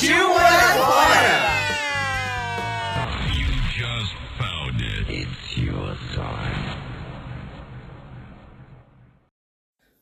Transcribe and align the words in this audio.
Partiu 0.00 0.28
morar 0.30 0.78
fora! 0.78 1.60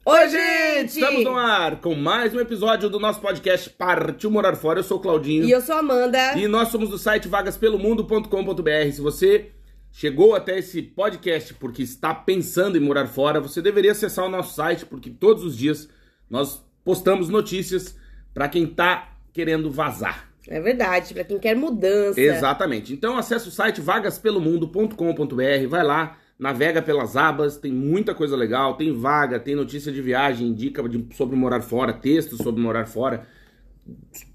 Oi, 0.05 0.29
gente! 0.29 1.01
Estamos 1.01 1.25
no 1.25 1.37
ar 1.37 1.81
com 1.81 1.97
mais 1.97 2.33
um 2.33 2.39
episódio 2.39 2.89
do 2.89 3.01
nosso 3.01 3.21
podcast 3.21 3.71
Partiu 3.71 4.31
Morar 4.31 4.55
Fora. 4.55 4.79
Eu 4.79 4.85
sou 4.85 4.99
o 4.99 5.01
Claudinho. 5.01 5.45
E 5.45 5.51
eu 5.51 5.61
sou 5.61 5.75
a 5.75 5.81
Amanda. 5.81 6.39
E 6.39 6.47
nós 6.47 6.69
somos 6.69 6.91
do 6.91 6.97
site 6.97 7.27
vagaspelomundo.com.br. 7.27 8.93
Se 8.93 9.01
você 9.01 9.51
chegou 9.91 10.37
até 10.37 10.61
esse 10.61 10.81
podcast 10.81 11.55
porque 11.55 11.83
está 11.83 12.15
pensando 12.15 12.79
em 12.79 12.81
morar 12.81 13.09
fora, 13.09 13.41
você 13.41 13.61
deveria 13.61 13.91
acessar 13.91 14.27
o 14.27 14.31
nosso 14.31 14.55
site, 14.55 14.87
porque 14.87 15.11
todos 15.11 15.43
os 15.43 15.57
dias 15.57 15.89
nós 16.31 16.65
postamos 16.85 17.29
notícias 17.29 17.97
para 18.33 18.49
quem 18.49 18.63
está 18.63 19.18
querendo 19.39 19.71
vazar. 19.71 20.29
É 20.49 20.61
verdade, 20.61 21.15
pra 21.15 21.23
quem 21.23 21.39
quer 21.39 21.55
mudança. 21.55 22.21
Exatamente. 22.21 22.93
Então 22.93 23.17
acesse 23.17 23.47
o 23.47 23.53
site 23.53 23.81
vagaspelomundo.com.br, 23.81 25.69
vai 25.69 25.85
lá, 25.85 26.19
navega 26.37 26.83
pelas 26.83 27.17
abas, 27.17 27.57
tem 27.57 27.71
muita 27.73 28.17
coisa 28.17 28.35
legal, 28.35 28.75
tem 28.77 28.93
vaga, 28.93 29.39
tem 29.39 29.55
notícia 29.55 29.93
de 29.93 30.03
viagem, 30.03 30.53
dica 30.53 30.83
de- 30.89 31.07
sobre 31.15 31.37
morar 31.37 31.61
fora, 31.61 31.93
textos 31.93 32.39
sobre 32.39 32.61
morar 32.61 32.87
fora, 32.87 33.29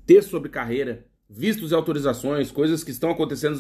texto 0.06 0.30
sobre 0.30 0.48
carreira, 0.50 1.06
vistos 1.30 1.72
e 1.72 1.76
autorizações, 1.76 2.50
coisas 2.50 2.82
que 2.82 2.92
estão 2.92 3.12
acontecendo, 3.12 3.60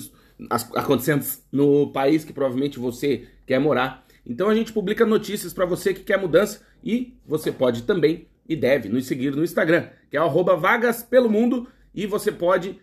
acontecendo 0.75 1.25
no 1.51 1.91
país 1.91 2.23
que 2.23 2.31
provavelmente 2.31 2.79
você 2.79 3.27
quer 3.45 3.59
morar. 3.59 4.05
Então 4.25 4.47
a 4.47 4.55
gente 4.55 4.71
publica 4.71 5.05
notícias 5.05 5.51
para 5.51 5.65
você 5.65 5.93
que 5.93 6.03
quer 6.03 6.17
mudança 6.17 6.61
e 6.81 7.17
você 7.25 7.51
pode 7.51 7.83
também 7.83 8.27
e 8.47 8.55
deve 8.55 8.89
nos 8.89 9.05
seguir 9.05 9.35
no 9.35 9.43
Instagram, 9.43 9.87
que 10.09 10.17
é 10.17 10.21
o 10.21 10.25
arroba 10.25 10.55
vagas 10.55 11.01
pelo 11.03 11.29
mundo 11.29 11.67
e 11.93 12.05
você 12.05 12.31
pode 12.31 12.79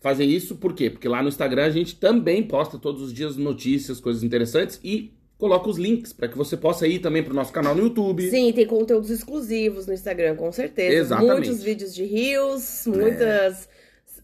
fazer 0.00 0.24
isso 0.24 0.56
por 0.56 0.74
quê? 0.74 0.90
Porque 0.90 1.08
lá 1.08 1.22
no 1.22 1.28
Instagram 1.28 1.64
a 1.64 1.70
gente 1.70 1.96
também 1.96 2.42
posta 2.42 2.78
todos 2.78 3.00
os 3.02 3.12
dias 3.12 3.36
notícias, 3.36 4.00
coisas 4.00 4.22
interessantes 4.22 4.78
e 4.84 5.14
coloca 5.38 5.68
os 5.68 5.78
links 5.78 6.12
para 6.12 6.28
que 6.28 6.36
você 6.36 6.56
possa 6.56 6.86
ir 6.86 6.98
também 6.98 7.22
pro 7.22 7.34
nosso 7.34 7.52
canal 7.52 7.74
no 7.74 7.82
YouTube. 7.82 8.28
Sim, 8.28 8.52
tem 8.52 8.66
conteúdos 8.66 9.10
exclusivos 9.10 9.86
no 9.86 9.92
Instagram, 9.92 10.36
com 10.36 10.50
certeza. 10.52 10.94
Exatamente. 10.94 11.48
Muitos 11.48 11.62
vídeos 11.62 11.94
de 11.94 12.04
rios, 12.04 12.84
muitas 12.86 13.68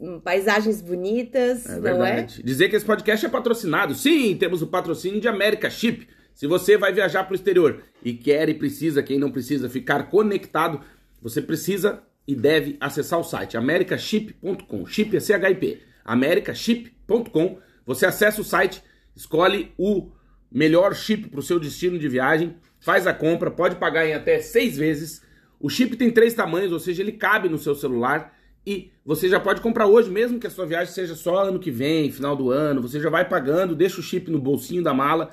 hum, 0.00 0.20
paisagens 0.20 0.80
bonitas, 0.80 1.66
É 1.66 1.74
não 1.76 1.82
verdade. 1.82 2.42
Dizer 2.42 2.68
que 2.68 2.76
esse 2.76 2.84
podcast 2.84 3.24
é 3.24 3.28
patrocinado. 3.28 3.94
Sim, 3.94 4.36
temos 4.36 4.62
o 4.62 4.66
patrocínio 4.66 5.20
de 5.20 5.28
América 5.28 5.68
Chip. 5.70 6.06
Se 6.34 6.46
você 6.46 6.76
vai 6.76 6.92
viajar 6.92 7.24
para 7.24 7.32
o 7.32 7.34
exterior 7.34 7.82
e 8.02 8.12
quer 8.14 8.48
e 8.48 8.54
precisa, 8.54 9.02
quem 9.02 9.18
não 9.18 9.30
precisa, 9.30 9.68
ficar 9.68 10.04
conectado, 10.10 10.80
você 11.20 11.42
precisa 11.42 12.02
e 12.26 12.34
deve 12.34 12.76
acessar 12.80 13.18
o 13.18 13.24
site 13.24 13.56
americaship.com. 13.56 14.86
Chip 14.86 15.16
é 15.16 15.20
C-H-I-P. 15.20 15.80
americaship.com. 16.04 17.58
Você 17.84 18.06
acessa 18.06 18.40
o 18.40 18.44
site, 18.44 18.82
escolhe 19.14 19.72
o 19.76 20.10
melhor 20.50 20.94
chip 20.94 21.28
para 21.28 21.40
o 21.40 21.42
seu 21.42 21.58
destino 21.58 21.98
de 21.98 22.08
viagem, 22.08 22.56
faz 22.78 23.06
a 23.06 23.12
compra, 23.12 23.50
pode 23.50 23.76
pagar 23.76 24.06
em 24.06 24.14
até 24.14 24.38
seis 24.40 24.76
vezes. 24.76 25.22
O 25.58 25.68
chip 25.68 25.96
tem 25.96 26.10
três 26.10 26.34
tamanhos, 26.34 26.72
ou 26.72 26.78
seja, 26.78 27.02
ele 27.02 27.12
cabe 27.12 27.48
no 27.48 27.58
seu 27.58 27.74
celular 27.74 28.34
e 28.66 28.90
você 29.04 29.28
já 29.28 29.40
pode 29.40 29.60
comprar 29.60 29.86
hoje, 29.86 30.10
mesmo 30.10 30.38
que 30.38 30.46
a 30.46 30.50
sua 30.50 30.66
viagem 30.66 30.92
seja 30.92 31.14
só 31.14 31.44
ano 31.44 31.58
que 31.58 31.70
vem, 31.70 32.10
final 32.10 32.36
do 32.36 32.50
ano. 32.50 32.82
Você 32.82 33.00
já 33.00 33.08
vai 33.08 33.28
pagando, 33.28 33.74
deixa 33.74 34.00
o 34.00 34.02
chip 34.02 34.30
no 34.30 34.38
bolsinho 34.38 34.82
da 34.82 34.92
mala. 34.92 35.30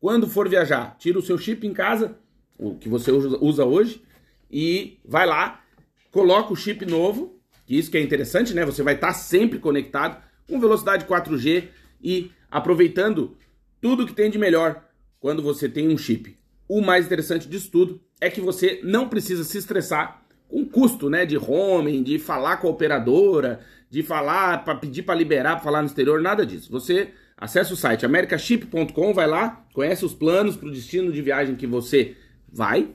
Quando 0.00 0.26
for 0.26 0.48
viajar, 0.48 0.96
tira 0.98 1.18
o 1.18 1.22
seu 1.22 1.36
chip 1.36 1.66
em 1.66 1.74
casa, 1.74 2.16
o 2.58 2.74
que 2.74 2.88
você 2.88 3.10
usa 3.12 3.64
hoje, 3.64 4.02
e 4.50 4.98
vai 5.04 5.26
lá, 5.26 5.62
coloca 6.10 6.52
o 6.52 6.56
chip 6.56 6.86
novo, 6.86 7.38
que 7.66 7.76
isso 7.76 7.90
que 7.90 7.98
é 7.98 8.02
interessante, 8.02 8.54
né? 8.54 8.64
Você 8.64 8.82
vai 8.82 8.94
estar 8.94 9.12
sempre 9.12 9.58
conectado 9.58 10.22
com 10.48 10.58
velocidade 10.58 11.04
4G 11.04 11.68
e 12.02 12.32
aproveitando 12.50 13.36
tudo 13.80 14.06
que 14.06 14.14
tem 14.14 14.30
de 14.30 14.38
melhor 14.38 14.84
quando 15.20 15.42
você 15.42 15.68
tem 15.68 15.88
um 15.88 15.98
chip. 15.98 16.36
O 16.66 16.80
mais 16.80 17.06
interessante 17.06 17.46
disso 17.46 17.70
tudo 17.70 18.00
é 18.20 18.30
que 18.30 18.40
você 18.40 18.80
não 18.82 19.08
precisa 19.08 19.44
se 19.44 19.58
estressar 19.58 20.22
com 20.48 20.64
custo, 20.64 21.08
né, 21.08 21.24
de 21.24 21.36
roaming, 21.36 22.02
de 22.02 22.18
falar 22.18 22.56
com 22.56 22.66
a 22.66 22.70
operadora, 22.70 23.60
de 23.88 24.02
falar 24.02 24.64
para 24.64 24.74
pedir 24.74 25.02
para 25.02 25.14
liberar, 25.14 25.56
para 25.56 25.64
falar 25.64 25.82
no 25.82 25.86
exterior, 25.86 26.20
nada 26.20 26.44
disso. 26.44 26.70
Você 26.72 27.10
acessa 27.40 27.72
o 27.72 27.76
site 27.76 28.04
americaship.com, 28.04 29.14
vai 29.14 29.26
lá, 29.26 29.64
conhece 29.72 30.04
os 30.04 30.12
planos 30.12 30.56
para 30.56 30.68
o 30.68 30.70
destino 30.70 31.10
de 31.10 31.22
viagem 31.22 31.56
que 31.56 31.66
você 31.66 32.14
vai 32.52 32.90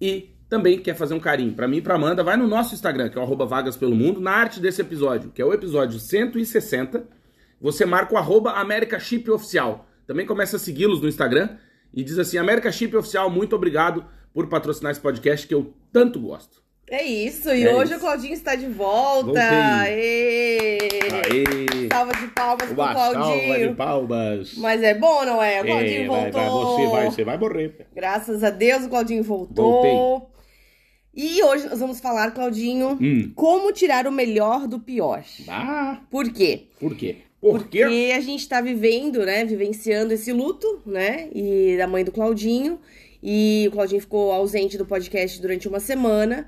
e 0.00 0.30
também 0.48 0.78
quer 0.78 0.94
fazer 0.94 1.14
um 1.14 1.20
carinho 1.20 1.52
para 1.52 1.66
mim 1.66 1.78
e 1.78 1.82
para 1.82 1.96
Amanda, 1.96 2.22
vai 2.22 2.36
no 2.36 2.46
nosso 2.46 2.74
Instagram, 2.74 3.08
que 3.08 3.18
é 3.18 3.20
o 3.20 3.46
vagas 3.46 3.76
pelo 3.76 3.94
mundo, 3.94 4.20
na 4.20 4.30
arte 4.30 4.60
desse 4.60 4.80
episódio, 4.80 5.30
que 5.30 5.42
é 5.42 5.44
o 5.44 5.52
episódio 5.52 5.98
160, 5.98 7.04
você 7.60 7.84
marca 7.84 8.14
o 8.14 8.16
arroba 8.16 8.54
Oficial. 9.32 9.86
Também 10.06 10.24
começa 10.24 10.56
a 10.56 10.58
segui-los 10.58 11.02
no 11.02 11.08
Instagram 11.08 11.56
e 11.92 12.02
diz 12.02 12.18
assim, 12.18 12.38
America 12.38 12.70
Chip 12.70 12.96
Oficial, 12.96 13.28
muito 13.28 13.54
obrigado 13.56 14.06
por 14.32 14.46
patrocinar 14.46 14.92
esse 14.92 15.00
podcast 15.00 15.46
que 15.46 15.54
eu 15.54 15.74
tanto 15.92 16.20
gosto. 16.20 16.57
É? 16.90 16.96
É 16.96 17.04
isso, 17.04 17.50
e 17.50 17.64
É 17.64 17.74
hoje 17.74 17.90
isso. 17.92 17.96
o 17.96 18.00
Claudinho 18.00 18.32
está 18.34 18.54
de 18.54 18.66
volta. 18.66 19.24
Voltei. 19.26 19.42
Aê! 19.42 20.78
Aê! 21.12 21.88
Salva 21.92 22.12
de 22.14 22.26
palmas 22.28 22.64
pro 22.66 22.74
Uma 22.74 22.92
salva 22.94 23.08
de 23.08 23.14
Claudinho. 23.46 23.74
palmas. 23.74 24.54
Mas 24.56 24.82
é 24.82 24.94
bom, 24.94 25.24
não 25.24 25.42
é? 25.42 25.60
O 25.62 25.64
Claudinho 25.64 26.02
É, 26.02 26.06
vai, 26.06 26.30
voltou. 26.30 26.40
vai, 26.40 26.50
você 26.86 26.86
vai, 26.90 27.10
você 27.10 27.24
vai 27.24 27.38
morrer. 27.38 27.86
Graças 27.94 28.44
a 28.44 28.50
Deus 28.50 28.84
o 28.84 28.88
Claudinho 28.88 29.22
voltou. 29.22 30.30
E 31.14 31.42
hoje 31.42 31.66
nós 31.68 31.80
vamos 31.80 31.98
falar, 32.00 32.30
Claudinho, 32.30 32.96
Hum. 33.00 33.32
como 33.34 33.72
tirar 33.72 34.06
o 34.06 34.12
melhor 34.12 34.68
do 34.68 34.78
pior. 34.78 35.24
Ah, 35.48 36.00
Por 36.10 36.30
quê? 36.32 36.66
por 36.78 36.94
quê? 36.94 37.16
Por 37.40 37.66
quê? 37.68 37.80
Porque 37.82 38.12
a 38.14 38.20
gente 38.20 38.48
tá 38.48 38.60
vivendo, 38.60 39.24
né, 39.24 39.44
vivenciando 39.44 40.12
esse 40.12 40.32
luto, 40.32 40.80
né, 40.86 41.28
e 41.34 41.76
da 41.76 41.86
mãe 41.86 42.04
do 42.04 42.12
Claudinho. 42.12 42.78
E 43.22 43.66
o 43.68 43.72
Claudinho 43.72 44.00
ficou 44.00 44.30
ausente 44.32 44.78
do 44.78 44.84
podcast 44.86 45.40
durante 45.40 45.66
uma 45.68 45.80
semana. 45.80 46.46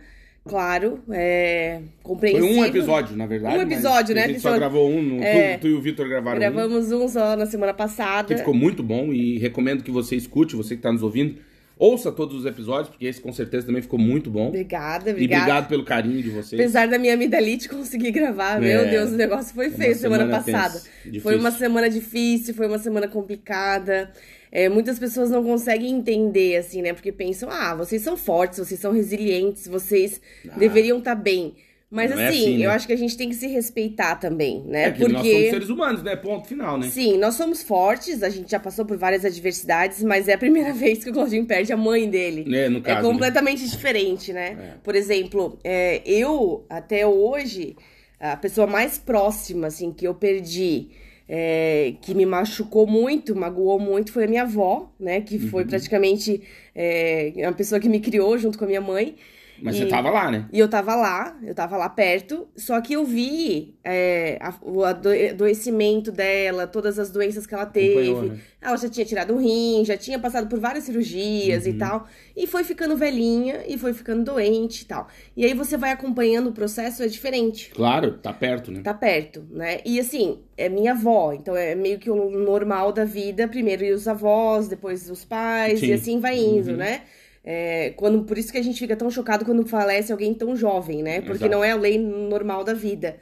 Claro, 0.48 1.00
é 1.10 1.80
Foi 1.80 1.88
compreensível. 2.02 2.48
um 2.60 2.64
episódio, 2.64 3.16
na 3.16 3.26
verdade. 3.26 3.58
Um 3.58 3.60
episódio, 3.62 4.14
né? 4.14 4.24
A 4.24 4.28
gente 4.28 4.40
só 4.40 4.54
gravou 4.56 4.90
um, 4.90 5.02
no- 5.02 5.22
É. 5.22 5.58
tu, 5.58 5.60
tu 5.62 5.66
e 5.68 5.74
o 5.74 5.80
Vitor 5.80 6.08
gravaram 6.08 6.36
um. 6.36 6.40
Gravamos 6.40 6.90
um 6.90 7.06
só 7.08 7.36
na 7.36 7.46
semana 7.46 7.74
passada. 7.74 8.28
que 8.28 8.36
ficou 8.38 8.54
muito 8.54 8.82
bom 8.82 9.12
e 9.12 9.38
recomendo 9.38 9.84
que 9.84 9.90
você 9.90 10.16
escute, 10.16 10.56
você 10.56 10.70
que 10.74 10.78
está 10.78 10.90
nos 10.90 11.02
ouvindo, 11.02 11.36
ouça 11.80 12.12
todos 12.12 12.36
os 12.36 12.44
episódios, 12.46 12.90
porque 12.90 13.06
esse 13.06 13.20
com 13.20 13.32
certeza 13.32 13.66
também 13.66 13.80
ficou 13.82 13.98
muito 13.98 14.30
bom. 14.30 14.48
Obrigada, 14.48 15.08
E 15.10 15.12
obrigada. 15.14 15.42
obrigado 15.42 15.68
pelo 15.68 15.82
carinho 15.84 16.22
de 16.22 16.28
vocês. 16.30 16.60
Apesar 16.60 16.86
da 16.86 16.98
minha 16.98 17.14
amidalite 17.14 17.68
conseguir 17.68 18.10
gravar, 18.12 18.60
meu 18.60 18.80
É. 18.82 18.90
Deus, 18.90 19.10
o 19.10 19.16
negócio 19.16 19.54
foi 19.54 19.68
Uma 19.68 19.76
feio 19.78 19.94
semana, 19.96 20.24
semana 20.26 20.44
passada. 20.44 20.82
Foi 21.22 21.36
uma 21.36 21.50
semana 21.50 21.88
difícil, 21.88 22.54
foi 22.54 22.66
uma 22.66 22.78
semana 22.78 23.08
complicada. 23.08 24.12
É, 24.52 24.68
muitas 24.68 24.98
pessoas 24.98 25.30
não 25.30 25.42
conseguem 25.44 25.90
entender, 25.94 26.56
assim, 26.56 26.82
né? 26.82 26.92
Porque 26.92 27.10
pensam, 27.12 27.48
ah, 27.50 27.74
vocês 27.74 28.02
são 28.02 28.16
fortes, 28.16 28.58
vocês 28.58 28.78
são 28.80 28.92
resilientes, 28.92 29.66
vocês 29.68 30.20
Ah. 30.48 30.58
deveriam 30.58 30.98
estar 30.98 31.14
bem. 31.14 31.54
Mas 31.90 32.10
Não 32.12 32.20
é 32.20 32.28
assim, 32.28 32.38
assim, 32.42 32.58
né? 32.58 32.66
eu 32.66 32.70
acho 32.70 32.86
que 32.86 32.92
a 32.92 32.96
gente 32.96 33.16
tem 33.16 33.28
que 33.28 33.34
se 33.34 33.48
respeitar 33.48 34.14
também, 34.14 34.62
né? 34.64 34.84
É 34.84 34.90
que 34.92 35.00
nós 35.08 35.26
somos 35.26 35.50
seres 35.50 35.68
humanos, 35.68 36.02
né? 36.04 36.14
Ponto 36.14 36.46
final, 36.46 36.78
né? 36.78 36.88
Sim, 36.88 37.18
nós 37.18 37.34
somos 37.34 37.62
fortes, 37.62 38.22
a 38.22 38.28
gente 38.28 38.48
já 38.48 38.60
passou 38.60 38.84
por 38.84 38.96
várias 38.96 39.24
adversidades, 39.24 40.00
mas 40.04 40.28
é 40.28 40.34
a 40.34 40.38
primeira 40.38 40.72
vez 40.74 41.02
que 41.02 41.10
o 41.10 41.12
Claudinho 41.12 41.44
perde 41.46 41.72
a 41.72 41.76
mãe 41.76 42.08
dele. 42.08 42.44
É, 42.56 42.68
no 42.68 42.80
caso, 42.80 42.98
É 42.98 43.02
né? 43.02 43.08
completamente 43.08 43.68
diferente, 43.68 44.32
né? 44.32 44.56
É. 44.74 44.74
Por 44.84 44.94
exemplo, 44.94 45.58
é, 45.64 46.00
eu, 46.06 46.64
até 46.70 47.04
hoje, 47.04 47.74
a 48.20 48.36
pessoa 48.36 48.68
mais 48.68 48.96
próxima, 48.96 49.66
assim, 49.66 49.92
que 49.92 50.06
eu 50.06 50.14
perdi, 50.14 50.90
é, 51.28 51.94
que 52.02 52.14
me 52.14 52.24
machucou 52.24 52.86
muito, 52.86 53.34
magoou 53.34 53.80
muito, 53.80 54.12
foi 54.12 54.26
a 54.26 54.28
minha 54.28 54.42
avó, 54.42 54.92
né? 54.98 55.20
Que 55.22 55.36
Uhum. 55.38 55.48
foi 55.48 55.64
praticamente 55.64 56.40
é, 56.72 57.32
uma 57.36 57.52
pessoa 57.52 57.80
que 57.80 57.88
me 57.88 57.98
criou 57.98 58.38
junto 58.38 58.56
com 58.56 58.64
a 58.64 58.68
minha 58.68 58.80
mãe. 58.80 59.16
Mas 59.62 59.76
E- 59.76 59.80
você 59.80 59.86
tava 59.86 60.10
lá, 60.10 60.30
né? 60.30 60.46
E 60.52 60.58
eu 60.58 60.68
tava 60.68 60.94
lá, 60.94 61.36
eu 61.42 61.54
tava 61.54 61.76
lá 61.76 61.88
perto, 61.88 62.48
só 62.56 62.80
que 62.80 62.92
eu 62.94 63.04
vi 63.04 63.74
é, 63.84 64.38
a- 64.40 64.54
o 64.62 64.84
ado- 64.84 65.08
adoecimento 65.08 66.12
dela, 66.12 66.66
todas 66.66 66.98
as 66.98 67.10
doenças 67.10 67.46
que 67.46 67.54
ela 67.54 67.66
teve. 67.66 68.12
Né? 68.12 68.38
Ela 68.60 68.76
já 68.76 68.88
tinha 68.88 69.06
tirado 69.06 69.34
o 69.34 69.38
rim, 69.38 69.82
já 69.84 69.96
tinha 69.96 70.18
passado 70.18 70.48
por 70.48 70.58
várias 70.60 70.84
cirurgias 70.84 71.64
Uhum. 71.64 71.70
e 71.70 71.74
tal. 71.78 72.06
E 72.36 72.46
foi 72.46 72.62
ficando 72.62 72.96
velhinha 72.96 73.62
e 73.66 73.76
foi 73.78 73.92
ficando 73.92 74.22
doente 74.24 74.82
e 74.82 74.84
tal. 74.84 75.08
E 75.36 75.44
aí 75.44 75.54
você 75.54 75.76
vai 75.76 75.90
acompanhando 75.92 76.48
o 76.50 76.52
processo, 76.52 77.02
é 77.02 77.06
diferente. 77.06 77.70
Claro, 77.74 78.18
tá 78.18 78.32
perto, 78.32 78.70
né? 78.70 78.80
Tá 78.82 78.92
perto, 78.94 79.44
né? 79.50 79.80
E 79.84 79.98
assim, 79.98 80.40
é 80.56 80.68
minha 80.68 80.92
avó, 80.92 81.32
então 81.32 81.56
é 81.56 81.74
meio 81.74 81.98
que 81.98 82.10
o 82.10 82.30
normal 82.30 82.92
da 82.92 83.04
vida. 83.04 83.48
Primeiro 83.48 83.84
os 83.94 84.06
avós, 84.06 84.68
depois 84.68 85.08
os 85.10 85.24
pais, 85.24 85.80
Sim. 85.80 85.86
e 85.86 85.92
assim 85.94 86.20
vai 86.20 86.38
indo, 86.38 86.70
Uhum. 86.72 86.76
né? 86.76 87.02
É, 87.42 87.90
quando, 87.96 88.24
por 88.24 88.36
isso 88.36 88.52
que 88.52 88.58
a 88.58 88.62
gente 88.62 88.78
fica 88.78 88.96
tão 88.96 89.10
chocado 89.10 89.44
quando 89.44 89.66
falece 89.66 90.12
alguém 90.12 90.34
tão 90.34 90.54
jovem, 90.54 91.02
né? 91.02 91.20
Porque 91.20 91.44
Exato. 91.44 91.50
não 91.50 91.64
é 91.64 91.72
a 91.72 91.76
lei 91.76 91.98
normal 91.98 92.64
da 92.64 92.74
vida. 92.74 93.16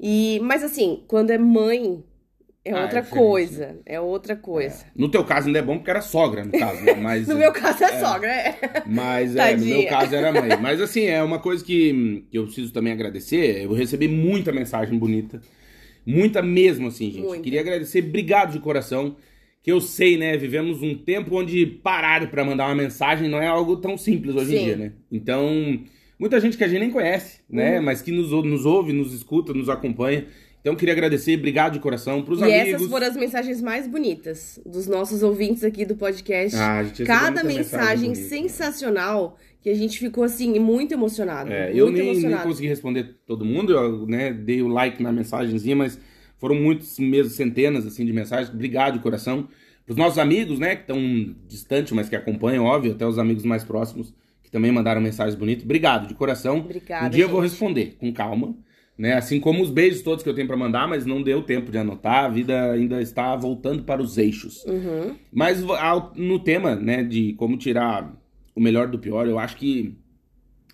E, 0.00 0.38
mas 0.42 0.62
assim, 0.62 1.02
quando 1.08 1.30
é 1.30 1.38
mãe, 1.38 2.04
é 2.66 2.72
Ah, 2.72 2.78
é 2.78 2.82
outra 2.82 3.00
diferente, 3.00 3.26
coisa. 3.26 3.78
É 3.86 4.00
outra 4.00 4.36
coisa. 4.36 4.84
No 4.94 5.08
teu 5.08 5.24
caso 5.24 5.46
ainda 5.46 5.60
é 5.60 5.62
bom 5.62 5.76
porque 5.76 5.90
era 5.90 6.00
sogra, 6.00 6.44
no 6.44 6.50
caso, 6.50 6.84
né? 6.84 6.94
Mas, 6.94 7.26
No 7.28 7.36
meu 7.36 7.52
caso 7.52 7.84
é, 7.84 8.00
sogra, 8.00 8.28
é. 8.28 8.58
Mas 8.84 9.36
é, 9.36 9.56
no 9.56 9.64
meu 9.64 9.86
caso 9.86 10.14
era 10.14 10.32
mãe. 10.32 10.50
Mas 10.60 10.80
assim, 10.80 11.04
é 11.04 11.22
uma 11.22 11.38
coisa 11.38 11.64
que, 11.64 12.24
que 12.30 12.36
eu 12.36 12.44
preciso 12.44 12.72
também 12.72 12.92
agradecer. 12.92 13.62
Eu 13.64 13.72
recebi 13.72 14.08
muita 14.08 14.52
mensagem 14.52 14.98
bonita. 14.98 15.40
Muita 16.04 16.42
mesmo, 16.42 16.88
assim, 16.88 17.10
gente. 17.10 17.24
Muita. 17.24 17.42
Queria 17.42 17.60
agradecer, 17.60 18.04
obrigado 18.04 18.52
de 18.52 18.58
coração. 18.58 19.16
Que 19.66 19.72
eu 19.72 19.80
sei, 19.80 20.16
né? 20.16 20.36
Vivemos 20.36 20.80
um 20.80 20.94
tempo 20.96 21.34
onde 21.34 21.66
parar 21.66 22.30
pra 22.30 22.44
mandar 22.44 22.66
uma 22.66 22.74
mensagem 22.76 23.28
não 23.28 23.42
é 23.42 23.48
algo 23.48 23.76
tão 23.78 23.98
simples 23.98 24.36
hoje 24.36 24.54
em 24.54 24.58
Sim. 24.58 24.64
dia, 24.64 24.76
né? 24.76 24.92
Então, 25.10 25.80
muita 26.16 26.40
gente 26.40 26.56
que 26.56 26.62
a 26.62 26.68
gente 26.68 26.78
nem 26.78 26.90
conhece, 26.92 27.40
né? 27.50 27.80
Uhum. 27.80 27.84
Mas 27.84 28.00
que 28.00 28.12
nos, 28.12 28.30
nos 28.30 28.64
ouve, 28.64 28.92
nos 28.92 29.12
escuta, 29.12 29.52
nos 29.52 29.68
acompanha. 29.68 30.24
Então, 30.60 30.76
queria 30.76 30.94
agradecer, 30.94 31.36
obrigado 31.36 31.72
de 31.72 31.80
coração 31.80 32.22
pros 32.22 32.38
E 32.40 32.44
amigos. 32.44 32.74
essas 32.74 32.86
foram 32.88 33.08
as 33.08 33.16
mensagens 33.16 33.60
mais 33.60 33.88
bonitas 33.88 34.60
dos 34.64 34.86
nossos 34.86 35.24
ouvintes 35.24 35.64
aqui 35.64 35.84
do 35.84 35.96
podcast. 35.96 36.56
Ah, 36.56 36.78
a 36.78 36.84
gente 36.84 37.02
recebeu 37.02 37.06
Cada 37.18 37.42
muita 37.42 37.58
mensagem 37.58 38.12
bonita. 38.12 38.28
sensacional 38.28 39.36
que 39.60 39.68
a 39.68 39.74
gente 39.74 39.98
ficou 39.98 40.22
assim 40.22 40.60
muito 40.60 40.92
emocionado. 40.94 41.52
É, 41.52 41.64
muito 41.66 41.76
eu 41.78 41.86
nem, 41.90 42.02
nem 42.02 42.10
emocionado. 42.12 42.42
consegui 42.48 42.68
responder 42.68 43.16
todo 43.26 43.44
mundo, 43.44 43.72
eu 43.72 44.06
né, 44.06 44.32
dei 44.32 44.62
o 44.62 44.68
like 44.68 45.02
na 45.02 45.10
mensagenzinha, 45.10 45.74
mas 45.74 45.98
foram 46.38 46.54
muitos 46.56 46.98
mesmo, 46.98 47.30
centenas 47.30 47.86
assim, 47.86 48.04
de 48.04 48.12
mensagens. 48.12 48.48
Obrigado 48.52 48.94
de 48.94 49.00
coração. 49.00 49.48
Para 49.84 49.92
os 49.92 49.96
nossos 49.96 50.18
amigos, 50.18 50.58
né, 50.58 50.74
que 50.74 50.82
estão 50.82 51.34
distantes, 51.46 51.92
mas 51.92 52.08
que 52.08 52.16
acompanham, 52.16 52.64
óbvio, 52.64 52.92
até 52.92 53.06
os 53.06 53.18
amigos 53.18 53.44
mais 53.44 53.62
próximos, 53.62 54.12
que 54.42 54.50
também 54.50 54.72
mandaram 54.72 55.00
mensagens 55.00 55.34
bonitas. 55.36 55.64
Obrigado 55.64 56.08
de 56.08 56.14
coração. 56.14 56.58
Obrigada, 56.58 57.06
um 57.06 57.10
dia 57.10 57.24
eu 57.24 57.28
vou 57.28 57.40
gente. 57.42 57.50
responder, 57.52 57.96
com 57.98 58.12
calma. 58.12 58.54
Né, 58.98 59.12
assim 59.12 59.38
como 59.38 59.62
os 59.62 59.68
beijos 59.70 60.00
todos 60.00 60.22
que 60.24 60.28
eu 60.30 60.34
tenho 60.34 60.46
para 60.46 60.56
mandar, 60.56 60.88
mas 60.88 61.04
não 61.04 61.22
deu 61.22 61.42
tempo 61.42 61.70
de 61.70 61.76
anotar, 61.76 62.24
a 62.24 62.28
vida 62.30 62.72
ainda 62.72 63.02
está 63.02 63.36
voltando 63.36 63.82
para 63.84 64.00
os 64.00 64.16
eixos. 64.16 64.64
Uhum. 64.64 65.14
Mas 65.30 65.62
ao- 65.62 66.14
no 66.16 66.38
tema, 66.38 66.74
né, 66.74 67.04
de 67.04 67.34
como 67.34 67.58
tirar 67.58 68.10
o 68.54 68.60
melhor 68.60 68.88
do 68.88 68.98
pior, 68.98 69.28
eu 69.28 69.38
acho 69.38 69.54
que 69.58 69.94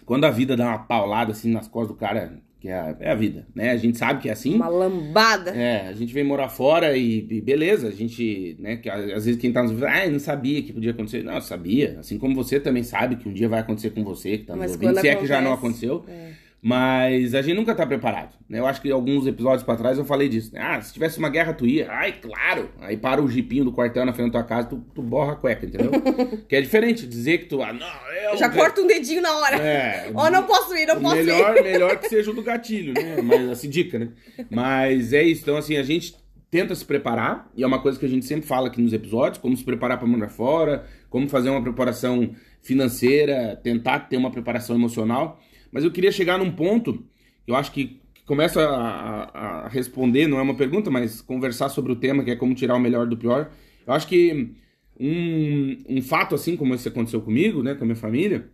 quando 0.06 0.24
a 0.24 0.30
vida 0.30 0.56
dá 0.56 0.68
uma 0.68 0.78
paulada 0.78 1.32
assim 1.32 1.50
nas 1.50 1.66
costas 1.66 1.96
do 1.96 1.98
cara, 1.98 2.40
que 2.62 2.68
é 2.68 2.74
a, 2.74 2.96
é 3.00 3.10
a 3.10 3.14
vida, 3.16 3.44
né? 3.52 3.72
A 3.72 3.76
gente 3.76 3.98
sabe 3.98 4.22
que 4.22 4.28
é 4.28 4.32
assim. 4.32 4.54
Uma 4.54 4.68
lambada. 4.68 5.50
É, 5.50 5.88
a 5.88 5.92
gente 5.94 6.14
vem 6.14 6.22
morar 6.22 6.48
fora 6.48 6.96
e, 6.96 7.26
e 7.28 7.40
beleza, 7.40 7.88
a 7.88 7.90
gente, 7.90 8.56
né, 8.60 8.76
que 8.76 8.88
às 8.88 9.24
vezes 9.24 9.36
quem 9.36 9.52
tá 9.52 9.64
nos 9.64 9.82
ah, 9.82 10.08
não 10.08 10.20
sabia 10.20 10.62
que 10.62 10.72
podia 10.72 10.92
acontecer. 10.92 11.24
Não, 11.24 11.34
eu 11.34 11.40
sabia. 11.40 11.96
Assim 11.98 12.18
como 12.18 12.36
você 12.36 12.60
também 12.60 12.84
sabe 12.84 13.16
que 13.16 13.28
um 13.28 13.32
dia 13.32 13.48
vai 13.48 13.58
acontecer 13.58 13.90
com 13.90 14.04
você, 14.04 14.38
que 14.38 14.44
tá 14.44 14.54
nos 14.54 14.70
ouvindo, 14.70 15.00
se 15.00 15.08
é 15.08 15.16
que 15.16 15.26
já 15.26 15.40
não 15.40 15.52
acontece- 15.52 15.86
aconteceu. 15.86 16.04
É. 16.08 16.30
Mas 16.64 17.34
a 17.34 17.42
gente 17.42 17.56
nunca 17.56 17.74
tá 17.74 17.84
preparado, 17.84 18.36
né? 18.48 18.60
Eu 18.60 18.66
acho 18.68 18.80
que 18.80 18.88
alguns 18.88 19.26
episódios 19.26 19.64
pra 19.64 19.74
trás 19.74 19.98
eu 19.98 20.04
falei 20.04 20.28
disso. 20.28 20.54
né? 20.54 20.60
Ah, 20.62 20.80
se 20.80 20.92
tivesse 20.92 21.18
uma 21.18 21.28
guerra, 21.28 21.52
tu 21.52 21.66
ia. 21.66 21.90
Ai, 21.90 22.12
claro! 22.12 22.70
Aí 22.80 22.96
para 22.96 23.20
o 23.20 23.28
jipinho 23.28 23.64
do 23.64 23.72
quartel 23.72 24.06
na 24.06 24.12
frente 24.12 24.30
da 24.30 24.38
tua 24.38 24.48
casa, 24.48 24.68
tu, 24.68 24.76
tu 24.94 25.02
borra 25.02 25.32
a 25.32 25.34
cueca, 25.34 25.66
entendeu? 25.66 25.90
que 26.48 26.54
é 26.54 26.60
diferente 26.60 27.04
dizer 27.04 27.38
que 27.38 27.46
tu... 27.46 27.60
Ah, 27.60 27.72
não, 27.72 28.12
eu... 28.30 28.36
Já 28.36 28.48
corta 28.48 28.80
um 28.80 28.86
dedinho 28.86 29.20
na 29.20 29.36
hora. 29.38 29.56
É, 29.56 30.08
Ó, 30.14 30.30
não 30.30 30.44
posso 30.44 30.72
ir, 30.76 30.86
não 30.86 31.00
posso 31.00 31.16
melhor, 31.16 31.56
ir. 31.56 31.62
melhor 31.64 31.96
que 31.98 32.08
seja 32.08 32.30
o 32.30 32.34
do 32.34 32.42
gatilho, 32.44 32.94
né? 32.94 33.16
Mas 33.20 33.50
assim, 33.50 33.68
dica, 33.68 33.98
né? 33.98 34.10
Mas 34.48 35.12
é 35.12 35.24
isso. 35.24 35.42
Então, 35.42 35.56
assim, 35.56 35.76
a 35.76 35.82
gente 35.82 36.14
tenta 36.48 36.76
se 36.76 36.84
preparar, 36.84 37.50
e 37.56 37.64
é 37.64 37.66
uma 37.66 37.80
coisa 37.80 37.98
que 37.98 38.06
a 38.06 38.08
gente 38.08 38.24
sempre 38.24 38.46
fala 38.46 38.68
aqui 38.68 38.80
nos 38.80 38.92
episódios, 38.92 39.38
como 39.38 39.56
se 39.56 39.64
preparar 39.64 39.98
para 39.98 40.06
morar 40.06 40.28
fora, 40.28 40.86
como 41.10 41.28
fazer 41.28 41.50
uma 41.50 41.62
preparação 41.62 42.36
financeira, 42.60 43.58
tentar 43.64 44.00
ter 44.00 44.16
uma 44.16 44.30
preparação 44.30 44.76
emocional. 44.76 45.40
Mas 45.72 45.82
eu 45.82 45.90
queria 45.90 46.12
chegar 46.12 46.38
num 46.38 46.52
ponto 46.52 47.04
eu 47.46 47.56
acho 47.56 47.72
que 47.72 48.00
começa 48.24 48.62
a 48.62 49.68
responder, 49.68 50.26
não 50.26 50.38
é 50.38 50.42
uma 50.42 50.54
pergunta, 50.54 50.90
mas 50.90 51.20
conversar 51.20 51.68
sobre 51.68 51.92
o 51.92 51.96
tema, 51.96 52.22
que 52.22 52.30
é 52.30 52.36
como 52.36 52.54
tirar 52.54 52.76
o 52.76 52.80
melhor 52.80 53.06
do 53.06 53.16
pior. 53.16 53.50
Eu 53.86 53.92
acho 53.92 54.06
que 54.06 54.54
um, 54.98 55.76
um 55.88 56.02
fato 56.02 56.34
assim 56.34 56.56
como 56.56 56.74
esse 56.74 56.88
aconteceu 56.88 57.20
comigo, 57.20 57.62
né, 57.62 57.74
com 57.74 57.82
a 57.82 57.86
minha 57.86 57.96
família, 57.96 58.48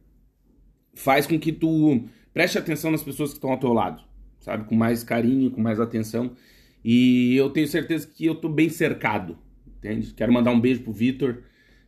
faz 0.94 1.26
com 1.26 1.38
que 1.38 1.52
tu 1.52 2.02
preste 2.32 2.58
atenção 2.58 2.90
nas 2.90 3.02
pessoas 3.02 3.30
que 3.30 3.36
estão 3.36 3.50
ao 3.50 3.58
teu 3.58 3.72
lado, 3.72 4.02
sabe? 4.40 4.64
Com 4.64 4.74
mais 4.74 5.04
carinho, 5.04 5.50
com 5.50 5.60
mais 5.60 5.78
atenção. 5.78 6.32
E 6.84 7.36
eu 7.36 7.50
tenho 7.50 7.68
certeza 7.68 8.06
que 8.06 8.24
eu 8.24 8.34
tô 8.34 8.48
bem 8.48 8.70
cercado, 8.70 9.36
entende? 9.78 10.14
Quero 10.14 10.32
mandar 10.32 10.50
um 10.50 10.60
beijo 10.60 10.80
pro 10.80 10.92
Vitor, 10.92 11.42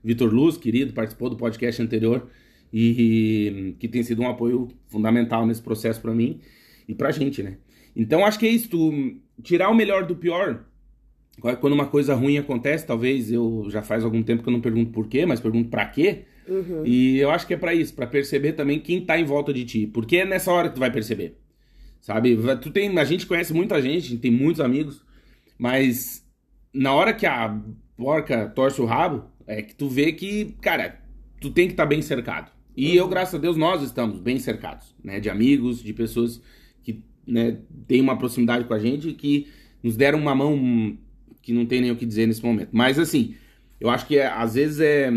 Vitor 0.04 0.32
Luz, 0.32 0.56
querido, 0.56 0.92
participou 0.92 1.30
do 1.30 1.36
podcast 1.36 1.80
anterior 1.80 2.28
e 2.72 3.74
que 3.78 3.88
tem 3.88 4.02
sido 4.02 4.22
um 4.22 4.28
apoio 4.28 4.68
fundamental 4.88 5.46
nesse 5.46 5.62
processo 5.62 6.00
pra 6.00 6.14
mim 6.14 6.40
e 6.86 6.94
pra 6.94 7.10
gente, 7.10 7.42
né? 7.42 7.58
Então 7.94 8.24
acho 8.24 8.38
que 8.38 8.46
é 8.46 8.50
isso, 8.50 8.68
tu 8.68 9.16
tirar 9.42 9.70
o 9.70 9.74
melhor 9.74 10.06
do 10.06 10.14
pior. 10.16 10.64
Quando 11.60 11.72
uma 11.72 11.86
coisa 11.86 12.14
ruim 12.14 12.36
acontece, 12.38 12.86
talvez 12.86 13.32
eu 13.32 13.66
já 13.70 13.80
faz 13.80 14.04
algum 14.04 14.22
tempo 14.22 14.42
que 14.42 14.48
eu 14.48 14.52
não 14.52 14.60
pergunto 14.60 14.92
por 14.92 15.08
quê, 15.08 15.24
mas 15.24 15.40
pergunto 15.40 15.70
pra 15.70 15.86
quê. 15.86 16.24
Uhum. 16.46 16.84
E 16.84 17.18
eu 17.18 17.30
acho 17.30 17.46
que 17.46 17.54
é 17.54 17.56
pra 17.56 17.74
isso, 17.74 17.94
pra 17.94 18.06
perceber 18.06 18.52
também 18.52 18.78
quem 18.78 19.04
tá 19.04 19.18
em 19.18 19.24
volta 19.24 19.52
de 19.52 19.64
ti. 19.64 19.86
Porque 19.86 20.18
é 20.18 20.24
nessa 20.26 20.52
hora 20.52 20.68
que 20.68 20.74
tu 20.74 20.80
vai 20.80 20.90
perceber. 20.90 21.38
Sabe? 22.00 22.36
Tu 22.60 22.70
tem, 22.70 22.98
a 22.98 23.04
gente 23.04 23.26
conhece 23.26 23.54
muita 23.54 23.80
gente, 23.80 24.16
tem 24.18 24.30
muitos 24.30 24.60
amigos, 24.60 25.04
mas 25.58 26.26
na 26.72 26.92
hora 26.92 27.12
que 27.12 27.26
a 27.26 27.58
porca 27.96 28.48
torce 28.48 28.80
o 28.80 28.86
rabo, 28.86 29.24
é 29.46 29.62
que 29.62 29.74
tu 29.74 29.88
vê 29.88 30.12
que, 30.12 30.56
cara, 30.60 31.00
tu 31.40 31.50
tem 31.50 31.66
que 31.66 31.72
estar 31.72 31.86
bem 31.86 32.02
cercado. 32.02 32.50
E 32.80 32.96
eu, 32.96 33.06
graças 33.08 33.34
a 33.34 33.38
Deus, 33.38 33.56
nós 33.56 33.82
estamos 33.82 34.18
bem 34.20 34.38
cercados, 34.38 34.94
né? 35.02 35.20
De 35.20 35.28
amigos, 35.28 35.82
de 35.82 35.92
pessoas 35.92 36.40
que 36.82 37.02
né, 37.26 37.58
têm 37.86 38.00
uma 38.00 38.16
proximidade 38.16 38.64
com 38.64 38.72
a 38.74 38.78
gente 38.78 39.08
e 39.10 39.12
que 39.14 39.48
nos 39.82 39.96
deram 39.96 40.18
uma 40.18 40.34
mão 40.34 40.96
que 41.42 41.52
não 41.52 41.66
tem 41.66 41.80
nem 41.80 41.90
o 41.90 41.96
que 41.96 42.06
dizer 42.06 42.26
nesse 42.26 42.42
momento. 42.42 42.70
Mas 42.72 42.98
assim, 42.98 43.34
eu 43.80 43.90
acho 43.90 44.06
que 44.06 44.18
é, 44.18 44.26
às 44.26 44.54
vezes 44.54 44.80
é 44.80 45.12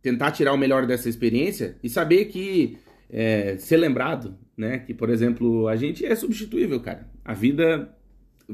tentar 0.00 0.32
tirar 0.32 0.52
o 0.52 0.58
melhor 0.58 0.86
dessa 0.86 1.08
experiência 1.08 1.76
e 1.82 1.88
saber 1.88 2.26
que 2.26 2.76
é, 3.10 3.56
ser 3.58 3.76
lembrado, 3.76 4.36
né? 4.56 4.78
Que, 4.78 4.94
por 4.94 5.10
exemplo, 5.10 5.68
a 5.68 5.76
gente 5.76 6.04
é 6.04 6.14
substituível, 6.14 6.80
cara. 6.80 7.08
A 7.24 7.34
vida 7.34 7.94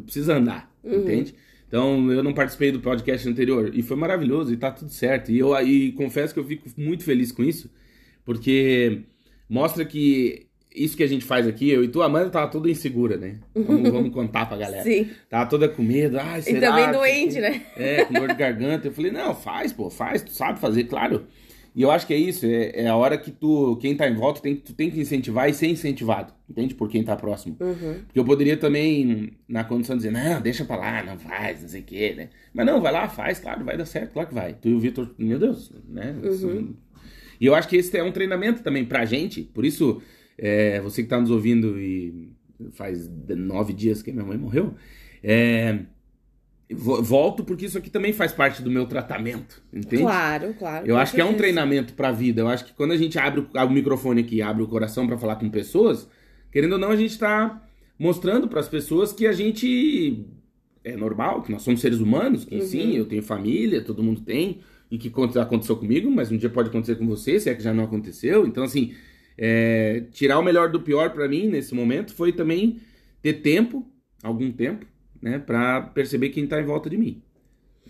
precisa 0.04 0.36
andar, 0.36 0.72
Uhum. 0.82 1.00
entende? 1.02 1.34
Então, 1.66 2.10
eu 2.10 2.22
não 2.22 2.32
participei 2.32 2.72
do 2.72 2.80
podcast 2.80 3.28
anterior 3.28 3.70
e 3.74 3.82
foi 3.82 3.96
maravilhoso 3.96 4.52
e 4.52 4.56
tá 4.56 4.70
tudo 4.70 4.90
certo. 4.90 5.30
E 5.30 5.38
eu 5.38 5.54
aí 5.54 5.92
confesso 5.92 6.32
que 6.32 6.40
eu 6.40 6.44
fico 6.44 6.68
muito 6.76 7.04
feliz 7.04 7.30
com 7.30 7.42
isso, 7.44 7.70
porque 8.28 9.04
mostra 9.48 9.86
que 9.86 10.46
isso 10.76 10.94
que 10.94 11.02
a 11.02 11.06
gente 11.06 11.24
faz 11.24 11.46
aqui, 11.46 11.70
eu 11.70 11.82
e 11.82 11.88
tu, 11.88 12.02
Amanda 12.02 12.28
tava 12.28 12.46
toda 12.50 12.70
insegura, 12.70 13.16
né? 13.16 13.36
Vamos, 13.54 13.88
vamos 13.90 14.12
contar 14.12 14.44
pra 14.46 14.58
galera. 14.58 14.82
Sim. 14.82 15.08
Tava 15.30 15.48
toda 15.48 15.66
com 15.66 15.82
medo. 15.82 16.18
Ai, 16.20 16.40
E 16.40 16.42
será? 16.42 16.68
também 16.70 16.84
que- 16.86 16.92
doente, 16.92 17.40
né? 17.40 17.62
É, 17.74 18.04
com 18.04 18.12
dor 18.12 18.28
de 18.28 18.34
garganta. 18.34 18.86
Eu 18.86 18.92
falei, 18.92 19.10
não, 19.10 19.34
faz, 19.34 19.72
pô, 19.72 19.88
faz, 19.88 20.20
tu 20.22 20.30
sabe 20.30 20.60
fazer, 20.60 20.84
claro. 20.84 21.24
E 21.74 21.82
eu 21.82 21.90
acho 21.90 22.06
que 22.06 22.12
é 22.12 22.16
isso, 22.18 22.44
é, 22.44 22.72
é 22.82 22.86
a 22.88 22.96
hora 22.96 23.16
que 23.16 23.30
tu, 23.30 23.76
quem 23.80 23.96
tá 23.96 24.08
em 24.08 24.14
volta, 24.14 24.40
tem, 24.42 24.56
tu 24.56 24.72
tem 24.74 24.90
que 24.90 25.00
incentivar 25.00 25.48
e 25.48 25.54
ser 25.54 25.68
incentivado, 25.68 26.32
entende? 26.50 26.74
Por 26.74 26.88
quem 26.88 27.02
tá 27.04 27.14
próximo. 27.16 27.56
Uhum. 27.60 28.00
Porque 28.04 28.18
eu 28.18 28.24
poderia 28.24 28.56
também, 28.56 29.32
na 29.48 29.62
condição, 29.64 29.96
dizer, 29.96 30.10
não, 30.10 30.40
deixa 30.40 30.64
pra 30.64 30.76
lá, 30.76 31.02
não 31.04 31.18
faz, 31.18 31.62
não 31.62 31.68
sei 31.68 31.80
o 31.80 31.84
quê, 31.84 32.14
né? 32.16 32.28
Mas 32.52 32.66
não, 32.66 32.80
vai 32.80 32.92
lá, 32.92 33.08
faz, 33.08 33.38
claro, 33.38 33.64
vai 33.64 33.76
dar 33.76 33.86
certo, 33.86 34.12
claro 34.12 34.28
que 34.28 34.34
vai. 34.34 34.54
Tu 34.54 34.68
e 34.68 34.74
o 34.74 34.80
Vitor, 34.80 35.14
meu 35.16 35.38
Deus, 35.38 35.72
né? 35.88 36.16
Uhum. 36.22 36.74
E 37.40 37.46
eu 37.46 37.54
acho 37.54 37.68
que 37.68 37.76
esse 37.76 37.96
é 37.96 38.02
um 38.02 38.12
treinamento 38.12 38.62
também 38.62 38.84
pra 38.84 39.04
gente, 39.04 39.42
por 39.42 39.64
isso, 39.64 40.00
é, 40.36 40.80
você 40.80 41.02
que 41.02 41.08
tá 41.08 41.20
nos 41.20 41.30
ouvindo 41.30 41.78
e 41.80 42.32
faz 42.72 43.08
nove 43.36 43.72
dias 43.72 44.02
que 44.02 44.10
minha 44.12 44.24
mãe 44.24 44.36
morreu, 44.36 44.74
é, 45.22 45.80
vo- 46.70 47.02
volto 47.02 47.44
porque 47.44 47.66
isso 47.66 47.78
aqui 47.78 47.88
também 47.90 48.12
faz 48.12 48.32
parte 48.32 48.62
do 48.62 48.70
meu 48.70 48.86
tratamento, 48.86 49.62
entende? 49.72 50.02
Claro, 50.02 50.54
claro. 50.58 50.86
Eu 50.86 50.96
acho 50.96 51.14
que 51.14 51.20
é 51.20 51.24
um 51.24 51.34
treinamento 51.34 51.94
pra 51.94 52.10
vida. 52.12 52.40
Eu 52.42 52.48
acho 52.48 52.64
que 52.64 52.72
quando 52.72 52.92
a 52.92 52.96
gente 52.96 53.18
abre 53.18 53.40
o, 53.40 53.48
abre 53.54 53.72
o 53.72 53.76
microfone 53.76 54.20
aqui, 54.20 54.42
abre 54.42 54.62
o 54.62 54.66
coração 54.68 55.06
pra 55.06 55.16
falar 55.16 55.36
com 55.36 55.48
pessoas, 55.48 56.08
querendo 56.52 56.72
ou 56.72 56.78
não, 56.78 56.90
a 56.90 56.96
gente 56.96 57.18
tá 57.18 57.64
mostrando 57.98 58.48
pras 58.48 58.68
pessoas 58.68 59.12
que 59.12 59.26
a 59.26 59.32
gente 59.32 60.24
é 60.84 60.96
normal, 60.96 61.42
que 61.42 61.50
nós 61.52 61.62
somos 61.62 61.80
seres 61.80 61.98
humanos, 62.00 62.44
que 62.44 62.56
Uhum. 62.56 62.60
sim, 62.62 62.96
eu 62.96 63.04
tenho 63.06 63.22
família, 63.22 63.80
todo 63.82 64.02
mundo 64.02 64.20
tem, 64.20 64.60
e 64.90 64.98
que 64.98 65.08
aconte- 65.08 65.38
aconteceu 65.38 65.76
comigo, 65.76 66.10
mas 66.10 66.30
um 66.32 66.36
dia 66.36 66.48
pode 66.50 66.68
acontecer 66.68 66.96
com 66.96 67.06
você, 67.06 67.38
se 67.38 67.50
é 67.50 67.54
que 67.54 67.62
já 67.62 67.72
não 67.74 67.84
aconteceu. 67.84 68.46
Então, 68.46 68.64
assim, 68.64 68.94
é, 69.36 70.04
tirar 70.12 70.38
o 70.38 70.42
melhor 70.42 70.70
do 70.70 70.80
pior 70.80 71.10
para 71.10 71.28
mim 71.28 71.48
nesse 71.48 71.74
momento 71.74 72.14
foi 72.14 72.32
também 72.32 72.80
ter 73.22 73.34
tempo, 73.34 73.86
algum 74.22 74.50
tempo, 74.50 74.86
né, 75.20 75.38
para 75.38 75.80
perceber 75.82 76.30
quem 76.30 76.46
tá 76.46 76.60
em 76.60 76.64
volta 76.64 76.88
de 76.88 76.96
mim. 76.96 77.22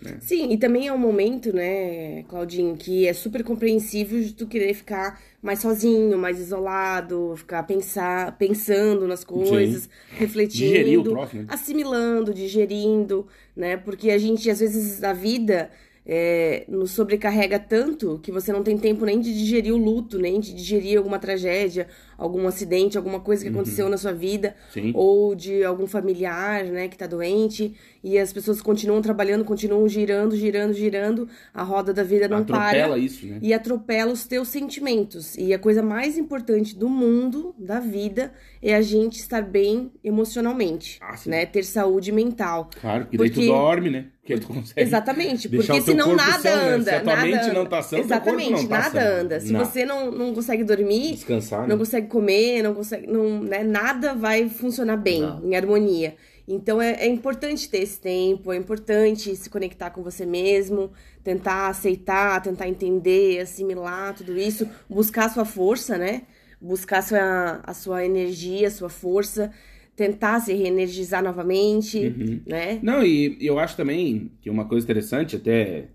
Né? 0.01 0.17
Sim, 0.21 0.51
e 0.51 0.57
também 0.57 0.87
é 0.87 0.93
um 0.93 0.97
momento, 0.97 1.53
né, 1.53 2.23
Claudinho, 2.23 2.75
que 2.77 3.05
é 3.05 3.13
super 3.13 3.43
compreensível 3.43 4.21
de 4.21 4.33
tu 4.33 4.47
querer 4.47 4.73
ficar 4.73 5.21
mais 5.41 5.59
sozinho, 5.59 6.17
mais 6.17 6.39
isolado, 6.39 7.33
ficar 7.35 7.63
pensar, 7.63 8.37
pensando 8.37 9.07
nas 9.07 9.23
coisas, 9.23 9.83
Sim. 9.83 9.89
refletindo, 10.15 11.13
né? 11.15 11.45
assimilando, 11.49 12.33
digerindo, 12.33 13.27
né? 13.55 13.75
Porque 13.77 14.09
a 14.11 14.17
gente, 14.17 14.49
às 14.49 14.59
vezes, 14.59 15.03
a 15.03 15.11
vida 15.13 15.69
é, 16.11 16.65
nos 16.67 16.89
sobrecarrega 16.89 17.59
tanto 17.59 18.19
que 18.23 18.31
você 18.31 18.51
não 18.51 18.63
tem 18.63 18.75
tempo 18.75 19.05
nem 19.05 19.19
de 19.19 19.31
digerir 19.31 19.71
o 19.71 19.77
luto, 19.77 20.17
nem 20.17 20.39
de 20.39 20.55
digerir 20.55 20.97
alguma 20.97 21.19
tragédia, 21.19 21.85
algum 22.17 22.47
acidente, 22.47 22.97
alguma 22.97 23.19
coisa 23.19 23.43
que 23.43 23.49
uhum. 23.49 23.57
aconteceu 23.57 23.87
na 23.87 23.95
sua 23.95 24.11
vida, 24.11 24.55
Sim. 24.73 24.91
ou 24.95 25.35
de 25.35 25.63
algum 25.63 25.85
familiar, 25.85 26.63
né, 26.63 26.87
que 26.87 26.97
tá 26.97 27.05
doente, 27.05 27.75
e 28.03 28.17
as 28.17 28.33
pessoas 28.33 28.59
continuam 28.59 29.03
trabalhando, 29.03 29.45
continuam 29.45 29.87
girando, 29.87 30.35
girando, 30.35 30.73
girando, 30.73 31.29
a 31.53 31.61
roda 31.61 31.93
da 31.93 32.01
vida 32.01 32.27
não 32.27 32.37
atropela 32.37 32.87
para. 32.87 32.97
isso, 32.97 33.27
né? 33.27 33.37
E 33.39 33.53
atropela 33.53 34.11
os 34.11 34.25
teus 34.25 34.47
sentimentos. 34.47 35.35
E 35.37 35.53
a 35.53 35.59
coisa 35.59 35.83
mais 35.83 36.17
importante 36.17 36.75
do 36.75 36.89
mundo, 36.89 37.53
da 37.55 37.79
vida, 37.79 38.33
é 38.63 38.73
a 38.73 38.81
gente 38.81 39.19
estar 39.19 39.43
bem 39.43 39.91
emocionalmente, 40.03 40.97
ah, 41.01 41.15
né? 41.27 41.45
Ter 41.45 41.63
saúde 41.63 42.11
mental. 42.11 42.71
Claro, 42.81 43.05
que 43.05 43.15
porque... 43.15 43.31
daí 43.35 43.45
tu 43.45 43.51
dorme, 43.51 43.89
né? 43.91 44.05
Que 44.29 44.39
tu 44.39 44.47
consegue 44.47 44.79
Exatamente, 44.79 45.49
porque 45.49 45.81
senão 45.81 46.15
nada 46.15 46.39
são, 46.39 46.55
né? 46.55 46.69
anda. 46.75 46.91
Se 46.91 46.97
a 46.97 47.03
nada 47.03 47.21
mente 47.23 47.45
anda. 47.45 47.53
não 47.53 47.65
tá 47.65 47.81
sã, 47.81 47.97
Exatamente, 47.97 48.51
não 48.51 48.67
tá 48.67 48.77
nada 48.77 49.01
sã. 49.01 49.21
anda. 49.21 49.39
Se 49.39 49.51
não. 49.51 49.65
você 49.65 49.85
não, 49.85 50.11
não 50.11 50.35
consegue 50.35 50.63
dormir, 50.63 51.13
descansar, 51.13 51.61
não 51.61 51.69
né? 51.69 51.77
consegue 51.77 52.05
comer, 52.05 52.61
não 52.61 52.75
consegue, 52.75 53.07
não, 53.07 53.41
né, 53.41 53.63
nada 53.63 54.13
vai 54.13 54.47
funcionar 54.47 54.97
bem, 54.97 55.21
não. 55.21 55.43
em 55.43 55.55
harmonia. 55.55 56.15
Então 56.47 56.79
é, 56.79 56.91
é, 56.91 57.07
importante 57.07 57.67
ter 57.67 57.79
esse 57.79 57.99
tempo, 57.99 58.53
é 58.53 58.57
importante 58.57 59.35
se 59.35 59.49
conectar 59.49 59.89
com 59.89 60.03
você 60.03 60.27
mesmo, 60.27 60.91
tentar 61.23 61.69
aceitar, 61.69 62.39
tentar 62.43 62.67
entender, 62.67 63.39
assimilar 63.39 64.13
tudo 64.13 64.37
isso, 64.37 64.69
buscar 64.87 65.25
a 65.25 65.29
sua 65.29 65.45
força, 65.45 65.97
né? 65.97 66.21
Buscar 66.61 66.99
a 66.99 67.01
sua, 67.01 67.59
a 67.63 67.73
sua 67.73 68.05
energia, 68.05 68.67
a 68.67 68.71
sua 68.71 68.89
força, 68.89 69.51
tentar 69.99 70.39
se 70.39 70.53
reenergizar 70.53 71.21
novamente, 71.21 71.97
uhum. 71.97 72.39
né? 72.47 72.79
Não, 72.81 73.03
e 73.03 73.37
eu 73.41 73.59
acho 73.59 73.75
também 73.75 74.31
que 74.39 74.49
uma 74.49 74.63
coisa 74.63 74.85
interessante, 74.85 75.35
até, 75.35 75.89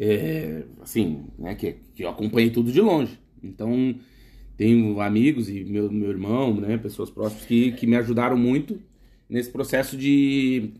é, 0.00 0.62
assim, 0.80 1.26
né, 1.38 1.54
que, 1.54 1.76
que 1.94 2.04
eu 2.04 2.08
acompanhei 2.08 2.48
tudo 2.48 2.72
de 2.72 2.80
longe. 2.80 3.18
Então, 3.42 3.96
tenho 4.56 4.98
amigos 4.98 5.50
e 5.50 5.62
meu, 5.62 5.92
meu 5.92 6.08
irmão, 6.08 6.58
né, 6.58 6.78
pessoas 6.78 7.10
próximas 7.10 7.44
que, 7.44 7.72
que 7.72 7.86
me 7.86 7.96
ajudaram 7.96 8.38
muito 8.38 8.80
nesse 9.28 9.50
processo 9.50 9.94
de, 9.94 10.70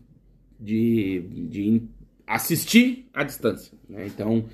de, 0.59 1.21
de 1.47 1.83
assistir 2.25 3.07
à 3.13 3.23
distância. 3.23 3.77
Né? 3.87 4.07
Então, 4.07 4.45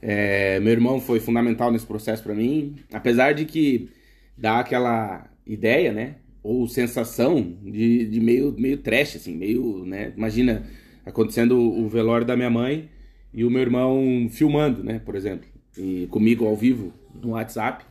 é, 0.00 0.58
meu 0.60 0.72
irmão 0.72 0.98
foi 0.98 1.20
fundamental 1.20 1.70
nesse 1.70 1.84
processo 1.84 2.22
para 2.22 2.34
mim, 2.34 2.76
apesar 2.90 3.34
de 3.34 3.44
que 3.44 3.90
dá 4.34 4.60
aquela 4.60 5.30
ideia, 5.46 5.92
né, 5.92 6.14
ou 6.42 6.66
sensação 6.66 7.56
de, 7.62 8.06
de 8.06 8.20
meio, 8.20 8.54
meio 8.58 8.78
trash, 8.78 9.16
assim, 9.16 9.36
meio, 9.36 9.84
né, 9.84 10.12
imagina 10.16 10.64
acontecendo 11.04 11.58
o 11.58 11.88
velório 11.88 12.26
da 12.26 12.36
minha 12.36 12.50
mãe 12.50 12.88
e 13.32 13.44
o 13.44 13.50
meu 13.50 13.62
irmão 13.62 14.28
filmando, 14.30 14.82
né, 14.82 14.98
por 14.98 15.14
exemplo, 15.14 15.48
e 15.76 16.06
comigo 16.10 16.46
ao 16.46 16.56
vivo 16.56 16.92
no 17.22 17.30
WhatsApp, 17.30 17.84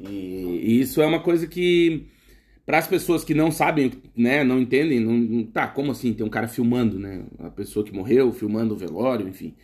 e, 0.00 0.60
e 0.64 0.80
isso 0.80 1.02
é 1.02 1.06
uma 1.06 1.20
coisa 1.20 1.46
que, 1.46 2.06
para 2.64 2.78
as 2.78 2.86
pessoas 2.86 3.22
que 3.22 3.34
não 3.34 3.50
sabem, 3.50 3.92
né, 4.16 4.42
não 4.42 4.58
entendem, 4.58 5.00
não, 5.00 5.44
tá, 5.44 5.66
como 5.66 5.90
assim? 5.90 6.14
Tem 6.14 6.24
um 6.24 6.30
cara 6.30 6.48
filmando, 6.48 6.98
né? 6.98 7.24
A 7.38 7.50
pessoa 7.50 7.84
que 7.84 7.92
morreu, 7.92 8.32
filmando 8.32 8.74
o 8.74 8.76
velório, 8.76 9.28
enfim. 9.28 9.54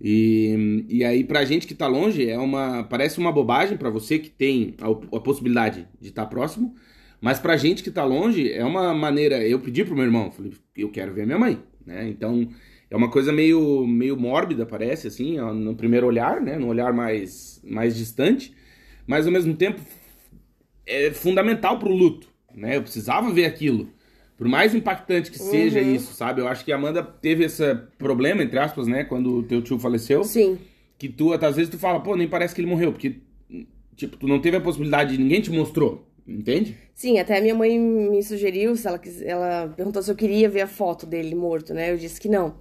E, 0.00 0.84
e 0.88 1.04
aí, 1.04 1.24
pra 1.24 1.44
gente 1.44 1.66
que 1.66 1.74
tá 1.74 1.86
longe, 1.86 2.28
é 2.28 2.38
uma. 2.38 2.84
Parece 2.84 3.18
uma 3.18 3.32
bobagem 3.32 3.76
para 3.76 3.90
você 3.90 4.18
que 4.18 4.30
tem 4.30 4.74
a, 4.80 5.16
a 5.16 5.20
possibilidade 5.20 5.88
de 6.00 6.08
estar 6.08 6.24
tá 6.24 6.28
próximo, 6.28 6.74
mas 7.20 7.38
pra 7.38 7.56
gente 7.56 7.82
que 7.82 7.90
tá 7.90 8.04
longe, 8.04 8.52
é 8.52 8.64
uma 8.64 8.94
maneira. 8.94 9.46
Eu 9.46 9.60
pedi 9.60 9.84
pro 9.84 9.94
meu 9.94 10.04
irmão, 10.04 10.30
falei, 10.30 10.52
eu 10.76 10.90
quero 10.90 11.12
ver 11.12 11.26
minha 11.26 11.38
mãe, 11.38 11.58
né? 11.84 12.08
Então, 12.08 12.48
é 12.90 12.96
uma 12.96 13.10
coisa 13.10 13.32
meio, 13.32 13.86
meio 13.86 14.16
mórbida, 14.16 14.64
parece, 14.64 15.08
assim, 15.08 15.38
no 15.38 15.74
primeiro 15.74 16.06
olhar, 16.06 16.40
né? 16.40 16.58
No 16.58 16.68
olhar 16.68 16.92
mais, 16.92 17.60
mais 17.64 17.96
distante 17.96 18.56
mas 19.08 19.26
ao 19.26 19.32
mesmo 19.32 19.56
tempo 19.56 19.80
é 20.86 21.10
fundamental 21.10 21.78
pro 21.78 21.90
luto, 21.90 22.28
né? 22.54 22.76
Eu 22.76 22.82
precisava 22.82 23.32
ver 23.32 23.46
aquilo. 23.46 23.88
Por 24.36 24.46
mais 24.46 24.74
impactante 24.74 25.30
que 25.30 25.38
seja 25.38 25.80
uhum. 25.80 25.94
isso, 25.94 26.12
sabe? 26.12 26.42
Eu 26.42 26.46
acho 26.46 26.62
que 26.62 26.70
a 26.70 26.76
Amanda 26.76 27.02
teve 27.02 27.44
esse 27.44 27.74
problema, 27.96 28.42
entre 28.42 28.58
aspas, 28.58 28.86
né? 28.86 29.02
Quando 29.04 29.38
o 29.38 29.42
teu 29.42 29.62
tio 29.62 29.78
faleceu. 29.78 30.22
Sim. 30.22 30.58
Que 30.98 31.08
tu, 31.08 31.32
às 31.32 31.56
vezes, 31.56 31.70
tu 31.70 31.78
fala, 31.78 32.00
pô, 32.00 32.14
nem 32.14 32.28
parece 32.28 32.54
que 32.54 32.60
ele 32.60 32.68
morreu, 32.68 32.92
porque, 32.92 33.16
tipo, 33.96 34.16
tu 34.16 34.28
não 34.28 34.40
teve 34.40 34.58
a 34.58 34.60
possibilidade, 34.60 35.16
ninguém 35.16 35.40
te 35.40 35.50
mostrou, 35.50 36.07
entende? 36.28 36.76
Sim, 36.94 37.18
até 37.18 37.38
a 37.38 37.40
minha 37.40 37.54
mãe 37.54 37.78
me 37.78 38.22
sugeriu, 38.22 38.76
se 38.76 38.86
ela, 38.86 39.00
ela 39.24 39.74
perguntou 39.76 40.02
se 40.02 40.10
eu 40.10 40.16
queria 40.16 40.48
ver 40.48 40.60
a 40.60 40.66
foto 40.66 41.06
dele 41.06 41.34
morto, 41.34 41.72
né? 41.72 41.92
Eu 41.92 41.96
disse 41.96 42.20
que 42.20 42.28
não. 42.28 42.56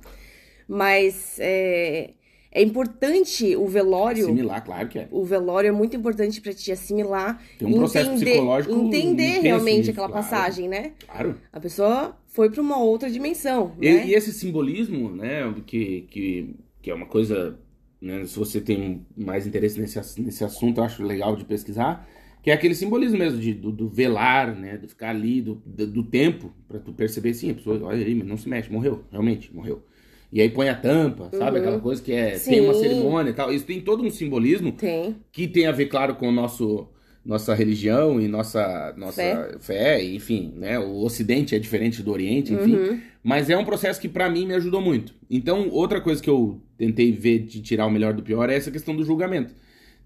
Mas, 0.68 1.38
é, 1.40 2.12
é 2.52 2.62
importante 2.62 3.56
o 3.56 3.68
velório. 3.68 4.24
Assimilar, 4.24 4.64
claro 4.64 4.88
que 4.88 5.00
é. 5.00 5.08
O 5.12 5.24
velório 5.24 5.68
é 5.68 5.72
muito 5.72 5.96
importante 5.96 6.42
para 6.42 6.54
te 6.54 6.72
assimilar. 6.72 7.42
Tem 7.60 7.68
um 7.68 7.74
processo 7.74 8.10
entender, 8.10 8.32
psicológico. 8.32 8.74
Entender 8.74 9.40
realmente 9.42 9.82
isso, 9.82 9.92
aquela 9.92 10.10
claro. 10.10 10.24
passagem, 10.24 10.68
né? 10.68 10.94
Claro. 11.06 11.38
A 11.52 11.60
pessoa 11.60 12.18
foi 12.26 12.50
para 12.50 12.62
uma 12.62 12.80
outra 12.80 13.10
dimensão. 13.10 13.74
E, 13.82 13.94
né? 13.94 14.08
e, 14.08 14.14
esse 14.14 14.34
simbolismo, 14.34 15.16
né? 15.16 15.54
Que, 15.66 16.08
que, 16.10 16.56
que 16.82 16.90
é 16.90 16.94
uma 16.96 17.06
coisa. 17.06 17.60
Né, 18.00 18.26
se 18.26 18.38
você 18.38 18.62
tem 18.62 19.06
mais 19.16 19.48
interesse 19.48 19.80
nesse, 19.80 20.22
nesse 20.22 20.44
assunto, 20.44 20.80
eu 20.80 20.84
acho 20.84 21.04
legal 21.04 21.36
de 21.36 21.46
pesquisar. 21.46 22.08
Que 22.48 22.52
é 22.52 22.54
aquele 22.54 22.74
simbolismo 22.74 23.18
mesmo 23.18 23.42
de, 23.42 23.54
do, 23.54 23.74
do 23.74 23.90
velar, 23.90 24.56
né? 24.56 24.78
De 24.78 24.88
ficar 24.88 25.10
ali, 25.10 25.42
do, 25.42 25.62
do, 25.66 25.86
do 25.86 26.02
tempo, 26.02 26.54
para 26.66 26.80
tu 26.80 26.94
perceber, 26.94 27.34
sim, 27.34 27.52
a 27.52 27.54
pessoa, 27.54 27.78
olha 27.84 28.06
aí, 28.06 28.16
mas 28.16 28.26
não 28.26 28.38
se 28.38 28.48
mexe, 28.48 28.72
morreu, 28.72 29.04
realmente, 29.12 29.54
morreu 29.54 29.84
e 30.32 30.40
aí 30.40 30.50
põe 30.50 30.70
a 30.70 30.76
tampa, 30.76 31.30
uhum. 31.34 31.40
sabe? 31.40 31.60
Aquela 31.60 31.80
coisa 31.82 32.02
que 32.02 32.14
é 32.14 32.38
Sim. 32.38 32.52
tem 32.52 32.62
uma 32.62 32.74
cerimônia 32.74 33.32
e 33.32 33.34
tal. 33.34 33.52
Isso 33.52 33.66
tem 33.66 33.82
todo 33.82 34.02
um 34.02 34.10
simbolismo 34.10 34.72
tem. 34.72 35.18
que 35.30 35.46
tem 35.46 35.68
a 35.68 35.74
ver, 35.74 35.88
claro, 35.88 36.16
com 36.16 36.30
o 36.30 36.32
nosso 36.32 36.88
nossa 37.26 37.54
religião 37.54 38.22
e 38.22 38.28
nossa 38.30 38.94
nossa 38.96 39.22
fé, 39.22 39.58
fé 39.60 40.04
enfim, 40.04 40.54
né? 40.56 40.80
O 40.80 41.04
Ocidente 41.04 41.54
é 41.54 41.60
diferente 41.60 42.02
do 42.02 42.12
Oriente, 42.12 42.54
enfim. 42.54 42.76
Uhum. 42.76 43.02
Mas 43.22 43.50
é 43.50 43.58
um 43.58 43.66
processo 43.66 44.00
que 44.00 44.08
para 44.08 44.30
mim 44.30 44.46
me 44.46 44.54
ajudou 44.54 44.80
muito. 44.80 45.14
Então, 45.30 45.68
outra 45.70 46.00
coisa 46.00 46.24
que 46.24 46.30
eu 46.30 46.62
tentei 46.78 47.12
ver 47.12 47.40
de 47.40 47.62
tirar 47.62 47.86
o 47.86 47.92
melhor 47.92 48.14
do 48.14 48.24
pior 48.24 48.50
é 48.50 48.56
essa 48.56 48.72
questão 48.72 48.96
do 48.96 49.04
julgamento. 49.04 49.54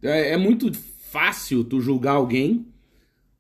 É, 0.02 0.32
é 0.32 0.38
muito 0.38 0.72
fácil 1.12 1.64
tu 1.64 1.80
julgar 1.82 2.14
alguém 2.14 2.72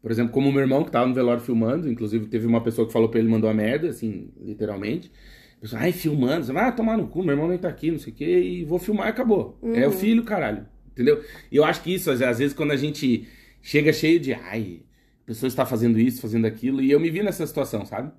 por 0.01 0.09
exemplo, 0.09 0.33
como 0.33 0.49
o 0.49 0.51
meu 0.51 0.61
irmão 0.61 0.83
que 0.83 0.91
tava 0.91 1.05
no 1.05 1.13
velório 1.13 1.41
filmando, 1.41 1.89
inclusive 1.89 2.25
teve 2.25 2.47
uma 2.47 2.61
pessoa 2.61 2.87
que 2.87 2.93
falou 2.93 3.07
pra 3.07 3.19
ele 3.19 3.29
mandou 3.29 3.49
a 3.49 3.53
merda, 3.53 3.89
assim, 3.89 4.31
literalmente. 4.41 5.11
Pessoal, 5.59 5.83
ai, 5.83 5.91
filmando, 5.91 6.43
você 6.43 6.51
vai 6.51 6.67
ah, 6.67 6.71
tomar 6.71 6.97
no 6.97 7.07
cu, 7.07 7.21
meu 7.21 7.33
irmão 7.35 7.47
nem 7.47 7.57
tá 7.57 7.69
aqui, 7.69 7.91
não 7.91 7.99
sei 7.99 8.11
o 8.11 8.15
quê, 8.15 8.39
e 8.39 8.63
vou 8.65 8.79
filmar 8.79 9.07
e 9.07 9.09
acabou. 9.11 9.59
Uhum. 9.61 9.75
É 9.75 9.87
o 9.87 9.91
filho, 9.91 10.23
caralho. 10.23 10.65
Entendeu? 10.91 11.23
E 11.51 11.55
eu 11.55 11.63
acho 11.63 11.83
que 11.83 11.93
isso, 11.93 12.09
às 12.09 12.19
vezes, 12.19 12.51
quando 12.51 12.71
a 12.71 12.75
gente 12.75 13.27
chega 13.61 13.93
cheio 13.93 14.19
de, 14.19 14.33
ai, 14.33 14.81
a 15.23 15.27
pessoa 15.27 15.47
está 15.47 15.67
fazendo 15.67 15.99
isso, 15.99 16.19
fazendo 16.19 16.47
aquilo, 16.47 16.81
e 16.81 16.89
eu 16.89 16.99
me 16.99 17.11
vi 17.11 17.21
nessa 17.21 17.45
situação, 17.45 17.85
sabe? 17.85 18.11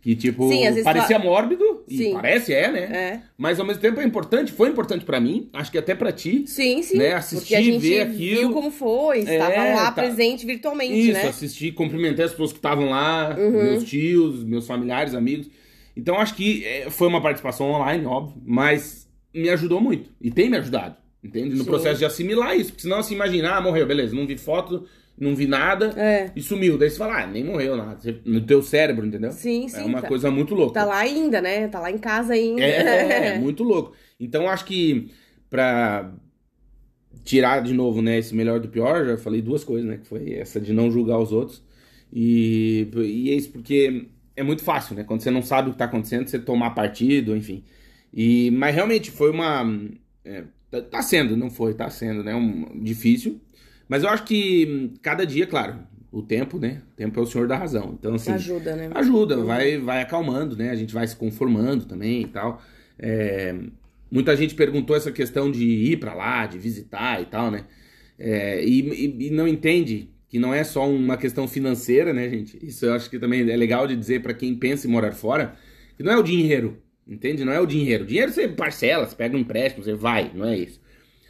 Que, 0.00 0.16
tipo, 0.16 0.48
Sim, 0.48 0.82
parecia 0.82 1.18
mórbido, 1.18 1.79
e 1.90 1.96
sim. 1.96 2.12
parece, 2.12 2.54
é, 2.54 2.70
né? 2.70 2.80
É. 2.80 3.20
Mas 3.36 3.58
ao 3.58 3.66
mesmo 3.66 3.82
tempo 3.82 4.00
é 4.00 4.04
importante, 4.04 4.52
foi 4.52 4.68
importante 4.68 5.04
para 5.04 5.18
mim, 5.18 5.50
acho 5.52 5.72
que 5.72 5.76
até 5.76 5.92
para 5.92 6.12
ti. 6.12 6.44
Sim, 6.46 6.84
sim. 6.84 6.96
Né? 6.96 7.14
Assistir, 7.14 7.78
ver 7.80 8.02
aquilo. 8.02 8.40
viu 8.40 8.52
como 8.52 8.70
foi, 8.70 9.18
estava 9.18 9.52
é, 9.52 9.74
lá 9.74 9.86
tá. 9.86 10.00
presente 10.00 10.46
virtualmente, 10.46 10.92
Isso, 10.92 11.14
né? 11.14 11.26
assistir, 11.26 11.72
cumprimentei 11.72 12.24
as 12.24 12.30
pessoas 12.30 12.52
que 12.52 12.58
estavam 12.58 12.90
lá, 12.90 13.36
uhum. 13.36 13.50
meus 13.50 13.82
tios, 13.82 14.44
meus 14.44 14.68
familiares, 14.68 15.14
amigos. 15.14 15.50
Então 15.96 16.16
acho 16.20 16.36
que 16.36 16.64
é, 16.64 16.88
foi 16.90 17.08
uma 17.08 17.20
participação 17.20 17.72
online, 17.72 18.06
óbvio, 18.06 18.40
mas 18.46 19.08
me 19.34 19.48
ajudou 19.48 19.80
muito. 19.80 20.10
E 20.20 20.30
tem 20.30 20.48
me 20.48 20.58
ajudado, 20.58 20.94
entende? 21.24 21.56
No 21.56 21.64
Sim. 21.64 21.70
processo 21.70 21.98
de 21.98 22.04
assimilar 22.04 22.56
isso. 22.56 22.70
Porque 22.70 22.82
senão, 22.82 22.98
assim, 22.98 23.16
imaginar, 23.16 23.56
ah, 23.56 23.60
morreu, 23.60 23.84
beleza, 23.84 24.14
não 24.14 24.28
vi 24.28 24.38
foto, 24.38 24.86
não 25.20 25.36
vi 25.36 25.46
nada 25.46 25.92
é. 25.96 26.32
e 26.34 26.40
sumiu. 26.40 26.78
Daí 26.78 26.90
você 26.90 26.96
fala, 26.96 27.22
ah, 27.22 27.26
nem 27.26 27.44
morreu 27.44 27.76
nada. 27.76 27.98
No 28.24 28.40
teu 28.40 28.62
cérebro, 28.62 29.06
entendeu? 29.06 29.30
Sim, 29.30 29.68
sim. 29.68 29.82
É 29.82 29.84
uma 29.84 30.00
tá. 30.00 30.08
coisa 30.08 30.30
muito 30.30 30.54
louca. 30.54 30.80
Tá 30.80 30.86
lá 30.86 30.98
ainda, 30.98 31.42
né? 31.42 31.68
Tá 31.68 31.78
lá 31.78 31.90
em 31.90 31.98
casa 31.98 32.32
ainda. 32.32 32.62
É, 32.62 33.34
é 33.34 33.38
muito 33.38 33.62
louco. 33.62 33.92
Então 34.18 34.48
acho 34.48 34.64
que 34.64 35.10
pra 35.50 36.10
tirar 37.22 37.60
de 37.60 37.74
novo, 37.74 38.00
né, 38.00 38.18
esse 38.18 38.34
melhor 38.34 38.60
do 38.60 38.68
pior, 38.68 39.04
já 39.04 39.18
falei 39.18 39.42
duas 39.42 39.62
coisas, 39.62 39.88
né? 39.88 39.98
Que 39.98 40.06
foi 40.06 40.32
essa 40.34 40.58
de 40.58 40.72
não 40.72 40.90
julgar 40.90 41.18
os 41.18 41.32
outros. 41.32 41.62
E, 42.12 42.88
e 42.96 43.30
é 43.30 43.34
isso, 43.34 43.50
porque 43.50 44.06
é 44.34 44.42
muito 44.42 44.62
fácil, 44.62 44.96
né? 44.96 45.04
Quando 45.04 45.20
você 45.20 45.30
não 45.30 45.42
sabe 45.42 45.68
o 45.68 45.72
que 45.72 45.74
está 45.74 45.84
acontecendo, 45.84 46.26
você 46.26 46.38
tomar 46.38 46.70
partido, 46.70 47.36
enfim. 47.36 47.62
E, 48.12 48.50
mas 48.52 48.74
realmente 48.74 49.10
foi 49.10 49.30
uma. 49.30 49.64
É, 50.24 50.44
tá, 50.70 50.80
tá 50.80 51.02
sendo, 51.02 51.36
não 51.36 51.50
foi, 51.50 51.74
tá 51.74 51.90
sendo, 51.90 52.24
né? 52.24 52.34
Um, 52.34 52.82
difícil. 52.82 53.40
Mas 53.90 54.04
eu 54.04 54.08
acho 54.08 54.22
que 54.22 54.68
hum, 54.70 54.94
cada 55.02 55.26
dia, 55.26 55.48
claro, 55.48 55.80
o 56.12 56.22
tempo, 56.22 56.60
né? 56.60 56.80
O 56.92 56.96
tempo 56.96 57.18
é 57.18 57.22
o 57.24 57.26
senhor 57.26 57.48
da 57.48 57.56
razão. 57.56 57.96
Então, 57.98 58.14
assim. 58.14 58.30
Ajuda, 58.30 58.76
né? 58.76 58.88
Ajuda, 58.94 59.36
vai, 59.42 59.78
vai 59.78 60.00
acalmando, 60.00 60.56
né? 60.56 60.70
A 60.70 60.76
gente 60.76 60.94
vai 60.94 61.04
se 61.08 61.16
conformando 61.16 61.84
também 61.84 62.22
e 62.22 62.28
tal. 62.28 62.62
É, 62.96 63.52
muita 64.08 64.36
gente 64.36 64.54
perguntou 64.54 64.94
essa 64.94 65.10
questão 65.10 65.50
de 65.50 65.64
ir 65.64 65.98
para 65.98 66.14
lá, 66.14 66.46
de 66.46 66.56
visitar 66.56 67.20
e 67.20 67.26
tal, 67.26 67.50
né? 67.50 67.64
É, 68.16 68.64
e, 68.64 68.80
e, 68.80 69.26
e, 69.26 69.30
não 69.30 69.48
entende 69.48 70.08
que 70.28 70.38
não 70.38 70.54
é 70.54 70.62
só 70.62 70.88
uma 70.88 71.16
questão 71.16 71.48
financeira, 71.48 72.12
né, 72.12 72.30
gente? 72.30 72.64
Isso 72.64 72.86
eu 72.86 72.94
acho 72.94 73.10
que 73.10 73.18
também 73.18 73.40
é 73.50 73.56
legal 73.56 73.88
de 73.88 73.96
dizer 73.96 74.22
para 74.22 74.32
quem 74.32 74.54
pensa 74.54 74.86
em 74.86 74.90
morar 74.90 75.10
fora, 75.10 75.56
que 75.96 76.04
não 76.04 76.12
é 76.12 76.16
o 76.16 76.22
dinheiro, 76.22 76.80
entende? 77.08 77.44
Não 77.44 77.52
é 77.52 77.58
o 77.58 77.66
dinheiro. 77.66 78.04
O 78.04 78.06
dinheiro 78.06 78.30
você 78.30 78.46
parcela, 78.46 79.04
você 79.04 79.16
pega 79.16 79.36
um 79.36 79.40
empréstimo, 79.40 79.82
você 79.82 79.94
vai, 79.94 80.30
não 80.32 80.46
é 80.46 80.56
isso. 80.56 80.80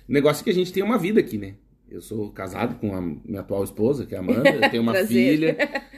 O 0.07 0.13
negócio 0.13 0.43
é 0.43 0.45
que 0.45 0.51
a 0.51 0.55
gente 0.55 0.75
tem 0.75 0.83
uma 0.83 0.99
vida 0.99 1.21
aqui, 1.21 1.39
né? 1.39 1.55
Eu 1.91 2.01
sou 2.01 2.31
casado 2.31 2.79
com 2.79 2.95
a 2.95 3.01
minha 3.01 3.41
atual 3.41 3.65
esposa, 3.65 4.07
que 4.07 4.15
é 4.15 4.19
a 4.19 4.21
Amanda. 4.21 4.49
Eu 4.49 4.71
tenho 4.71 4.83
uma 4.85 4.95
filha, 4.95 5.57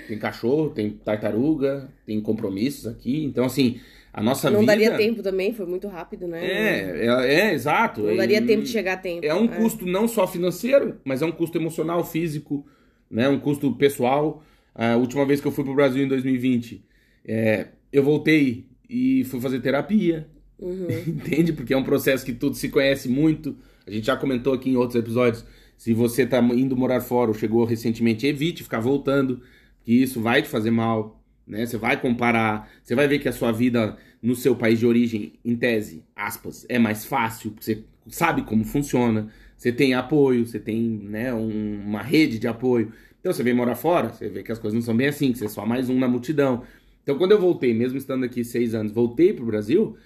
tem 0.08 0.18
cachorro, 0.18 0.70
tem 0.70 0.90
tartaruga, 0.90 1.92
tem 2.06 2.20
compromissos 2.20 2.87
aqui. 2.87 3.22
Então, 3.25 3.44
assim, 3.44 3.78
a 4.11 4.22
nossa 4.22 4.50
não 4.50 4.61
vida. 4.61 4.72
Não 4.72 4.78
daria 4.78 4.96
tempo 4.96 5.22
também, 5.22 5.52
foi 5.52 5.66
muito 5.66 5.88
rápido, 5.88 6.26
né? 6.26 6.44
É, 6.44 7.06
é, 7.06 7.34
é 7.34 7.52
exato. 7.52 8.00
Não 8.02 8.16
daria 8.16 8.40
tempo 8.40 8.62
de 8.62 8.70
chegar 8.70 8.94
a 8.94 8.96
tempo. 8.96 9.26
É 9.26 9.34
um 9.34 9.44
é. 9.44 9.49
custo 9.49 9.84
não 9.84 10.08
só 10.08 10.26
financeiro, 10.26 10.96
mas 11.04 11.20
é 11.20 11.26
um 11.26 11.32
custo 11.32 11.58
emocional, 11.58 12.02
físico, 12.04 12.66
né? 13.11 13.28
Um 13.28 13.38
custo 13.38 13.70
pessoal. 13.75 14.42
A 14.75 14.96
última 14.96 15.26
vez 15.26 15.42
que 15.42 15.46
eu 15.46 15.52
fui 15.52 15.62
pro 15.62 15.75
Brasil 15.75 16.02
em 16.02 16.08
2020, 16.08 16.82
é, 17.26 17.68
eu 17.92 18.02
voltei 18.02 18.66
e 18.88 19.25
fui 19.25 19.40
fazer 19.40 19.61
terapia. 19.61 20.26
Uhum. 20.58 20.87
Entende? 21.06 21.52
Porque 21.52 21.75
é 21.75 21.76
um 21.76 21.84
processo 21.84 22.25
que 22.25 22.32
tudo 22.32 22.56
se 22.56 22.70
conhece 22.70 23.11
muito. 23.11 23.54
A 23.87 23.90
gente 23.90 24.06
já 24.06 24.16
comentou 24.16 24.54
aqui 24.54 24.70
em 24.70 24.76
outros 24.76 24.99
episódios 24.99 25.44
se 25.76 25.93
você 25.93 26.23
está 26.23 26.38
indo 26.41 26.76
morar 26.76 27.00
fora 27.00 27.31
ou 27.31 27.35
chegou 27.35 27.64
recentemente, 27.64 28.26
evite 28.26 28.62
ficar 28.62 28.81
voltando, 28.81 29.41
que 29.85 29.93
isso 29.93 30.21
vai 30.21 30.43
te 30.43 30.49
fazer 30.49 30.71
mal, 30.71 31.21
né? 31.47 31.67
Você 31.67 31.76
vai 31.76 32.00
comparar, 32.00 32.71
você 32.83 32.95
vai 32.95 33.09
ver 33.09 33.19
que 33.19 33.29
a 33.29 33.33
sua 33.33 33.52
vida 33.52 33.97
no 34.23 34.37
seu 34.37 34.55
país 34.55 34.79
de 34.79 34.87
origem, 34.87 35.33
em 35.45 35.57
tese, 35.57 36.05
aspas, 36.14 36.64
é 36.69 36.79
mais 36.79 37.05
fácil, 37.05 37.52
você 37.59 37.83
sabe 38.09 38.43
como 38.43 38.64
funciona, 38.64 39.29
você 39.57 39.73
tem 39.73 39.95
apoio, 39.95 40.47
você 40.47 40.61
tem 40.61 40.81
né, 40.81 41.35
um, 41.35 41.83
uma 41.85 42.02
rede 42.02 42.38
de 42.38 42.47
apoio. 42.47 42.93
Então 43.21 43.33
você 43.33 43.43
vem 43.43 43.55
morar 43.55 43.75
fora, 43.75 44.09
você 44.09 44.29
vê 44.29 44.43
que 44.43 44.52
as 44.52 44.59
coisas 44.59 44.75
não 44.75 44.85
são 44.85 44.97
bem 44.97 45.09
assim, 45.09 45.33
que 45.33 45.38
você 45.38 45.47
é 45.47 45.49
só 45.49 45.67
mais 45.67 45.88
um 45.88 45.99
na 45.99 46.09
multidão. 46.09 46.62
Então 47.02 47.19
quando 47.19 47.33
eu 47.33 47.41
voltei, 47.41 47.75
mesmo 47.75 47.99
estando 47.99 48.25
aqui 48.25 48.45
seis 48.45 48.75
anos, 48.75 48.93
voltei 48.93 49.33
pro 49.33 49.45
Brasil, 49.45 49.97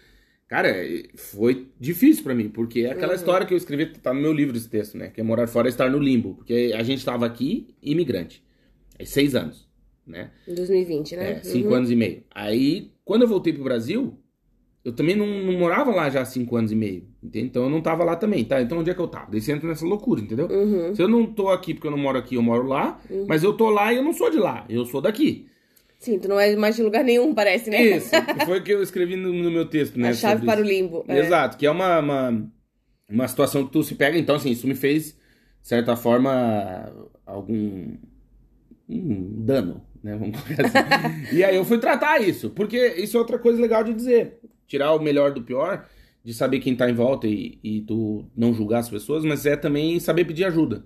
Cara, 0.48 0.72
foi 1.16 1.68
difícil 1.78 2.22
para 2.22 2.34
mim, 2.34 2.48
porque 2.48 2.80
é 2.80 2.92
aquela 2.92 3.12
uhum. 3.12 3.18
história 3.18 3.46
que 3.46 3.52
eu 3.52 3.58
escrevi, 3.58 3.86
tá 3.86 4.14
no 4.14 4.20
meu 4.20 4.32
livro 4.32 4.56
esse 4.56 4.68
texto, 4.68 4.96
né? 4.96 5.08
Que 5.08 5.20
é 5.20 5.24
morar 5.24 5.46
fora 5.48 5.68
é 5.68 5.70
estar 5.70 5.90
no 5.90 5.98
limbo. 5.98 6.34
Porque 6.34 6.72
a 6.76 6.82
gente 6.84 7.04
tava 7.04 7.26
aqui, 7.26 7.74
imigrante. 7.82 8.44
Aí, 8.98 9.04
seis 9.04 9.34
anos, 9.34 9.68
né? 10.06 10.30
Em 10.46 10.54
2020, 10.54 11.16
né? 11.16 11.32
É, 11.32 11.42
cinco 11.42 11.70
uhum. 11.70 11.74
anos 11.74 11.90
e 11.90 11.96
meio. 11.96 12.22
Aí, 12.32 12.92
quando 13.04 13.22
eu 13.22 13.28
voltei 13.28 13.52
pro 13.52 13.64
Brasil, 13.64 14.16
eu 14.84 14.92
também 14.92 15.16
não, 15.16 15.26
não, 15.26 15.52
morava 15.54 15.90
lá 15.90 16.08
já 16.08 16.20
há 16.20 16.24
cinco 16.24 16.54
anos 16.54 16.70
e 16.70 16.76
meio, 16.76 17.08
entende? 17.20 17.46
Então 17.46 17.64
eu 17.64 17.70
não 17.70 17.80
tava 17.80 18.04
lá 18.04 18.14
também, 18.14 18.44
tá? 18.44 18.62
Então 18.62 18.78
onde 18.78 18.88
é 18.88 18.94
que 18.94 19.00
eu 19.00 19.08
tava? 19.08 19.32
Daí 19.32 19.40
você 19.40 19.50
entra 19.50 19.68
nessa 19.68 19.84
loucura, 19.84 20.20
entendeu? 20.20 20.46
Uhum. 20.46 20.94
Se 20.94 21.02
eu 21.02 21.08
não 21.08 21.26
tô 21.26 21.48
aqui 21.48 21.74
porque 21.74 21.88
eu 21.88 21.90
não 21.90 21.98
moro 21.98 22.16
aqui, 22.16 22.36
eu 22.36 22.42
moro 22.42 22.68
lá, 22.68 23.00
uhum. 23.10 23.26
mas 23.28 23.42
eu 23.42 23.52
tô 23.52 23.68
lá 23.68 23.92
e 23.92 23.96
eu 23.96 24.04
não 24.04 24.12
sou 24.12 24.30
de 24.30 24.38
lá, 24.38 24.64
eu 24.68 24.84
sou 24.86 25.00
daqui. 25.00 25.48
Sim, 26.06 26.20
tu 26.20 26.28
não 26.28 26.38
é 26.38 26.54
mais 26.54 26.76
de 26.76 26.84
lugar 26.84 27.02
nenhum, 27.02 27.34
parece, 27.34 27.68
né? 27.68 27.82
Isso, 27.82 28.10
foi 28.46 28.60
o 28.60 28.62
que 28.62 28.72
eu 28.72 28.80
escrevi 28.80 29.16
no, 29.16 29.32
no 29.32 29.50
meu 29.50 29.66
texto, 29.66 29.98
né? 29.98 30.10
A 30.10 30.14
chave 30.14 30.46
para 30.46 30.60
o 30.60 30.64
limbo. 30.64 31.04
É. 31.08 31.18
Exato, 31.18 31.56
que 31.56 31.66
é 31.66 31.70
uma, 31.70 31.98
uma, 31.98 32.48
uma 33.10 33.26
situação 33.26 33.66
que 33.66 33.72
tu 33.72 33.82
se 33.82 33.96
pega, 33.96 34.16
então, 34.16 34.36
assim, 34.36 34.52
isso 34.52 34.68
me 34.68 34.76
fez, 34.76 35.06
de 35.06 35.68
certa 35.68 35.96
forma, 35.96 36.92
algum 37.26 37.96
um 38.88 39.44
dano, 39.44 39.82
né? 40.00 40.16
Vamos 40.16 40.40
colocar 40.40 40.64
assim. 40.64 41.26
e 41.34 41.42
aí 41.42 41.56
eu 41.56 41.64
fui 41.64 41.78
tratar 41.78 42.22
isso, 42.22 42.50
porque 42.50 42.94
isso 42.98 43.16
é 43.16 43.20
outra 43.20 43.36
coisa 43.36 43.60
legal 43.60 43.82
de 43.82 43.92
dizer. 43.92 44.38
Tirar 44.68 44.94
o 44.94 45.02
melhor 45.02 45.32
do 45.32 45.42
pior, 45.42 45.88
de 46.22 46.32
saber 46.32 46.60
quem 46.60 46.76
tá 46.76 46.88
em 46.88 46.94
volta 46.94 47.26
e, 47.26 47.58
e 47.64 47.80
tu 47.80 48.24
não 48.36 48.54
julgar 48.54 48.78
as 48.78 48.88
pessoas, 48.88 49.24
mas 49.24 49.44
é 49.44 49.56
também 49.56 49.98
saber 49.98 50.24
pedir 50.24 50.44
ajuda. 50.44 50.84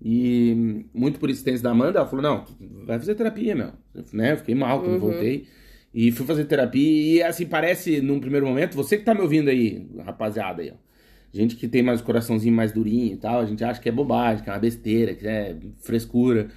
E 0.00 0.84
muito 0.92 1.18
por 1.18 1.30
insistência 1.30 1.62
da 1.62 1.70
Amanda, 1.70 1.98
ela 1.98 2.08
falou: 2.08 2.22
não, 2.22 2.44
vai 2.84 2.98
fazer 2.98 3.14
terapia, 3.14 3.54
meu. 3.54 3.72
Né? 4.12 4.32
Eu 4.32 4.36
fiquei 4.38 4.54
mal 4.54 4.80
quando 4.80 4.94
uhum. 4.94 5.00
voltei. 5.00 5.46
E 5.94 6.12
fui 6.12 6.26
fazer 6.26 6.44
terapia. 6.44 6.82
E 6.82 7.22
assim, 7.22 7.46
parece 7.46 8.00
num 8.00 8.20
primeiro 8.20 8.46
momento, 8.46 8.74
você 8.74 8.98
que 8.98 9.04
tá 9.04 9.14
me 9.14 9.22
ouvindo 9.22 9.48
aí, 9.48 9.88
rapaziada 10.04 10.62
aí, 10.62 10.70
ó. 10.70 10.86
Gente 11.32 11.56
que 11.56 11.68
tem 11.68 11.82
mais 11.82 12.00
o 12.00 12.04
coraçãozinho 12.04 12.54
mais 12.54 12.72
durinho 12.72 13.12
e 13.12 13.16
tal, 13.16 13.40
a 13.40 13.44
gente 13.44 13.62
acha 13.62 13.80
que 13.80 13.88
é 13.88 13.92
bobagem, 13.92 14.42
que 14.42 14.48
é 14.48 14.52
uma 14.52 14.58
besteira, 14.58 15.14
que 15.14 15.26
é 15.26 15.56
frescura. 15.80 16.48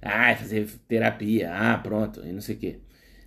Ah, 0.00 0.34
fazer 0.36 0.68
terapia, 0.86 1.52
ah, 1.52 1.78
pronto, 1.78 2.22
e 2.24 2.32
não 2.32 2.40
sei 2.40 2.54
o 2.54 2.58
quê. 2.58 2.76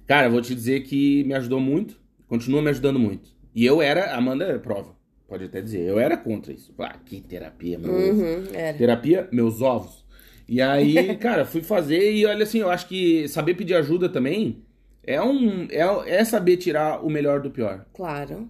Cara, 0.08 0.28
eu 0.28 0.32
vou 0.32 0.42
te 0.42 0.56
dizer 0.56 0.84
que 0.84 1.24
me 1.26 1.34
ajudou 1.34 1.60
muito, 1.60 2.00
continua 2.28 2.62
me 2.62 2.70
ajudando 2.70 2.98
muito. 2.98 3.30
E 3.54 3.66
eu 3.66 3.82
era, 3.82 4.16
Amanda 4.16 4.46
é 4.46 4.58
prova 4.58 5.01
pode 5.32 5.46
até 5.46 5.62
dizer. 5.62 5.80
Eu 5.88 5.98
era 5.98 6.18
contra 6.18 6.52
isso. 6.52 6.74
Ah, 6.78 6.98
que 7.06 7.22
terapia, 7.22 7.80
meu 7.80 7.94
uhum, 7.94 8.44
Terapia, 8.78 9.30
meus 9.32 9.62
ovos. 9.62 10.04
E 10.46 10.62
aí, 10.62 11.16
cara, 11.16 11.46
fui 11.46 11.64
fazer 11.64 12.14
e 12.14 12.26
olha 12.26 12.44
assim, 12.44 12.60
eu 12.60 12.70
acho 12.70 12.86
que 12.86 13.30
saber 13.30 13.54
pedir 13.54 13.76
ajuda 13.76 14.10
também 14.10 14.62
é 15.04 15.22
um 15.22 15.68
é, 15.72 16.18
é 16.20 16.26
saber 16.26 16.58
tirar 16.58 17.04
o 17.04 17.10
melhor 17.10 17.40
do 17.40 17.50
pior. 17.50 17.86
Claro. 17.94 18.50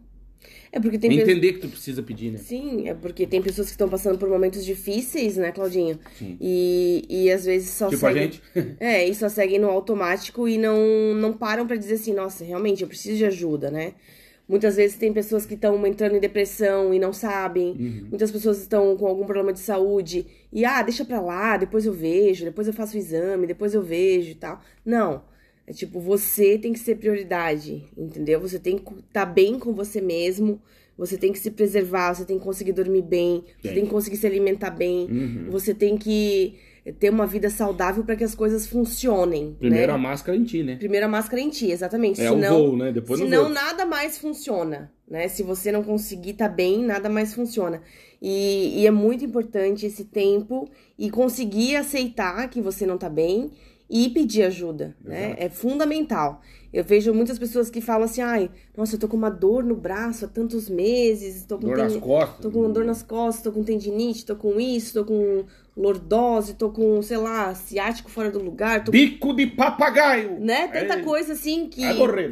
É 0.72 0.80
porque 0.80 0.98
tem 0.98 1.14
Entender 1.14 1.54
que 1.54 1.60
tu 1.60 1.68
precisa 1.68 2.02
pedir, 2.02 2.32
né? 2.32 2.40
Sim, 2.40 2.88
é 2.88 2.96
porque 2.96 3.28
tem 3.28 3.42
pessoas 3.42 3.68
que 3.68 3.74
estão 3.74 3.90
passando 3.90 4.18
por 4.18 4.28
momentos 4.28 4.66
difíceis, 4.66 5.36
né, 5.36 5.52
Claudinho? 5.52 6.00
Sim. 6.18 6.38
E, 6.42 7.06
e 7.10 7.32
às 7.32 7.46
vezes 7.46 7.70
só 7.72 7.90
tipo 7.90 8.00
seguem... 8.00 8.22
a 8.22 8.26
gente? 8.26 8.42
é, 8.80 9.08
e 9.08 9.14
só 9.14 9.30
seguem 9.30 9.60
no 9.60 9.70
automático 9.70 10.48
e 10.48 10.58
não, 10.58 11.14
não 11.14 11.34
param 11.34 11.68
para 11.68 11.76
dizer 11.76 11.96
assim, 11.96 12.14
nossa, 12.14 12.44
realmente, 12.44 12.82
eu 12.82 12.88
preciso 12.88 13.18
de 13.18 13.26
ajuda, 13.26 13.70
né? 13.70 13.94
Muitas 14.52 14.76
vezes 14.76 14.98
tem 14.98 15.14
pessoas 15.14 15.46
que 15.46 15.54
estão 15.54 15.88
entrando 15.88 16.18
em 16.18 16.20
depressão 16.20 16.94
e 16.94 17.00
não 17.00 17.14
sabem. 17.14 17.70
Uhum. 17.72 18.08
Muitas 18.10 18.30
pessoas 18.30 18.60
estão 18.60 18.98
com 18.98 19.08
algum 19.08 19.24
problema 19.24 19.54
de 19.54 19.60
saúde 19.60 20.28
e, 20.52 20.66
ah, 20.66 20.82
deixa 20.82 21.06
pra 21.06 21.22
lá, 21.22 21.56
depois 21.56 21.86
eu 21.86 21.94
vejo, 21.94 22.44
depois 22.44 22.68
eu 22.68 22.74
faço 22.74 22.98
o 22.98 23.00
exame, 23.00 23.48
depois 23.48 23.74
eu 23.74 23.82
vejo 23.82 24.32
e 24.32 24.36
tal. 24.36 24.62
Não. 24.86 25.24
É 25.66 25.72
tipo, 25.72 26.02
você 26.02 26.58
tem 26.58 26.74
que 26.74 26.80
ser 26.80 26.98
prioridade, 26.98 27.86
entendeu? 27.98 28.42
Você 28.42 28.60
tem 28.60 28.78
que 28.78 28.92
estar 28.92 29.26
tá 29.26 29.26
bem 29.26 29.58
com 29.58 29.72
você 29.72 30.02
mesmo, 30.02 30.62
você 30.98 31.18
tem 31.18 31.32
que 31.32 31.40
se 31.40 31.50
preservar, 31.52 32.14
você 32.14 32.26
tem 32.26 32.38
que 32.38 32.44
conseguir 32.44 32.74
dormir 32.74 33.04
bem, 33.04 33.46
você 33.62 33.74
tem 33.74 33.86
que 33.86 33.90
conseguir 33.90 34.18
se 34.18 34.28
alimentar 34.28 34.72
bem, 34.72 35.08
uhum. 35.10 35.46
você 35.50 35.74
tem 35.74 35.98
que 35.98 36.56
ter 36.98 37.12
uma 37.12 37.28
vida 37.28 37.50
saudável 37.50 38.04
para 38.04 38.16
que 38.16 38.24
as 38.24 38.34
coisas 38.34 38.66
funcionem. 38.66 39.56
Primeiro 39.60 39.92
né? 39.92 39.94
a 39.94 39.98
máscara 39.98 40.36
em 40.38 40.44
ti, 40.44 40.64
né? 40.64 40.78
Primeiro 40.78 41.06
a 41.06 41.10
máscara 41.10 41.42
em 41.42 41.50
ti, 41.50 41.70
exatamente. 41.70 42.20
É 42.20 42.30
senão, 42.30 42.60
o 42.60 42.68
voo, 42.68 42.78
né? 42.78 42.92
Depois 42.92 43.20
senão 43.20 43.48
nada 43.50 43.86
mais 43.86 44.18
funciona, 44.18 44.92
né? 45.08 45.28
Se 45.28 45.44
você 45.44 45.72
não 45.72 45.84
conseguir 45.84 46.32
estar 46.32 46.50
tá 46.50 46.56
bem, 46.56 46.84
nada 46.84 47.08
mais 47.08 47.34
funciona. 47.34 47.82
E, 48.20 48.82
e, 48.82 48.88
é 48.88 48.92
muito 48.92 49.26
importante 49.26 49.86
esse 49.86 50.06
tempo 50.06 50.70
e 50.98 51.10
conseguir 51.10 51.76
aceitar 51.76 52.48
que 52.50 52.62
você 52.62 52.86
não 52.86 52.98
tá 52.98 53.10
bem 53.10 53.52
e 53.90 54.10
pedir 54.10 54.44
ajuda, 54.44 54.96
né? 55.04 55.26
Exato. 55.26 55.40
né? 55.40 55.46
É 55.46 55.50
fundamental. 55.50 56.42
Eu 56.74 56.86
vejo 56.86 57.14
muitas 57.14 57.38
pessoas 57.38 57.70
que 57.70 57.82
falam 57.82 58.06
assim, 58.06 58.22
ai, 58.22 58.50
nossa, 58.78 58.96
eu 58.96 59.00
tô 59.00 59.08
com 59.08 59.18
uma 59.18 59.30
dor 59.30 59.64
no 59.64 59.76
braço 59.76 60.24
há 60.24 60.28
tantos 60.28 60.70
meses, 60.70 61.44
tô 61.44 61.58
com 61.58 61.68
dor 61.68 61.76
ten... 61.76 61.84
nas 61.84 61.98
costas. 61.98 62.40
Tô 62.40 62.50
com 62.50 62.72
dor 62.72 62.86
nas 62.86 63.04
costas, 63.04 63.44
tô 63.44 63.52
com 63.52 63.64
tendinite, 63.64 64.26
tô 64.26 64.36
com 64.38 64.60
isso, 64.60 64.94
tô 64.94 65.06
com 65.06 65.44
lordose, 65.76 66.56
tô 66.56 66.70
com, 66.70 67.02
sei 67.02 67.18
lá, 67.18 67.54
ciático 67.56 68.10
fora 68.10 68.30
do 68.30 68.40
lugar. 68.40 68.84
Tô... 68.84 68.92
Bico 68.92 69.34
de 69.34 69.48
papagaio! 69.48 70.40
Né? 70.40 70.68
Tanta 70.68 70.96
é... 70.96 71.02
coisa 71.02 71.34
assim 71.34 71.68
que 71.68 71.82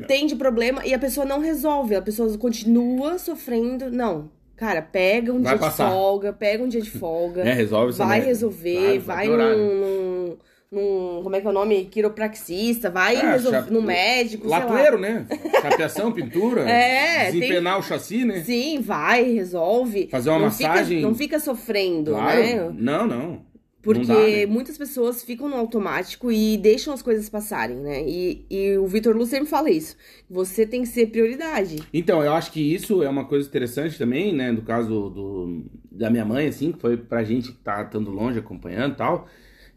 tem 0.07 0.27
de 0.27 0.35
problema 0.35 0.85
e 0.85 0.93
a 0.93 0.99
pessoa 0.99 1.25
não 1.25 1.39
resolve, 1.39 1.95
a 1.95 2.01
pessoa 2.01 2.37
continua 2.37 3.17
sofrendo. 3.17 3.89
Não, 3.89 4.29
Cara, 4.59 4.81
pega 4.81 5.31
um 5.31 5.41
vai 5.41 5.53
dia 5.53 5.57
passar. 5.57 5.85
de 5.85 5.93
folga, 5.93 6.33
pega 6.33 6.61
um 6.61 6.67
dia 6.67 6.81
de 6.81 6.91
folga. 6.91 7.43
É, 7.49 7.53
resolve 7.53 7.93
Vai 7.93 8.19
resolver, 8.19 8.99
vai, 8.99 9.27
vai, 9.27 9.29
vai 9.29 9.55
num, 9.55 9.75
num, 9.79 10.37
num, 10.71 11.21
Como 11.23 11.35
é 11.35 11.41
que 11.41 11.47
é 11.47 11.49
o 11.49 11.53
nome? 11.53 11.85
Quiropraxista, 11.85 12.89
vai 12.89 13.15
é, 13.15 13.31
resolver, 13.31 13.71
no 13.71 13.81
médico. 13.81 14.47
Latoeiro, 14.47 14.99
né? 14.99 15.25
Chapeação, 15.61 16.11
pintura. 16.11 16.65
É. 16.69 17.31
Desempenar 17.31 17.73
tem... 17.73 17.81
o 17.81 17.83
chassi, 17.83 18.25
né? 18.25 18.43
Sim, 18.43 18.79
vai, 18.79 19.23
resolve. 19.23 20.07
Fazer 20.11 20.29
uma 20.29 20.39
não 20.39 20.45
massagem. 20.45 20.97
Fica, 20.97 21.07
não 21.07 21.15
fica 21.15 21.39
sofrendo, 21.39 22.11
claro. 22.11 22.39
né? 22.39 22.73
Não, 22.75 23.07
não. 23.07 23.49
Porque 23.81 24.05
dá, 24.05 24.13
né? 24.13 24.45
muitas 24.45 24.77
pessoas 24.77 25.23
ficam 25.23 25.47
no 25.47 25.55
automático 25.55 26.31
e 26.31 26.57
deixam 26.57 26.93
as 26.93 27.01
coisas 27.01 27.29
passarem, 27.29 27.77
né? 27.77 28.03
E, 28.05 28.45
e 28.49 28.77
o 28.77 28.85
Vitor 28.85 29.15
Lu 29.15 29.25
sempre 29.25 29.47
fala 29.47 29.69
isso. 29.69 29.95
Você 30.29 30.65
tem 30.65 30.81
que 30.81 30.87
ser 30.87 31.07
prioridade. 31.07 31.77
Então, 31.93 32.23
eu 32.23 32.33
acho 32.33 32.51
que 32.51 32.61
isso 32.61 33.01
é 33.01 33.09
uma 33.09 33.25
coisa 33.25 33.47
interessante 33.47 33.97
também, 33.97 34.35
né? 34.35 34.51
No 34.51 34.61
caso 34.61 35.09
do, 35.09 35.65
da 35.89 36.09
minha 36.09 36.25
mãe, 36.25 36.47
assim, 36.47 36.73
que 36.73 36.79
foi 36.79 36.97
pra 36.97 37.23
gente 37.23 37.51
que 37.53 37.57
tá 37.57 37.81
estando 37.81 38.11
longe 38.11 38.37
acompanhando 38.37 38.93
e 38.93 38.97
tal. 38.97 39.27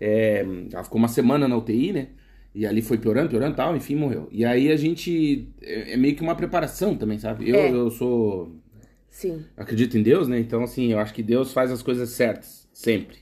É, 0.05 0.45
ela 0.73 0.83
ficou 0.83 0.99
uma 0.99 1.07
semana 1.07 1.47
na 1.47 1.57
UTI, 1.57 1.93
né? 1.93 2.09
E 2.53 2.67
ali 2.67 2.83
foi 2.83 2.99
piorando, 2.99 3.31
piorando 3.31 3.53
e 3.53 3.57
tal, 3.57 3.77
enfim, 3.77 3.95
morreu. 3.95 4.29
E 4.33 4.45
aí 4.45 4.73
a 4.73 4.77
gente. 4.77 5.49
É, 5.63 5.93
é 5.93 5.97
meio 5.97 6.17
que 6.17 6.23
uma 6.23 6.35
preparação 6.35 6.97
também, 6.97 7.21
sabe? 7.21 7.49
Eu, 7.49 7.57
é. 7.57 7.71
eu 7.71 7.89
sou. 7.89 8.53
Sim. 9.09 9.45
Acredito 9.57 9.97
em 9.97 10.03
Deus, 10.03 10.27
né? 10.27 10.41
Então, 10.41 10.65
assim, 10.65 10.91
eu 10.91 10.99
acho 10.99 11.15
que 11.15 11.23
Deus 11.23 11.53
faz 11.53 11.71
as 11.71 11.83
coisas 11.83 12.09
certas, 12.11 12.69
sempre. 12.73 13.19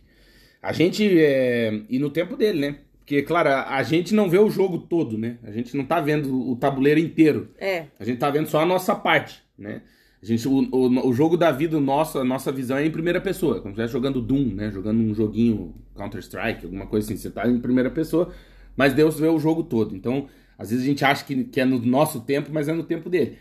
A 0.62 0.73
gente. 0.73 1.07
É... 1.21 1.83
E 1.90 1.99
no 1.99 2.09
tempo 2.09 2.35
dele, 2.35 2.61
né? 2.61 2.77
Porque, 3.01 3.23
claro, 3.23 3.51
a 3.51 3.83
gente 3.83 4.14
não 4.14 4.31
vê 4.31 4.38
o 4.38 4.49
jogo 4.49 4.79
todo, 4.79 5.19
né? 5.19 5.37
A 5.43 5.51
gente 5.51 5.77
não 5.77 5.85
tá 5.85 6.01
vendo 6.01 6.49
o 6.49 6.57
tabuleiro 6.57 6.99
inteiro. 6.99 7.51
É. 7.59 7.87
A 7.99 8.05
gente 8.05 8.19
tá 8.19 8.31
vendo 8.31 8.47
só 8.47 8.61
a 8.61 8.66
nossa 8.66 8.95
parte, 8.95 9.43
né? 9.59 9.83
A 10.22 10.26
gente, 10.26 10.46
o, 10.46 10.52
o, 10.52 11.09
o 11.09 11.12
jogo 11.12 11.37
da 11.37 11.50
vida, 11.50 11.80
nosso, 11.80 12.18
a 12.18 12.24
nossa 12.24 12.52
visão 12.52 12.76
é 12.76 12.85
em 12.85 12.90
primeira 12.90 13.20
pessoa. 13.20 13.54
Como 13.54 13.66
se 13.66 13.70
estivesse 13.70 13.92
jogando 13.92 14.20
Doom, 14.20 14.54
né? 14.54 14.70
Jogando 14.70 15.00
um 15.00 15.14
joguinho 15.14 15.74
Counter-Strike, 15.94 16.66
alguma 16.66 16.87
coisa 16.87 17.06
assim. 17.06 17.16
Você 17.16 17.30
tá 17.30 17.48
em 17.48 17.59
primeira 17.59 17.90
pessoa, 17.90 18.30
mas 18.76 18.92
Deus 18.92 19.18
vê 19.18 19.28
o 19.28 19.38
jogo 19.38 19.62
todo. 19.62 19.96
Então, 19.96 20.28
às 20.59 20.70
vezes 20.70 20.85
a 20.85 20.88
gente 20.88 21.04
acha 21.04 21.24
que, 21.24 21.44
que 21.44 21.61
é 21.61 21.64
no 21.64 21.78
nosso 21.78 22.20
tempo, 22.20 22.50
mas 22.52 22.68
é 22.68 22.74
no 22.74 22.85
tempo 22.85 23.09
dele. 23.09 23.38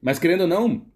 Mas 0.00 0.18
querendo 0.18 0.42
ou 0.42 0.46
não, 0.46 0.86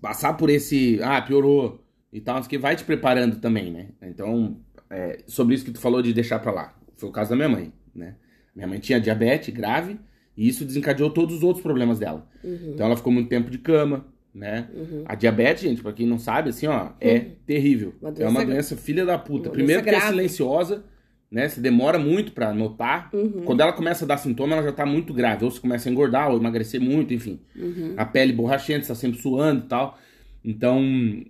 passar 0.00 0.34
por 0.34 0.50
esse. 0.50 1.00
Ah, 1.02 1.22
piorou 1.22 1.80
e 2.12 2.20
tal, 2.20 2.42
que 2.42 2.58
vai 2.58 2.74
te 2.74 2.82
preparando 2.82 3.36
também, 3.36 3.70
né? 3.70 3.88
Então, 4.02 4.58
é, 4.90 5.22
sobre 5.26 5.54
isso 5.54 5.64
que 5.64 5.70
tu 5.70 5.78
falou 5.78 6.02
de 6.02 6.12
deixar 6.12 6.40
pra 6.40 6.52
lá. 6.52 6.74
Foi 6.96 7.08
o 7.08 7.12
caso 7.12 7.30
da 7.30 7.36
minha 7.36 7.48
mãe, 7.48 7.72
né? 7.94 8.16
Minha 8.54 8.66
mãe 8.66 8.78
tinha 8.78 9.00
diabetes 9.00 9.54
grave 9.54 9.98
e 10.36 10.48
isso 10.48 10.64
desencadeou 10.64 11.10
todos 11.10 11.36
os 11.36 11.42
outros 11.42 11.62
problemas 11.62 11.98
dela. 11.98 12.26
Uhum. 12.42 12.72
Então 12.74 12.86
ela 12.86 12.96
ficou 12.96 13.12
muito 13.12 13.28
tempo 13.28 13.50
de 13.50 13.58
cama, 13.58 14.06
né? 14.36 14.68
Uhum. 14.74 15.02
A 15.06 15.14
diabetes, 15.14 15.62
gente, 15.62 15.82
pra 15.82 15.92
quem 15.92 16.06
não 16.06 16.18
sabe, 16.18 16.50
assim, 16.50 16.66
ó, 16.66 16.90
é 17.00 17.18
terrível. 17.46 17.94
Uma 18.02 18.12
é 18.18 18.28
uma 18.28 18.44
doença 18.44 18.76
filha 18.76 19.04
da 19.04 19.16
puta. 19.16 19.48
Primeiro 19.48 19.82
que 19.82 19.88
é 19.88 19.92
grave. 19.92 20.08
silenciosa, 20.08 20.84
né? 21.30 21.48
Você 21.48 21.58
demora 21.58 21.98
muito 21.98 22.32
pra 22.32 22.52
notar. 22.52 23.08
Uhum. 23.14 23.42
Quando 23.46 23.62
ela 23.62 23.72
começa 23.72 24.04
a 24.04 24.08
dar 24.08 24.18
sintoma, 24.18 24.52
ela 24.54 24.62
já 24.62 24.72
tá 24.72 24.84
muito 24.84 25.14
grave. 25.14 25.44
Ou 25.44 25.50
você 25.50 25.58
começa 25.58 25.88
a 25.88 25.92
engordar, 25.92 26.30
ou 26.30 26.36
emagrecer 26.36 26.80
muito, 26.80 27.14
enfim. 27.14 27.40
Uhum. 27.56 27.94
A 27.96 28.04
pele 28.04 28.32
borrachenta, 28.34 28.82
você 28.82 28.88
tá 28.88 28.94
sempre 28.94 29.18
suando 29.18 29.64
e 29.64 29.68
tal. 29.68 29.98
Então, 30.44 30.84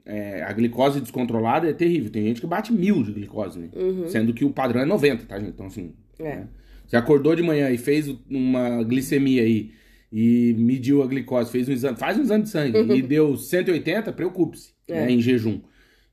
é, 0.04 0.42
a 0.42 0.52
glicose 0.52 1.00
descontrolada 1.00 1.70
é 1.70 1.72
terrível. 1.72 2.10
Tem 2.10 2.24
gente 2.24 2.40
que 2.40 2.46
bate 2.46 2.72
mil 2.72 3.04
de 3.04 3.12
glicose, 3.12 3.58
né? 3.58 3.68
Sendo 4.08 4.34
que 4.34 4.44
o 4.44 4.50
padrão 4.50 4.80
é 4.80 4.84
90, 4.84 5.26
tá, 5.26 5.38
gente? 5.38 5.50
Então, 5.50 5.66
assim. 5.66 5.94
Uhum. 6.18 6.26
É. 6.26 6.36
né? 6.36 6.48
Você 6.86 6.96
acordou 6.96 7.34
de 7.34 7.42
manhã 7.42 7.70
e 7.70 7.78
fez 7.78 8.08
uma 8.28 8.82
glicemia 8.82 9.42
aí 9.42 9.56
e 9.58 9.74
mediu 10.12 11.02
a 11.02 11.06
glicose, 11.06 11.50
fez 11.50 11.68
um 11.68 11.72
exame, 11.72 11.96
faz 11.96 12.18
um 12.18 12.22
exame 12.22 12.44
de 12.44 12.50
sangue 12.50 12.78
e 12.94 13.02
deu 13.02 13.36
180, 13.36 14.12
preocupe-se, 14.12 14.70
É. 14.88 15.06
né, 15.06 15.10
em 15.12 15.20
jejum. 15.20 15.60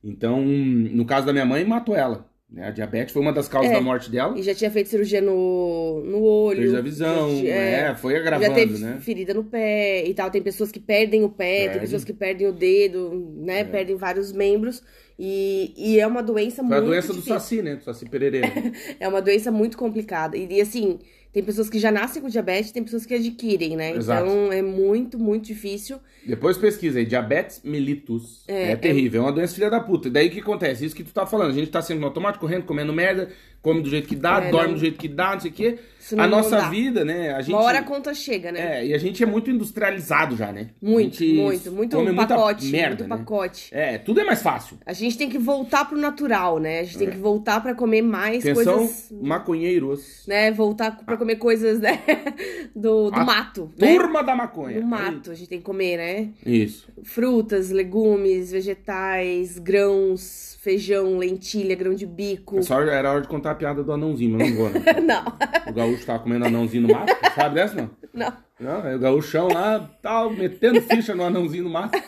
Então, 0.02 0.42
no 0.44 1.04
caso 1.06 1.26
da 1.26 1.32
minha 1.32 1.46
mãe, 1.46 1.64
matou 1.64 1.96
ela. 1.96 2.28
Né? 2.50 2.66
A 2.68 2.70
diabetes 2.70 3.12
foi 3.12 3.22
uma 3.22 3.32
das 3.32 3.48
causas 3.48 3.70
É. 3.70 3.74
da 3.74 3.80
morte 3.80 4.10
dela. 4.10 4.38
E 4.38 4.42
já 4.42 4.54
tinha 4.54 4.70
feito 4.70 4.88
cirurgia 4.90 5.20
no, 5.22 6.02
no 6.04 6.22
olho. 6.22 6.60
Fez 6.60 6.74
a 6.74 6.80
visão, 6.82 7.30
já, 7.36 7.40
ti- 7.40 7.48
é, 7.48 7.94
foi 7.94 8.12
já 8.12 8.18
agravando, 8.20 8.54
teve 8.54 8.78
né? 8.78 8.98
ferida 9.00 9.32
no 9.32 9.44
pé 9.44 10.06
e 10.06 10.12
tal. 10.12 10.30
Tem 10.30 10.42
pessoas 10.42 10.70
que 10.70 10.78
perdem 10.78 11.24
o 11.24 11.30
pé, 11.30 11.60
Perde. 11.60 11.72
tem 11.72 11.80
pessoas 11.80 12.04
que 12.04 12.12
perdem 12.12 12.46
o 12.46 12.52
dedo, 12.52 13.32
né? 13.38 13.60
É. 13.60 13.64
Perdem 13.64 13.96
vários 13.96 14.30
membros. 14.30 14.82
E, 15.18 15.72
e 15.76 15.98
é 15.98 16.06
uma 16.06 16.22
doença 16.22 16.56
Foi 16.62 16.76
a 16.76 16.80
muito 16.80 16.86
doença 16.90 17.08
do 17.08 17.14
difícil. 17.14 17.34
Saci, 17.34 17.62
né? 17.62 17.76
Do 17.76 17.84
Saci 17.84 18.08
Pereira. 18.08 18.40
É 19.00 19.08
uma 19.08 19.22
doença 19.22 19.50
muito 19.50 19.78
complicada. 19.78 20.36
E, 20.36 20.46
e, 20.50 20.60
assim, 20.60 20.98
tem 21.34 21.42
pessoas 21.42 21.68
que 21.68 21.80
já 21.80 21.90
nascem 21.90 22.22
com 22.22 22.28
diabetes, 22.28 22.70
tem 22.70 22.84
pessoas 22.84 23.04
que 23.04 23.12
adquirem, 23.12 23.76
né? 23.76 23.96
Exato. 23.96 24.24
Então 24.24 24.52
é 24.52 24.62
muito, 24.62 25.18
muito 25.18 25.46
difícil. 25.46 25.98
Depois 26.24 26.56
pesquisa 26.56 27.00
aí, 27.00 27.04
diabetes 27.04 27.60
mellitus. 27.64 28.44
É, 28.46 28.70
É, 28.70 28.76
terrível, 28.76 29.22
é 29.22 29.24
uma 29.24 29.32
doença 29.32 29.52
filha 29.52 29.68
da 29.68 29.80
puta. 29.80 30.06
E 30.06 30.10
daí 30.12 30.28
o 30.28 30.30
que 30.30 30.38
acontece? 30.38 30.86
Isso 30.86 30.94
que 30.94 31.02
tu 31.02 31.12
tá 31.12 31.26
falando, 31.26 31.50
a 31.50 31.54
gente 31.54 31.72
tá 31.72 31.82
no 31.92 32.06
automático, 32.06 32.46
correndo, 32.46 32.62
comendo 32.62 32.92
merda, 32.92 33.30
come 33.64 33.80
do 33.82 33.88
jeito 33.88 34.06
que 34.06 34.14
dá, 34.14 34.42
É, 34.44 34.50
dorme 34.50 34.68
não- 34.68 34.74
do 34.74 34.80
jeito 34.80 34.98
que 34.98 35.08
dá, 35.08 35.32
não 35.32 35.40
sei 35.40 35.50
o 35.50 35.54
quê. 35.54 35.78
A 36.18 36.26
nossa 36.26 36.58
dá. 36.58 36.68
vida, 36.68 37.02
né? 37.02 37.32
A 37.32 37.40
gente, 37.40 37.54
Uma 37.54 37.62
hora 37.62 37.78
a 37.78 37.82
conta 37.82 38.12
chega, 38.12 38.52
né? 38.52 38.80
É, 38.80 38.86
e 38.88 38.92
a 38.92 38.98
gente 38.98 39.22
é 39.22 39.26
muito 39.26 39.50
industrializado 39.50 40.36
já, 40.36 40.52
né? 40.52 40.68
muito, 40.82 41.24
muito, 41.24 41.72
muito 41.72 41.96
come 41.96 42.12
pacote. 42.14 42.66
merda, 42.66 43.04
muito 43.04 43.08
né? 43.08 43.16
pacote. 43.16 43.68
É, 43.72 43.96
tudo 43.96 44.20
é 44.20 44.24
mais 44.24 44.42
fácil. 44.42 44.76
A 44.84 44.92
gente 44.92 45.16
tem 45.16 45.30
que 45.30 45.38
voltar 45.38 45.86
pro 45.88 45.96
natural, 45.96 46.58
né? 46.58 46.80
A 46.80 46.82
gente 46.84 46.98
tem 46.98 47.08
que 47.08 47.16
voltar 47.16 47.62
pra 47.62 47.74
comer 47.74 48.02
mais 48.02 48.44
Atenção, 48.46 48.76
coisas. 48.80 49.08
maconheiros. 49.12 50.24
Né? 50.28 50.50
Voltar 50.52 50.90
pra 51.06 51.16
comer 51.16 51.36
coisas, 51.36 51.80
né? 51.80 51.98
Do, 52.76 53.10
do 53.10 53.14
A 53.20 53.24
mato. 53.24 53.72
Né? 53.78 53.94
Turma 53.96 54.22
da 54.22 54.34
maconha. 54.36 54.80
Do 54.80 54.86
mato, 54.86 55.30
a 55.30 55.34
gente 55.34 55.48
tem 55.48 55.58
que 55.58 55.64
comer, 55.64 55.96
né? 55.96 56.28
Isso. 56.44 56.86
Frutas, 57.02 57.70
legumes, 57.70 58.50
vegetais, 58.52 59.58
grãos, 59.58 60.58
feijão, 60.60 61.16
lentilha, 61.18 61.74
grão 61.74 61.94
de 61.94 62.04
bico. 62.04 62.58
É 62.58 62.62
só 62.62 62.80
era 62.82 63.10
hora 63.12 63.20
de 63.22 63.28
contar 63.28 63.53
a 63.54 63.56
piada 63.56 63.82
do 63.82 63.92
anãozinho, 63.92 64.36
mas 64.38 64.50
não 64.50 64.56
vou, 64.56 64.70
né? 64.70 64.80
Não, 65.02 65.24
O 65.68 65.72
gaúcho 65.72 66.04
tava 66.06 66.18
comendo 66.20 66.44
anãozinho 66.46 66.86
no 66.86 66.92
mato, 66.94 67.12
sabe 67.34 67.54
dessa 67.56 67.74
não? 67.74 67.90
não. 68.12 68.32
Não, 68.60 68.82
aí 68.86 68.94
o 68.94 68.98
gaúchão 68.98 69.48
lá, 69.48 69.90
tal, 70.00 70.30
metendo 70.30 70.80
ficha 70.80 71.14
no 71.14 71.24
anãozinho 71.24 71.64
no 71.64 71.70
mato. 71.70 72.00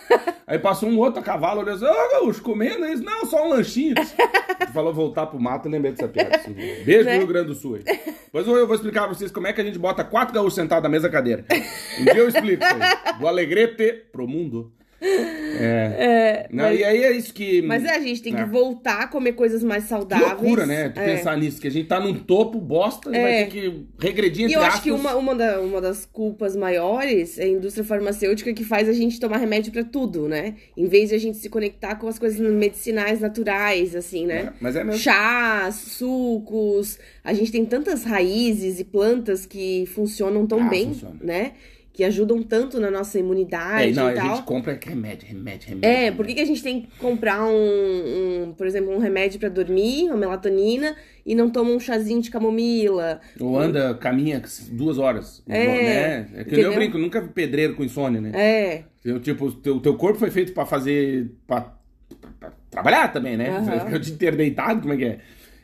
Aí 0.47 0.59
passou 0.61 0.89
um 0.89 0.97
outro 0.99 1.21
a 1.21 1.23
cavalo, 1.23 1.61
olhou 1.61 1.75
assim, 1.75 1.85
ô 1.85 2.11
gaúcho, 2.13 2.41
comendo 2.41 2.87
isso? 2.87 3.03
Não, 3.03 3.27
só 3.27 3.45
um 3.45 3.49
lanchinho. 3.51 3.95
Tu 3.97 4.73
falou 4.73 4.95
voltar 4.95 5.27
pro 5.27 5.41
mato, 5.41 5.67
eu 5.67 5.73
lembrei 5.73 5.93
dessa 5.93 6.07
piada. 6.07 6.37
assim. 6.37 6.53
Beijo 6.53 7.05
Né? 7.05 7.11
pro 7.11 7.19
Rio 7.19 7.27
Grande 7.27 7.47
do 7.49 7.55
Sul 7.55 7.75
aí. 7.77 7.83
Depois 8.27 8.47
eu 8.47 8.57
eu 8.57 8.67
vou 8.67 8.77
explicar 8.77 9.07
pra 9.07 9.15
vocês 9.15 9.33
como 9.33 9.47
é 9.49 9.53
que 9.53 9.61
a 9.61 9.65
gente 9.65 9.79
bota 9.79 10.05
quatro 10.05 10.33
gaúchos 10.35 10.55
sentados 10.55 10.85
na 10.85 10.89
mesma 10.89 11.09
cadeira. 11.09 11.45
Um 12.01 12.05
dia 12.05 12.19
eu 12.19 12.29
explico 12.29 12.63
isso 12.65 12.75
aí. 12.75 13.19
Do 13.19 13.27
Alegrete 13.27 14.05
pro 14.13 14.29
mundo. 14.29 14.73
É. 15.59 16.49
Não, 16.53 16.65
mas- 16.65 16.79
e 16.81 16.85
aí 16.85 17.03
é 17.05 17.13
isso 17.13 17.33
que... 17.33 17.63
Mas 17.63 17.85
é, 17.85 17.91
a 17.97 18.01
gente 18.01 18.23
tem 18.23 18.35
É. 18.35 18.37
que 18.37 18.45
voltar 18.51 19.03
a 19.03 19.07
comer 19.07 19.33
coisas 19.33 19.63
mais 19.63 19.85
Que 19.85 19.89
saudáveis. 19.91 20.29
loucura, 20.33 20.67
né? 20.67 20.89
Tu 20.91 21.01
É. 21.01 21.17
pensar 21.17 21.37
nisso, 21.39 21.61
que 21.61 21.67
a 21.69 21.71
gente 21.71 21.87
tá 21.89 21.99
num 22.01 22.15
topo 22.15 22.61
bosta 22.61 23.11
e 23.11 23.17
É. 23.17 23.23
vai 23.23 23.45
ter 23.45 23.51
que 23.51 23.87
regredir 23.99 24.43
E 24.43 24.45
entre 24.45 24.57
eu 24.57 24.63
acho 24.63 24.83
que 24.83 24.91
uma, 24.91 25.15
uma, 25.17 25.35
da- 25.35 25.61
uma 25.61 25.81
das 25.81 26.05
culpas 26.05 26.55
maiores 26.57 27.39
é 27.39 27.45
a 27.45 27.49
indústria 27.49 27.85
farmacêutica 27.85 28.53
que 28.53 28.65
faz 28.65 28.89
a 28.89 28.93
gente 28.93 29.19
tomar 29.19 29.39
remédio 29.39 29.73
pra 29.73 29.85
tudo, 29.85 30.29
né? 30.29 30.55
Em 30.77 30.87
vez 30.87 31.09
de 31.11 31.15
a 31.15 31.19
gente 31.19 31.39
se 31.39 31.49
conectar 31.49 31.97
com 31.97 32.07
as 32.09 32.19
coisas 32.19 32.39
medicinais 32.39 33.21
naturais, 33.21 33.95
assim, 33.97 34.27
né? 34.27 34.37
É, 34.49 34.53
mas 34.61 34.77
é 34.77 34.85
mesmo. 34.85 35.01
Chás, 35.01 35.75
sucos. 35.77 36.99
A 37.25 37.33
gente 37.33 37.51
tem 37.53 37.65
tantas 37.65 38.05
raízes 38.05 38.79
e 38.81 38.85
plantas 38.85 39.47
que 39.47 39.85
funcionam 39.87 40.47
tão 40.47 40.61
Ah, 40.61 40.69
bem, 40.69 40.89
funciona. 40.89 41.17
né? 41.23 41.53
Que 41.97 42.05
ajudam 42.05 42.43
tanto 42.43 42.79
na 42.79 42.91
nossa 42.91 43.19
imunidade 43.19 43.89
É, 43.89 43.93
não, 43.95 44.11
e 44.11 44.13
a 44.13 44.15
tal. 44.17 44.37
gente 44.37 44.45
compra 44.45 44.79
remédio, 44.81 45.27
remédio, 45.27 45.69
remédio. 45.71 45.89
É, 45.89 46.11
por 46.11 46.27
que, 46.27 46.39
a 46.39 46.45
gente 46.45 46.63
tem 46.63 46.83
que 46.83 46.89
comprar 46.99 47.43
um, 47.43 47.55
um, 48.49 48.53
por 48.53 48.67
exemplo, 48.67 48.95
um 48.95 48.99
remédio 48.99 49.41
pra 49.41 49.49
dormir, 49.49 50.05
uma 50.09 50.19
melatonina, 50.19 50.95
e 51.25 51.35
não 51.35 51.49
toma 51.49 51.71
um 51.71 51.81
chazinho 51.81 52.21
de 52.21 52.31
camomila? 52.31 53.19
Ou 53.41 53.59
anda, 53.59 53.95
caminha 53.95 54.43
duas 54.73 54.99
horas. 54.99 55.43
É, 55.49 55.67
né? 55.67 56.29
É 56.35 56.45
que 56.45 56.51
entendeu? 56.51 56.73
eu 56.73 56.75
brinco, 56.75 56.99
nunca 56.99 57.19
vi 57.19 57.31
pedreiro 57.31 57.75
com 57.75 57.83
insônia, 57.83 58.21
né? 58.21 58.31
É, 58.35 58.85
Eu, 59.03 59.19
tipo, 59.19 59.47
o 59.47 59.53
teu, 59.53 59.81
teu 59.81 59.95
corpo 59.95 60.19
foi 60.19 60.31
feito 60.31 60.53
pra 60.53 60.67
fazer. 60.67 61.33
Pra, 61.47 61.73
pra 62.39 62.53
trabalhar 62.71 63.09
também, 63.09 63.39
né? 63.39 63.47
Fica 63.87 63.97
o 63.97 63.99
dia 63.99 64.15
inteiro 64.15 64.37
deitado, 64.37 64.83
como 64.83 64.93
é 64.93 64.97
que 64.99 65.05
é? 65.07 65.19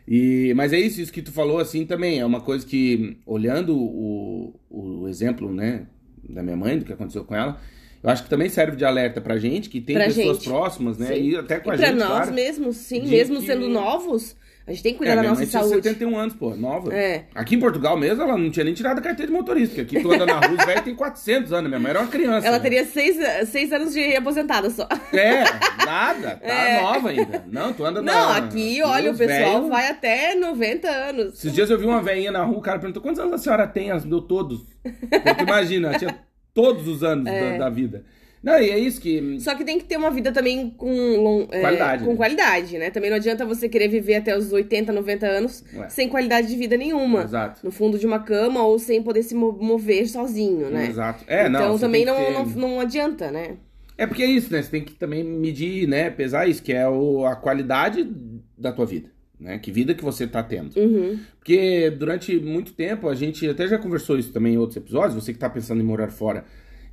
E, 0.09 0.53
mas 0.57 0.73
é 0.73 0.81
isso, 0.81 0.99
isso 1.01 1.13
que 1.13 1.23
tu 1.23 1.31
falou 1.31 1.59
assim 1.59 1.85
também. 1.85 2.21
É 2.21 2.25
uma 2.25 2.41
coisa 2.41 2.67
que, 2.67 3.19
olhando 3.27 3.77
o, 3.77 4.55
o 4.71 5.09
exemplo, 5.09 5.53
né, 5.53 5.87
da 6.33 6.43
minha 6.43 6.57
mãe, 6.57 6.79
do 6.79 6.85
que 6.85 6.93
aconteceu 6.93 7.25
com 7.25 7.35
ela, 7.35 7.61
eu 8.03 8.11
acho 8.11 8.25
que 8.25 8.31
também 8.31 8.49
serve 8.49 8.77
de 8.77 8.85
alerta 8.85 9.21
pra 9.21 9.39
gente, 9.39 9.69
que 9.69 9.81
tem 9.81 9.95
Pra 9.95 10.07
pessoas 10.07 10.39
gente. 10.39 10.49
próximas, 10.49 10.99
né? 10.99 11.07
Sim. 11.09 11.15
E 11.31 11.37
até 11.37 11.61
com 11.61 11.71
e 11.71 11.75
a 11.75 11.77
pra 11.77 11.87
gente, 11.87 11.99
nós 11.99 12.09
claro. 12.09 12.33
mesmos, 12.35 12.77
sim, 12.77 13.07
mesmo 13.07 13.39
que- 13.41 13.47
sendo 13.47 13.69
novos, 13.69 14.35
a 14.67 14.71
gente 14.71 14.83
tem 14.83 14.93
que 14.93 14.97
É, 14.97 14.99
cuidar 14.99 15.15
da 15.17 15.21
minha 15.23 15.31
nossa 15.31 15.41
mãe 15.43 15.51
tinha 15.51 15.61
saúde. 15.63 15.77
71 15.83 16.17
anos, 16.19 16.35
pô, 16.35 16.55
nova. 16.55 16.95
É. 16.95 17.25
Aqui 17.35 17.57
em 17.57 17.61
Portugal 17.61 17.97
mesmo, 17.97 18.23
ela 18.23 18.37
não 18.39 18.51
tinha 18.51 18.65
nem 18.65 18.73
tirado 18.75 18.99
a 18.99 19.03
carteira 19.03 19.31
de 19.31 19.37
motorista, 19.37 19.75
porque 19.75 19.97
aqui 19.97 20.03
tu 20.03 20.13
anda 20.13 20.25
na 20.27 20.35
rua, 20.39 20.57
os 20.59 20.65
velhos 20.65 20.83
tem 20.85 20.95
400 20.95 21.53
anos, 21.53 21.69
minha 21.69 21.81
mãe 21.81 21.91
era 21.91 22.01
uma 22.01 22.09
criança. 22.09 22.47
Ela 22.47 22.59
né? 22.59 22.63
teria 22.63 22.85
seis, 22.85 23.17
seis 23.49 23.73
anos 23.73 23.93
de 23.93 24.15
aposentada 24.17 24.71
só. 24.71 24.87
É, 25.13 25.43
nada, 25.85 26.37
tá 26.37 26.47
É. 26.47 26.81
nova 26.83 27.09
ainda. 27.11 27.45
Não, 27.51 27.73
tu 27.73 27.85
anda 27.85 28.01
na... 28.01 28.13
Não, 28.13 28.33
aqui, 28.33 28.81
olha, 28.83 29.11
o 29.13 29.17
pessoal 29.17 29.69
vai 29.69 29.89
até 29.89 30.35
90 30.35 30.89
anos. 30.89 31.35
Esses 31.35 31.53
dias 31.53 31.69
eu 31.71 31.79
vi 31.79 31.85
uma 31.87 32.01
velhinha 32.03 32.31
na 32.33 32.45
rua, 32.45 32.59
o 32.59 32.63
cara 32.63 32.79
perguntou, 32.79 33.03
quantos 33.03 33.19
anos 33.21 33.35
a 33.35 33.39
senhora 33.39 33.67
tem? 33.67 33.91
Ela 33.91 34.01
deu 34.01 34.21
todos. 34.23 34.61
Porque 34.83 35.43
imagina, 35.43 35.89
ela 35.89 35.99
tinha 35.99 36.19
todos 36.55 36.87
os 36.87 37.03
anos 37.03 37.27
É. 37.33 37.53
da, 37.53 37.65
da 37.65 37.71
vida. 37.71 38.05
Não, 38.43 38.59
e 38.59 38.71
é 38.71 38.79
isso 38.79 39.01
que... 39.01 39.39
Só 39.41 39.55
que 39.55 39.65
tem 39.65 39.79
que 39.79 39.85
ter 39.85 39.97
uma 39.97 40.11
vida 40.11 40.33
também 40.33 40.69
com, 40.71 41.47
é, 41.51 41.61
Qualidade, 41.61 42.05
com 42.05 42.11
né? 42.11 42.17
qualidade, 42.17 42.79
né? 42.79 42.91
Também 42.91 43.09
não 43.09 43.17
adianta 43.17 43.47
você 43.47 43.69
querer 43.69 43.87
viver 43.87 44.17
até 44.17 44.37
os 44.37 44.53
80, 44.53 44.93
90 44.93 45.27
anos 45.27 45.65
Ué. 45.75 45.89
sem 45.89 46.09
qualidade 46.09 46.49
de 46.49 46.57
vida 46.57 46.77
nenhuma. 46.77 47.23
Exato. 47.23 47.61
No 47.65 47.71
fundo 47.71 47.99
de 47.99 48.05
uma 48.07 48.19
cama 48.19 48.63
ou 48.65 48.79
sem 48.81 49.01
poder 49.01 49.23
se 49.23 49.35
mo- 49.35 49.57
mover 49.61 50.09
sozinho, 50.09 50.69
né? 50.71 50.89
Exato. 50.89 51.25
É, 51.29 51.47
então 51.47 51.69
não, 51.69 51.79
também 51.79 52.05
não, 52.05 52.17
ter- 52.17 52.33
não, 52.33 52.45
não 52.47 52.81
adianta, 52.81 53.31
né? 53.31 53.57
É 53.97 54.07
porque 54.09 54.23
é 54.25 54.27
isso, 54.27 54.53
né? 54.53 54.61
Você 54.61 54.71
tem 54.71 54.83
que 54.85 54.95
também 54.95 55.23
medir, 55.23 55.87
né? 55.87 56.11
Pesar 56.11 56.49
isso, 56.49 56.63
que 56.63 56.73
é 56.73 56.89
o, 56.89 57.25
a 57.25 57.37
qualidade 57.37 58.11
da 58.59 58.73
tua 58.73 58.87
vida. 58.87 59.09
Né? 59.39 59.59
Que 59.59 59.71
vida 59.71 59.95
que 59.95 60.03
você 60.05 60.27
tá 60.27 60.43
tendo. 60.43 60.77
Uhum. 60.77 61.19
Porque 61.39 61.91
durante 61.91 62.39
muito 62.41 62.73
tempo, 62.73 63.09
a 63.09 63.15
gente 63.15 63.49
até 63.49 63.67
já 63.69 63.79
conversou 63.79 64.19
isso 64.19 64.33
também 64.33 64.55
em 64.55 64.57
outros 64.57 64.77
episódios, 64.77 65.15
você 65.15 65.33
que 65.33 65.39
tá 65.39 65.51
pensando 65.51 65.81
em 65.81 65.85
morar 65.85 66.09
fora. 66.11 66.45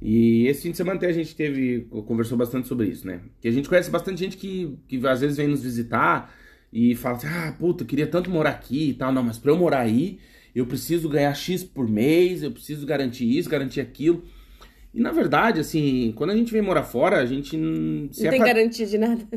E 0.02 0.48
esse 0.48 0.64
fim 0.64 0.72
de 0.72 0.78
semana 0.78 0.98
até 0.98 1.08
a 1.08 1.12
gente 1.12 1.36
teve, 1.36 1.82
conversou 2.08 2.38
bastante 2.38 2.68
sobre 2.68 2.88
isso, 2.88 3.06
né? 3.06 3.22
Que 3.42 3.48
a 3.48 3.52
gente 3.52 3.68
conhece 3.68 3.90
bastante 3.92 4.20
gente 4.20 4.38
que, 4.38 4.78
que 4.88 5.06
às 5.08 5.20
vezes 5.22 5.38
vem 5.38 5.48
nos 5.48 5.62
visitar 5.64 6.34
e 6.72 6.96
fala 6.96 7.18
assim, 7.18 7.28
ah, 7.28 7.54
puta, 7.60 7.84
eu 7.84 7.88
queria 7.88 8.08
tanto 8.08 8.30
morar 8.30 8.52
aqui 8.52 8.90
e 8.92 8.94
tal. 8.94 9.12
Não, 9.12 9.24
mas 9.24 9.38
pra 9.38 9.52
eu 9.52 9.58
morar 9.58 9.82
aí, 9.82 10.20
eu 10.56 10.66
preciso 10.66 11.10
ganhar 11.10 11.34
X 11.34 11.64
por 11.64 11.88
mês, 11.90 12.44
eu 12.44 12.52
preciso 12.52 12.86
garantir 12.86 13.26
isso, 13.38 13.50
garantir 13.50 13.82
aquilo. 13.82 14.24
E 14.94 15.02
na 15.02 15.12
verdade, 15.12 15.60
assim, 15.60 16.14
quando 16.16 16.32
a 16.32 16.36
gente 16.38 16.52
vem 16.52 16.62
morar 16.62 16.84
fora, 16.84 17.18
a 17.20 17.26
gente... 17.26 17.52
se 18.12 18.24
Não 18.24 18.28
é 18.28 18.30
tem 18.30 18.40
pra- 18.40 18.48
garantia 18.48 18.86
de 18.86 18.98
nada. 18.98 19.28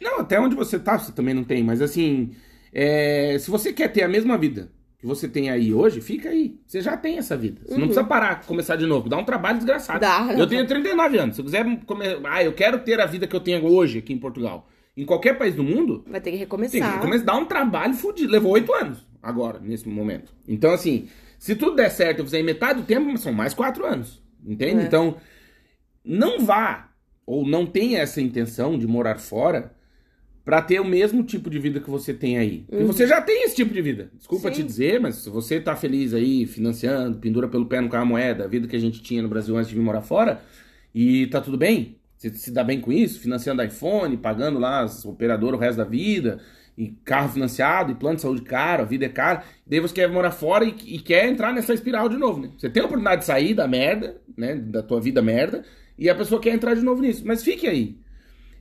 não, 0.00 0.20
até 0.20 0.38
onde 0.40 0.54
você 0.54 0.78
tá, 0.78 0.98
você 0.98 1.12
também 1.12 1.34
não 1.34 1.44
tem, 1.44 1.62
mas 1.64 1.80
assim, 1.82 2.32
É, 2.72 3.38
se 3.38 3.50
você 3.50 3.72
quer 3.72 3.88
ter 3.92 4.02
a 4.02 4.08
mesma 4.08 4.36
vida 4.36 4.70
que 5.04 5.08
você 5.08 5.28
tem 5.28 5.50
aí 5.50 5.72
hoje, 5.74 6.00
fica 6.00 6.30
aí. 6.30 6.58
Você 6.66 6.80
já 6.80 6.96
tem 6.96 7.18
essa 7.18 7.36
vida. 7.36 7.60
Você 7.62 7.74
não 7.74 7.88
precisa 7.88 8.02
parar, 8.04 8.40
começar 8.46 8.74
de 8.74 8.86
novo. 8.86 9.06
Dá 9.06 9.18
um 9.18 9.24
trabalho 9.24 9.58
desgraçado. 9.58 10.00
Dá, 10.00 10.34
eu 10.34 10.46
tenho 10.46 10.66
39 10.66 11.18
anos. 11.18 11.36
Se 11.36 11.42
eu 11.42 11.44
quiser 11.44 11.84
comer. 11.84 12.18
Ah, 12.24 12.42
eu 12.42 12.54
quero 12.54 12.78
ter 12.78 12.98
a 12.98 13.04
vida 13.04 13.26
que 13.26 13.36
eu 13.36 13.40
tenho 13.40 13.66
hoje 13.66 13.98
aqui 13.98 14.14
em 14.14 14.18
Portugal. 14.18 14.66
Em 14.96 15.04
qualquer 15.04 15.36
país 15.36 15.54
do 15.54 15.62
mundo, 15.62 16.02
Vai 16.06 16.22
ter 16.22 16.30
que 16.30 16.36
tem 16.36 16.38
recomeçar. 16.38 16.94
que 16.94 17.00
começar 17.00 17.22
a 17.22 17.26
dar 17.26 17.36
um 17.36 17.44
trabalho 17.44 17.92
fudido. 17.92 18.32
Levou 18.32 18.52
oito 18.52 18.72
anos 18.72 19.06
agora, 19.22 19.60
nesse 19.60 19.86
momento. 19.86 20.32
Então, 20.48 20.72
assim, 20.72 21.06
se 21.38 21.54
tudo 21.54 21.76
der 21.76 21.90
certo, 21.90 22.20
eu 22.20 22.24
fizer 22.24 22.42
metade 22.42 22.80
do 22.80 22.86
tempo, 22.86 23.14
são 23.18 23.32
mais 23.32 23.52
quatro 23.52 23.84
anos. 23.84 24.22
Entende? 24.42 24.80
É. 24.80 24.86
Então, 24.86 25.16
não 26.02 26.40
vá 26.46 26.88
ou 27.26 27.46
não 27.46 27.66
tenha 27.66 27.98
essa 27.98 28.22
intenção 28.22 28.78
de 28.78 28.86
morar 28.86 29.18
fora 29.18 29.74
pra 30.44 30.60
ter 30.60 30.78
o 30.80 30.84
mesmo 30.84 31.22
tipo 31.24 31.48
de 31.48 31.58
vida 31.58 31.80
que 31.80 31.88
você 31.88 32.12
tem 32.12 32.36
aí. 32.36 32.64
Porque 32.68 32.84
você 32.84 33.06
já 33.06 33.20
tem 33.22 33.44
esse 33.44 33.56
tipo 33.56 33.72
de 33.72 33.80
vida. 33.80 34.10
Desculpa 34.16 34.48
Uhum. 34.48 34.54
Sim. 34.54 34.60
te 34.60 34.66
dizer, 34.66 35.00
mas 35.00 35.16
se 35.16 35.30
você 35.30 35.58
tá 35.58 35.74
feliz 35.74 36.12
aí, 36.12 36.44
financiando, 36.46 37.18
pendura 37.18 37.48
pelo 37.48 37.66
pé 37.66 37.80
no 37.80 37.88
carro 37.88 38.02
a 38.04 38.06
moeda, 38.06 38.44
a 38.44 38.48
vida 38.48 38.68
que 38.68 38.76
a 38.76 38.80
gente 38.80 39.02
tinha 39.02 39.22
no 39.22 39.28
Brasil 39.28 39.56
antes 39.56 39.70
de 39.70 39.74
vir 39.74 39.80
morar 39.80 40.02
fora, 40.02 40.42
e 40.94 41.26
tá 41.28 41.40
tudo 41.40 41.56
bem, 41.56 41.96
você 42.16 42.30
se 42.30 42.50
dá 42.50 42.62
bem 42.62 42.80
com 42.80 42.92
isso, 42.92 43.20
financiando 43.20 43.62
iPhone, 43.62 44.16
pagando 44.16 44.58
lá 44.58 44.80
as 44.80 45.04
operadoras 45.04 45.58
o 45.58 45.62
resto 45.62 45.78
da 45.78 45.84
vida, 45.84 46.38
e 46.76 46.88
carro 47.04 47.28
financiado, 47.30 47.92
e 47.92 47.94
plano 47.94 48.16
de 48.16 48.22
saúde 48.22 48.42
caro, 48.42 48.82
a 48.82 48.86
vida 48.86 49.06
é 49.06 49.08
cara, 49.08 49.44
daí 49.66 49.80
você 49.80 49.94
quer 49.94 50.08
morar 50.08 50.32
fora 50.32 50.64
e, 50.64 50.74
e 50.86 50.98
quer 50.98 51.26
entrar 51.28 51.52
nessa 51.54 51.72
espiral 51.72 52.08
de 52.08 52.16
novo, 52.16 52.40
né? 52.40 52.50
Você 52.58 52.68
tem 52.68 52.82
a 52.82 52.86
oportunidade 52.86 53.20
de 53.20 53.26
sair 53.26 53.54
da 53.54 53.66
merda, 53.66 54.20
né, 54.36 54.56
da 54.56 54.82
tua 54.82 55.00
vida 55.00 55.22
merda, 55.22 55.64
e 55.96 56.10
a 56.10 56.14
pessoa 56.14 56.40
quer 56.40 56.52
entrar 56.52 56.74
de 56.74 56.82
novo 56.82 57.00
nisso, 57.00 57.22
mas 57.24 57.42
fique 57.42 57.66
aí. 57.66 57.96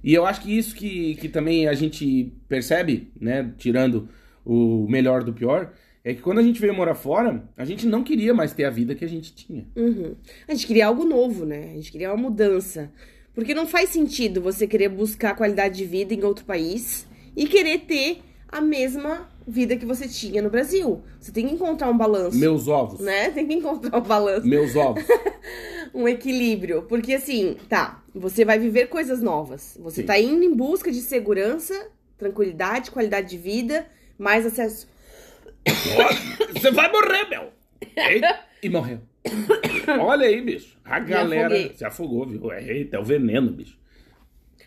E 0.03 0.13
eu 0.13 0.25
acho 0.25 0.41
que 0.41 0.57
isso 0.57 0.75
que, 0.75 1.15
que 1.15 1.29
também 1.29 1.67
a 1.67 1.73
gente 1.73 2.33
percebe, 2.47 3.11
né, 3.19 3.53
tirando 3.57 4.09
o 4.45 4.85
melhor 4.89 5.23
do 5.23 5.31
pior, 5.33 5.71
é 6.03 6.13
que 6.13 6.21
quando 6.21 6.39
a 6.39 6.43
gente 6.43 6.59
veio 6.59 6.73
morar 6.73 6.95
fora, 6.95 7.43
a 7.55 7.63
gente 7.63 7.87
não 7.87 8.03
queria 8.03 8.33
mais 8.33 8.53
ter 8.53 8.65
a 8.65 8.69
vida 8.69 8.93
que 8.93 9.05
a 9.05 9.07
gente 9.07 9.33
tinha. 9.33 9.65
Uhum. 9.75 10.15
A 10.47 10.53
gente 10.53 10.67
queria 10.67 10.87
algo 10.87 11.05
novo, 11.05 11.45
né? 11.45 11.71
A 11.71 11.75
gente 11.75 11.91
queria 11.91 12.09
uma 12.09 12.21
mudança. 12.21 12.91
Porque 13.33 13.55
não 13.55 13.65
faz 13.65 13.89
sentido 13.89 14.41
você 14.41 14.67
querer 14.67 14.89
buscar 14.89 15.35
qualidade 15.35 15.77
de 15.77 15.85
vida 15.85 16.13
em 16.13 16.23
outro 16.23 16.43
país 16.43 17.07
e 17.35 17.47
querer 17.47 17.79
ter 17.79 18.21
a 18.47 18.61
mesma 18.61 19.29
vida 19.47 19.75
que 19.75 19.85
você 19.85 20.07
tinha 20.07 20.41
no 20.41 20.49
Brasil. 20.49 21.01
Você 21.19 21.31
tem 21.31 21.47
que 21.47 21.53
encontrar 21.53 21.89
um 21.89 21.97
balanço, 21.97 22.37
Meus 22.37 22.67
ovos. 22.67 22.99
né? 22.99 23.29
Tem 23.35 23.47
que 23.47 23.53
encontrar 23.53 23.97
um 23.97 24.01
balanço, 24.01 24.47
Meus 24.47 24.75
ovos. 24.75 25.03
um 25.93 26.07
equilíbrio. 26.07 26.83
Porque 26.83 27.13
assim, 27.15 27.57
tá, 27.69 28.03
você 28.13 28.45
vai 28.45 28.57
viver 28.57 28.87
coisas 28.87 29.21
novas. 29.21 29.77
Você 29.81 30.01
Sim. 30.01 30.07
tá 30.07 30.19
indo 30.19 30.43
em 30.43 30.53
busca 30.55 30.91
de 30.91 31.01
segurança, 31.01 31.73
tranquilidade, 32.17 32.91
qualidade 32.91 33.29
de 33.29 33.37
vida, 33.37 33.85
mais 34.17 34.45
acesso. 34.45 34.87
Você 36.53 36.71
vai 36.71 36.91
morrer, 36.91 37.29
meu! 37.29 37.49
Eita, 37.95 38.39
E 38.61 38.69
morreu. 38.69 38.99
Olha 40.01 40.27
aí, 40.27 40.41
bicho. 40.41 40.77
A 40.83 40.99
galera 40.99 41.73
se 41.73 41.85
afogou, 41.85 42.25
viu? 42.25 42.51
Eita, 42.51 42.97
é 42.97 42.99
o 42.99 43.03
veneno, 43.03 43.51
bicho. 43.51 43.77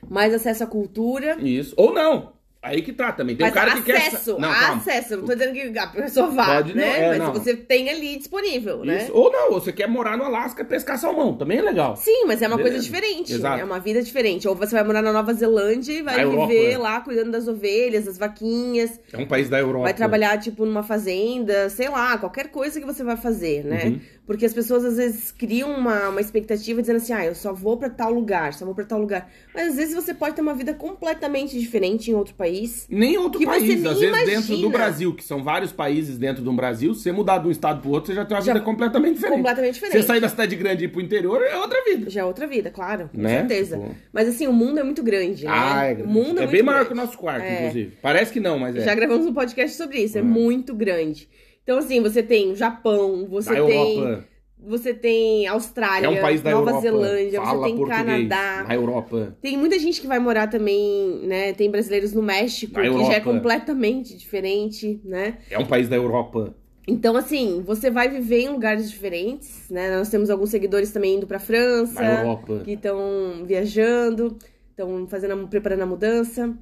Mais 0.09 0.33
acesso 0.33 0.65
à 0.65 0.67
cultura. 0.67 1.37
Isso. 1.41 1.75
Ou 1.77 1.93
não. 1.93 2.33
Aí 2.63 2.83
que 2.83 2.93
tá 2.93 3.13
também. 3.13 3.37
Tem 3.37 3.47
um 3.47 3.51
Mas 3.51 3.55
cara 3.55 3.81
que 3.81 3.93
acesso, 3.93 4.35
quer. 4.35 4.41
Não, 4.41 4.53
calma. 4.53 4.77
acesso. 4.77 5.17
Não 5.17 5.25
tô 5.25 5.35
dizendo 5.35 5.53
que 5.53 5.79
a 5.79 5.87
pessoa 5.87 6.27
vá, 6.29 6.57
Pode 6.57 6.75
não, 6.75 6.81
né? 6.81 7.01
é, 7.01 7.09
Mas 7.11 7.19
não. 7.19 7.33
você 7.33 7.55
tem 7.55 7.89
ali 7.89 8.17
disponível, 8.17 8.85
né? 8.85 9.05
Isso. 9.05 9.13
Ou 9.13 9.31
não, 9.31 9.53
você 9.53 9.73
quer 9.73 9.89
morar 9.89 10.17
no 10.17 10.25
Alasca 10.25 10.63
e 10.63 10.65
pescar 10.65 10.99
salmão. 10.99 11.37
Também 11.37 11.59
é 11.59 11.63
legal. 11.63 11.97
Sim, 11.97 12.25
mas 12.27 12.43
é 12.43 12.49
uma 12.49 12.57
coisa 12.57 12.79
Beleza. 12.79 12.85
diferente. 12.85 13.33
Exato. 13.35 13.61
É 13.61 13.65
uma 13.65 13.79
vida 13.79 14.03
diferente. 14.03 14.49
Ou 14.49 14.55
você 14.55 14.75
vai 14.75 14.83
morar 14.83 15.01
na 15.01 15.13
Nova 15.13 15.33
Zelândia 15.33 15.93
e 15.93 16.03
vai 16.03 16.21
Europa, 16.23 16.49
viver 16.49 16.73
é. 16.73 16.79
lá 16.79 17.01
cuidando 17.01 17.31
das 17.31 17.47
ovelhas, 17.47 18.07
das 18.07 18.19
vaquinhas. 18.19 18.99
É 19.13 19.19
um 19.19 19.27
país 19.27 19.49
da 19.49 19.61
Europa. 19.61 19.85
Vai 19.85 19.95
trabalhar, 19.95 20.37
tipo, 20.39 20.67
numa 20.67 20.83
fazenda, 20.83 21.71
sei 21.71 21.89
lá, 21.89 22.19
qualquer 22.19 22.49
coisa 22.49 22.81
que 22.81 22.87
você 22.87 23.05
vai 23.05 23.17
fazer, 23.17 23.65
né? 23.65 23.85
Uhum. 23.85 24.01
Porque 24.27 24.45
as 24.45 24.53
pessoas 24.53 24.85
às 24.85 24.97
vezes 24.97 25.31
criam 25.31 25.71
uma, 25.71 26.09
uma 26.09 26.21
expectativa 26.21 26.81
dizendo 26.81 26.97
assim, 26.97 27.13
ah, 27.13 27.25
eu 27.25 27.35
só 27.35 27.53
vou 27.53 27.77
pra 27.77 27.89
tal 27.89 28.13
lugar, 28.13 28.53
só 28.53 28.65
vou 28.65 28.75
pra 28.75 28.85
tal 28.85 28.99
lugar. 28.99 29.31
Mas 29.55 29.69
às 29.69 29.77
vezes 29.77 29.95
você 29.95 30.13
pode 30.13 30.35
ter 30.35 30.43
uma 30.43 30.55
vida 30.55 30.75
completamente 30.75 31.57
diferente 31.57 32.11
em 32.11 32.15
outro 32.15 32.35
país. 32.35 32.56
Nem 32.89 33.15
em 33.15 33.17
outro 33.19 33.45
país, 33.45 33.63
nem 33.83 33.87
às 33.91 33.99
vezes 34.01 34.17
dentro 34.17 34.33
imagina. 34.33 34.59
do 34.63 34.71
Brasil, 34.71 35.15
que 35.15 35.25
são 35.25 35.43
vários 35.43 35.73
países 35.73 36.19
dentro 36.19 36.43
de 36.43 36.49
um 36.49 36.57
Brasil, 36.57 36.95
você 36.95 37.13
mudar 37.13 37.39
de 37.39 37.49
um 37.49 37.51
estado 37.51 37.81
pro 37.81 37.91
outro, 37.91 38.09
você 38.13 38.15
já 38.15 38.25
tem 38.25 38.37
uma 38.37 38.43
Já- 38.43 38.53
vida 38.53 38.65
completamente 38.65 39.15
diferente. 39.15 39.37
Completamente 39.37 39.75
diferente. 39.75 39.97
você 39.97 40.03
sair 40.03 40.21
da 40.21 40.29
cidade 40.29 40.57
grande 40.57 40.85
e 40.85 40.87
ir 40.87 40.89
pro 40.89 41.01
interior, 41.01 41.43
é 41.43 41.57
outra 41.57 41.83
vida. 41.85 42.09
Já 42.11 42.21
é 42.21 42.25
outra 42.25 42.47
vida, 42.47 42.71
claro, 42.71 43.11
com 43.15 43.21
Né? 43.21 43.39
certeza. 43.41 43.77
Tipo- 43.79 43.95
Mas 44.13 44.29
assim, 44.29 44.47
o 44.47 44.53
mundo 44.53 44.79
é 44.81 44.83
muito 44.83 45.03
grande, 45.03 45.45
né? 45.45 45.51
Ah, 45.55 45.85
é 45.85 45.95
grande. 45.95 46.11
O 46.11 46.13
mundo 46.13 46.39
é, 46.39 46.43
é 46.43 46.47
muito 46.47 46.51
bem 46.53 46.63
maior 46.63 46.85
grande. 46.85 46.89
que 46.89 46.93
o 47.01 47.05
nosso 47.05 47.19
quarto, 47.19 47.43
É. 47.45 47.59
inclusive. 47.61 47.93
Parece 48.03 48.33
que 48.33 48.41
não, 48.41 48.59
mas 48.59 48.77
é. 48.77 48.81
Já 48.81 48.95
gravamos 48.95 49.27
um 49.27 49.35
podcast 49.35 49.77
sobre 49.77 49.99
isso, 49.99 50.17
é, 50.17 50.21
É. 50.21 50.25
muito 50.25 50.75
grande. 50.75 51.29
Então, 51.63 51.79
assim, 51.79 52.01
você 52.01 52.23
tem 52.23 52.53
o 52.53 52.55
Japão, 52.55 53.27
você 53.29 53.51
da 53.55 53.65
tem. 53.67 53.99
Europa. 53.99 54.25
Você 54.59 54.95
tem 54.95 55.47
Austrália, 55.47 56.07
É 56.07 56.11
um 56.11 56.21
país 56.21 56.41
da 56.43 56.51
Nova 56.51 56.71
Europa. 56.71 56.81
Zelândia, 56.83 57.41
você 57.41 57.63
tem. 57.63 57.87
Canadá. 57.87 58.65
Na 58.67 58.75
Europa. 58.75 59.37
Tem 59.41 59.57
muita 59.57 59.79
gente 59.79 60.01
que 60.01 60.07
vai 60.07 60.19
morar 60.19 60.49
também, 60.49 61.21
né? 61.25 61.53
Tem 61.53 61.71
brasileiros 61.71 62.13
no 62.13 62.23
México, 62.23 62.73
Na 62.75 62.81
que 62.81 62.89
já 62.89 62.95
é 62.95 63.19
Europa. 63.19 63.21
completamente 63.33 64.17
diferente, 64.17 65.01
né? 65.05 65.39
É 65.51 65.59
um 65.59 65.67
país 65.67 65.89
da 65.89 65.97
Europa. 65.97 66.55
Então, 66.89 67.17
assim, 67.17 67.63
você 67.67 67.91
vai 67.91 68.09
viver 68.09 68.41
em 68.43 68.49
lugares 68.49 68.91
diferentes, 68.91 69.69
né? 69.71 69.97
Nós 69.99 70.09
temos 70.09 70.31
alguns 70.31 70.51
seguidores 70.51 70.91
também 70.91 71.17
indo 71.17 71.27
pra 71.27 71.39
França, 71.39 72.01
Na 72.01 72.21
Europa. 72.23 72.63
que 72.65 72.73
estão 72.73 73.45
viajando, 73.45 74.37
estão 74.71 75.07
fazendo, 75.07 75.47
preparando 75.49 75.83
a 75.83 75.87
mudança. 75.87 76.57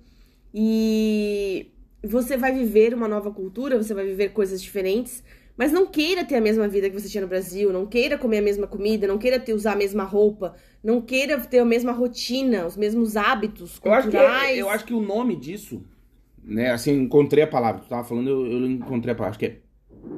E 0.52 1.70
você 2.02 2.36
vai 2.36 2.52
viver 2.52 2.94
uma 2.94 3.08
nova 3.08 3.30
cultura, 3.30 3.76
você 3.82 3.92
vai 3.94 4.04
viver 4.06 4.30
coisas 4.30 4.62
diferentes, 4.62 5.22
mas 5.56 5.70
não 5.72 5.86
queira 5.86 6.24
ter 6.24 6.36
a 6.36 6.40
mesma 6.40 6.66
vida 6.68 6.88
que 6.90 6.98
você 6.98 7.08
tinha 7.08 7.22
no 7.22 7.28
Brasil, 7.28 7.72
não 7.72 7.86
queira 7.86 8.18
comer 8.18 8.38
a 8.38 8.42
mesma 8.42 8.66
comida, 8.66 9.06
não 9.06 9.18
queira 9.18 9.38
ter, 9.38 9.52
usar 9.54 9.72
a 9.72 9.76
mesma 9.76 10.02
roupa, 10.04 10.54
não 10.82 11.00
queira 11.00 11.38
ter 11.40 11.60
a 11.60 11.64
mesma 11.64 11.92
rotina, 11.92 12.66
os 12.66 12.76
mesmos 12.76 13.16
hábitos 13.16 13.80
Eu 13.84 13.92
acho, 13.92 14.08
que, 14.10 14.16
culturais. 14.16 14.58
eu 14.58 14.68
acho 14.68 14.84
que 14.84 14.94
o 14.94 15.00
nome 15.00 15.36
disso, 15.36 15.82
né? 16.42 16.70
Assim, 16.72 16.92
encontrei 16.92 17.44
a 17.44 17.46
palavra. 17.46 17.82
Tu 17.82 17.88
tava 17.88 18.04
falando, 18.04 18.28
eu, 18.28 18.46
eu 18.46 18.66
encontrei 18.66 19.12
a 19.12 19.16
palavra. 19.16 19.30
Acho 19.30 19.38
que 19.38 19.46
é 19.46 19.56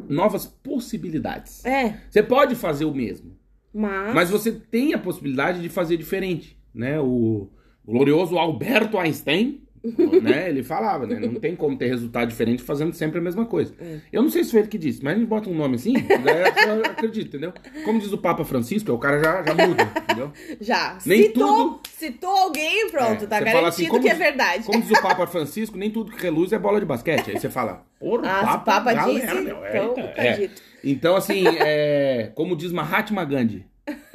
novas 0.08 0.46
possibilidades. 0.46 1.64
É, 1.64 2.00
Você 2.10 2.22
pode 2.22 2.54
fazer 2.54 2.84
o 2.84 2.94
mesmo. 2.94 3.36
mas... 3.72 4.14
Mas 4.14 4.30
você 4.30 4.50
tem 4.52 4.94
a 4.94 4.98
possibilidade 4.98 5.60
de 5.60 5.68
fazer 5.68 5.96
diferente, 5.96 6.58
né? 6.74 6.98
O 7.00 7.48
glorioso 7.86 8.36
Alberto 8.38 8.98
Einstein, 8.98 9.62
né? 10.22 10.48
Ele 10.48 10.62
falava, 10.62 11.06
né? 11.06 11.18
Não 11.20 11.34
tem 11.34 11.54
como 11.56 11.76
ter 11.76 11.86
resultado 11.86 12.28
diferente 12.28 12.62
fazendo 12.62 12.92
sempre 12.94 13.18
a 13.18 13.22
mesma 13.22 13.44
coisa. 13.46 13.74
É. 13.80 13.98
Eu 14.12 14.22
não 14.22 14.30
sei 14.30 14.44
se 14.44 14.50
foi 14.50 14.60
ele 14.60 14.68
que 14.68 14.78
disse, 14.78 15.02
mas 15.02 15.14
a 15.14 15.18
gente 15.18 15.28
bota 15.28 15.48
um 15.48 15.54
nome 15.54 15.76
assim, 15.76 15.92
daí 16.24 16.44
a 16.44 16.52
pessoa 16.52 16.82
acredita, 16.86 17.28
entendeu? 17.28 17.52
Como 17.84 17.98
diz 18.00 18.12
o 18.12 18.18
Papa 18.18 18.44
Francisco, 18.44 18.92
o 18.92 18.98
cara 18.98 19.18
já, 19.18 19.42
já 19.42 19.54
muda, 19.66 19.82
entendeu? 20.02 20.32
Já. 20.60 20.98
Nem 21.06 21.22
citou, 21.24 21.46
tudo- 21.56 21.80
citou 21.96 22.30
alguém, 22.30 22.90
pronto, 22.90 23.24
É, 23.24 23.26
tá 23.26 23.38
você 23.38 23.44
garantido 23.44 23.66
assim, 23.66 24.00
que 24.02 24.08
é 24.08 24.10
diz- 24.10 24.18
verdade. 24.18 24.64
Como 24.64 24.80
diz 24.82 24.90
o 24.90 25.02
Papa 25.02 25.26
Francisco, 25.28 25.76
nem 25.76 25.90
tudo 25.90 26.12
que 26.12 26.22
reluz 26.22 26.52
é 26.52 26.58
bola 26.58 26.80
de 26.80 26.86
basquete. 26.86 27.30
Aí 27.30 27.38
você 27.40 27.48
fala, 27.50 27.84
porra, 27.98 28.22
Ah, 28.28 28.54
o 28.56 28.64
Papa 28.64 28.92
galera, 28.92 29.20
disse, 29.34 29.40
meu, 29.44 29.56
então 29.66 29.88
eita, 29.96 30.02
tá 30.08 30.24
é. 30.24 30.50
Então, 30.84 31.16
assim, 31.16 31.44
é, 31.58 32.30
como 32.34 32.54
diz 32.56 32.70
Mahatma 32.70 33.24
Gandhi, 33.24 33.66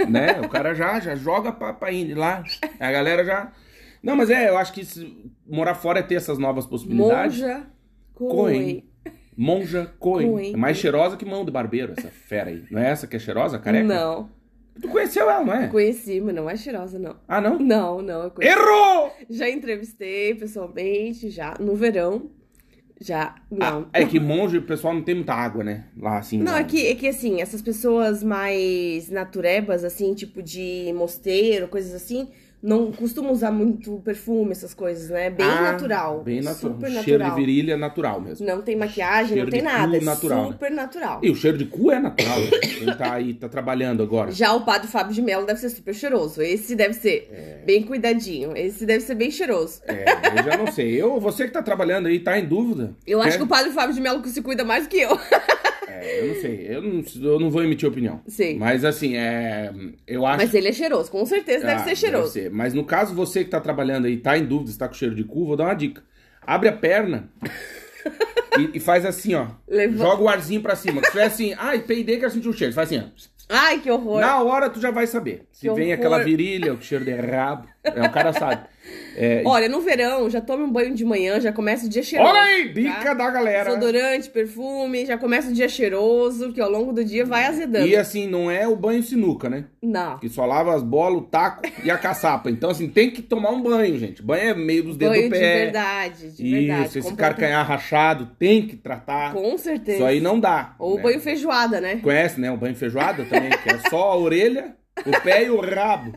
né? 0.07 0.39
O 0.43 0.47
cara 0.49 0.73
já, 0.73 0.99
já 0.99 1.15
joga 1.15 1.51
pra, 1.51 1.73
pra 1.73 1.89
lá, 2.15 2.43
a 2.79 2.91
galera 2.91 3.23
já... 3.25 3.51
Não, 4.01 4.15
mas 4.15 4.29
é, 4.29 4.49
eu 4.49 4.57
acho 4.57 4.73
que 4.73 4.81
morar 5.47 5.75
fora 5.75 5.99
é 5.99 6.03
ter 6.03 6.15
essas 6.15 6.37
novas 6.37 6.65
possibilidades. 6.65 7.39
Monja 7.39 7.67
Coen. 8.13 8.83
Monja 9.37 9.93
Coen. 9.99 10.31
Coen. 10.31 10.53
É 10.53 10.57
mais 10.57 10.77
cheirosa 10.77 11.17
que 11.17 11.25
mão 11.25 11.45
de 11.45 11.51
barbeiro, 11.51 11.93
essa 11.97 12.09
fera 12.09 12.49
aí. 12.49 12.63
Não 12.71 12.81
é 12.81 12.89
essa 12.89 13.07
que 13.07 13.15
é 13.15 13.19
cheirosa, 13.19 13.59
careca? 13.59 13.87
Não, 13.87 14.29
Tu 14.79 14.87
conheceu 14.87 15.29
ela, 15.29 15.43
não 15.43 15.53
é? 15.53 15.67
conheci, 15.67 16.21
mas 16.21 16.33
não 16.33 16.49
é 16.49 16.55
cheirosa, 16.55 16.97
não. 16.97 17.15
Ah, 17.27 17.41
não? 17.41 17.59
Não, 17.59 18.01
não, 18.01 18.23
eu 18.23 18.31
conheci. 18.31 18.57
Errou! 18.57 19.11
Já 19.29 19.49
entrevistei 19.49 20.33
pessoalmente, 20.33 21.29
já, 21.29 21.55
no 21.59 21.75
verão. 21.75 22.29
Já, 22.99 23.35
não. 23.49 23.87
Ah, 23.91 23.99
é 23.99 24.05
que 24.05 24.19
monge, 24.19 24.57
o 24.57 24.61
pessoal 24.61 24.93
não 24.93 25.01
tem 25.01 25.15
muita 25.15 25.33
água, 25.33 25.63
né? 25.63 25.85
Lá, 25.97 26.19
assim. 26.19 26.37
Não, 26.37 26.51
lá. 26.51 26.59
é 26.59 26.63
que, 26.63 26.87
é 26.87 26.95
que 26.95 27.07
assim, 27.07 27.41
essas 27.41 27.61
pessoas 27.61 28.23
mais 28.23 29.09
naturebas, 29.09 29.83
assim, 29.83 30.13
tipo 30.13 30.41
de 30.41 30.93
mosteiro, 30.95 31.67
coisas 31.67 31.93
assim, 31.93 32.29
não 32.61 32.91
costumam 32.91 33.31
usar 33.31 33.51
muito 33.51 33.99
perfume, 34.05 34.51
essas 34.51 34.73
coisas, 34.73 35.09
né? 35.09 35.29
Bem 35.29 35.45
Ah, 35.45 35.71
natural. 35.71 36.21
Bem 36.23 36.41
natural. 36.41 36.75
Super 36.75 36.91
Cheiro 36.91 37.23
natural. 37.23 37.29
de 37.29 37.35
virilha 37.45 37.77
natural 37.77 38.21
mesmo. 38.21 38.45
Não 38.45 38.61
tem 38.61 38.75
maquiagem, 38.75 39.33
Cheiro 39.33 39.45
não 39.45 39.51
tem 39.51 39.61
de 39.61 39.67
cu 39.67 39.73
nada. 39.73 39.97
É 39.97 40.01
natural, 40.01 40.43
né? 40.43 40.51
super 40.51 40.71
natural. 40.71 41.19
E 41.23 41.29
o 41.31 41.35
cheiro 41.35 41.57
de 41.57 41.65
cu 41.65 41.91
é 41.91 41.99
natural. 41.99 42.39
né? 42.39 42.49
Quem 42.79 42.95
tá 42.97 43.13
aí, 43.13 43.33
tá 43.33 43.49
trabalhando 43.49 44.03
agora. 44.03 44.31
Já 44.31 44.53
o 44.53 44.61
padre 44.63 44.87
Fábio 44.87 45.13
de 45.13 45.21
Mello 45.21 45.45
deve 45.45 45.59
ser 45.59 45.69
super 45.69 45.93
cheiroso. 45.93 46.41
Esse 46.41 46.75
deve 46.75 46.93
ser 46.93 47.63
bem 47.65 47.83
cuidadinho. 47.83 48.55
Esse 48.55 48.85
deve 48.85 49.01
ser 49.03 49.15
bem 49.15 49.31
cheiroso. 49.31 49.81
É, 49.87 50.05
eu 50.39 50.43
já 50.43 50.57
não 50.57 50.67
sei. 50.71 51.01
Eu, 51.01 51.19
você 51.19 51.45
que 51.45 51.51
tá 51.51 51.63
trabalhando 51.63 52.07
aí, 52.07 52.19
tá 52.19 52.37
em 52.37 52.45
dúvida. 52.45 52.95
Eu 53.07 53.19
acho 53.21 53.31
quer- 53.31 53.37
que 53.37 53.43
o 53.43 53.47
padre 53.47 53.71
Fábio 53.71 53.95
de 53.95 54.01
Mello 54.01 54.23
se 54.27 54.41
cuida 54.41 54.63
mais 54.63 54.83
do 54.83 54.89
que 54.89 54.97
eu. 54.97 55.17
É, 56.01 56.19
eu 56.21 56.27
não 56.27 56.35
sei. 56.41 56.67
Eu 56.69 56.81
não, 56.81 57.03
eu 57.31 57.39
não 57.39 57.49
vou 57.49 57.63
emitir 57.63 57.87
opinião. 57.87 58.21
Sim. 58.27 58.57
Mas 58.57 58.83
assim, 58.83 59.15
é. 59.15 59.71
Eu 60.07 60.25
acho. 60.25 60.37
Mas 60.37 60.53
ele 60.53 60.67
é 60.69 60.73
cheiroso, 60.73 61.09
com 61.11 61.25
certeza 61.25 61.65
deve 61.65 61.81
Ah, 61.81 61.83
ser 61.85 61.95
cheiroso. 61.95 62.33
ser. 62.33 62.49
Mas 62.49 62.73
no 62.73 62.83
caso, 62.83 63.13
você 63.13 63.43
que 63.43 63.49
tá 63.49 63.59
trabalhando 63.59 64.05
aí, 64.05 64.17
tá 64.17 64.37
em 64.37 64.45
dúvida 64.45 64.71
se 64.71 64.77
tá 64.77 64.87
com 64.87 64.93
cheiro 64.93 65.15
de 65.15 65.23
cu, 65.23 65.45
vou 65.45 65.55
dar 65.55 65.65
uma 65.65 65.73
dica. 65.73 66.03
Abre 66.41 66.69
a 66.69 66.73
perna 66.73 67.29
e, 68.59 68.77
e 68.77 68.79
faz 68.79 69.05
assim, 69.05 69.35
ó. 69.35 69.47
Joga 69.95 70.23
o 70.23 70.29
arzinho 70.29 70.61
pra 70.61 70.75
cima. 70.75 71.01
Se 71.03 71.11
tiver 71.11 71.23
assim, 71.25 71.53
ai, 71.59 71.79
peidei, 71.79 72.17
quero 72.17 72.31
sentir 72.31 72.49
o 72.49 72.53
cheiro. 72.53 72.73
Faz 72.73 72.91
assim, 72.91 72.99
ó. 72.99 73.31
Ai, 73.53 73.79
que 73.79 73.91
horror. 73.91 74.21
Na 74.21 74.41
hora 74.41 74.69
tu 74.69 74.79
já 74.79 74.91
vai 74.91 75.05
saber. 75.05 75.43
Se 75.51 75.67
Que 75.67 75.73
vem 75.75 75.87
horror. 75.87 75.99
aquela 75.99 76.23
virilha, 76.23 76.73
o 76.73 76.81
cheiro 76.81 77.03
de 77.03 77.11
rabo. 77.13 77.67
É, 77.83 78.01
o 78.01 78.11
cara 78.11 78.31
sabe. 78.33 78.61
É, 79.15 79.43
Olha, 79.45 79.67
no 79.67 79.81
verão, 79.81 80.29
já 80.29 80.39
tome 80.41 80.63
um 80.63 80.71
banho 80.71 80.93
de 80.93 81.03
manhã, 81.03 81.39
já 81.39 81.51
começa 81.51 81.85
o 81.85 81.89
dia 81.89 82.01
cheiroso. 82.03 82.31
Olha 82.31 82.41
aí, 82.41 82.69
dica 82.73 82.93
tá? 83.03 83.13
da 83.13 83.29
galera. 83.29 83.69
Desodorante, 83.75 84.29
perfume, 84.29 85.05
já 85.05 85.17
começa 85.17 85.49
o 85.49 85.53
dia 85.53 85.67
cheiroso, 85.67 86.53
que 86.53 86.61
ao 86.61 86.69
longo 86.69 86.93
do 86.93 87.03
dia 87.03 87.25
vai 87.25 87.45
azedando. 87.45 87.87
E 87.87 87.95
assim, 87.95 88.27
não 88.27 88.49
é 88.49 88.67
o 88.67 88.75
banho 88.75 89.03
sinuca, 89.03 89.49
né? 89.49 89.65
Não. 89.81 90.17
Que 90.19 90.29
só 90.29 90.45
lava 90.45 90.73
as 90.75 90.83
bolas, 90.83 91.19
o 91.21 91.25
taco 91.25 91.63
e 91.83 91.91
a 91.91 91.97
caçapa. 91.97 92.49
Então, 92.49 92.69
assim, 92.69 92.87
tem 92.87 93.09
que 93.11 93.21
tomar 93.21 93.49
um 93.51 93.61
banho, 93.61 93.97
gente. 93.97 94.21
Banho 94.21 94.49
é 94.49 94.53
meio 94.53 94.83
dos 94.83 94.97
dedos 94.97 95.15
Banho 95.17 95.29
do 95.29 95.33
de 95.33 95.39
pé. 95.39 95.55
verdade, 95.65 96.31
de 96.31 96.43
Isso, 96.43 96.67
verdade. 96.67 96.85
esse 96.85 97.01
Completa- 97.01 97.17
carcanhar 97.33 97.65
rachado, 97.67 98.29
tem 98.39 98.65
que 98.67 98.75
tratar. 98.75 99.33
Com 99.33 99.57
certeza. 99.57 99.97
Isso 99.97 100.05
aí 100.05 100.19
não 100.21 100.39
dá. 100.39 100.75
Ou 100.79 100.95
né? 100.97 101.03
banho 101.03 101.19
feijoada, 101.19 101.81
né? 101.81 101.97
Conhece, 102.01 102.39
né? 102.39 102.51
O 102.51 102.57
banho 102.57 102.75
feijoada 102.75 103.25
também, 103.25 103.49
que 103.49 103.69
é 103.69 103.89
só 103.89 104.11
a 104.11 104.17
orelha, 104.17 104.75
o 105.05 105.21
pé 105.21 105.45
e 105.45 105.49
o 105.49 105.59
rabo. 105.59 106.13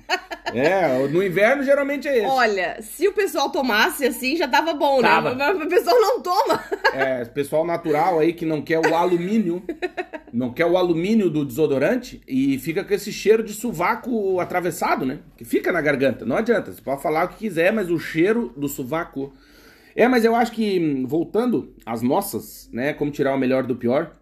É, 0.55 1.07
no 1.09 1.23
inverno 1.23 1.63
geralmente 1.63 2.07
é 2.07 2.19
esse. 2.19 2.27
Olha, 2.27 2.81
se 2.81 3.09
o 3.09 3.13
pessoal 3.13 3.51
tomasse 3.51 4.07
assim, 4.07 4.37
já 4.37 4.47
tava 4.47 4.73
bom, 4.73 5.01
Tava. 5.01 5.35
né? 5.35 5.53
Mas 5.53 5.67
o 5.67 5.69
pessoal 5.69 6.01
não 6.01 6.21
toma. 6.21 6.65
É, 6.93 7.25
pessoal 7.25 7.67
natural 7.67 8.21
aí 8.21 8.33
que 8.33 8.47
não 8.47 8.63
quer 8.63 8.79
o 8.79 8.95
alumínio, 8.95 9.63
não 10.33 10.53
quer 10.53 10.67
o 10.67 10.77
alumínio 10.77 11.29
do 11.29 11.45
desodorante 11.45 12.21
e 12.27 12.59
fica 12.59 12.85
com 12.85 12.95
esse 12.95 13.13
cheiro 13.13 13.43
de 13.43 13.53
sovaco 13.53 14.39
atravessado, 14.39 15.05
né? 15.05 15.19
Que 15.37 15.45
fica 15.45 15.73
na 15.73 15.81
garganta. 15.81 16.25
Não 16.25 16.37
adianta, 16.37 16.73
você 16.73 16.81
pode 16.81 17.03
falar 17.03 17.25
o 17.25 17.29
que 17.29 17.39
quiser, 17.39 17.73
mas 17.73 17.91
o 17.91 17.99
cheiro 17.99 18.53
do 18.57 18.69
sovaco. 18.69 19.33
É, 19.97 20.07
mas 20.09 20.25
eu 20.25 20.35
acho 20.35 20.53
que, 20.53 20.79
hum, 20.79 21.07
voltando 21.07 21.75
às 21.85 22.03
nossas, 22.03 22.69
né? 22.73 22.93
Como 22.93 23.11
tirar 23.11 23.35
o 23.35 23.39
melhor 23.39 23.65
do 23.65 23.77
pior, 23.77 24.17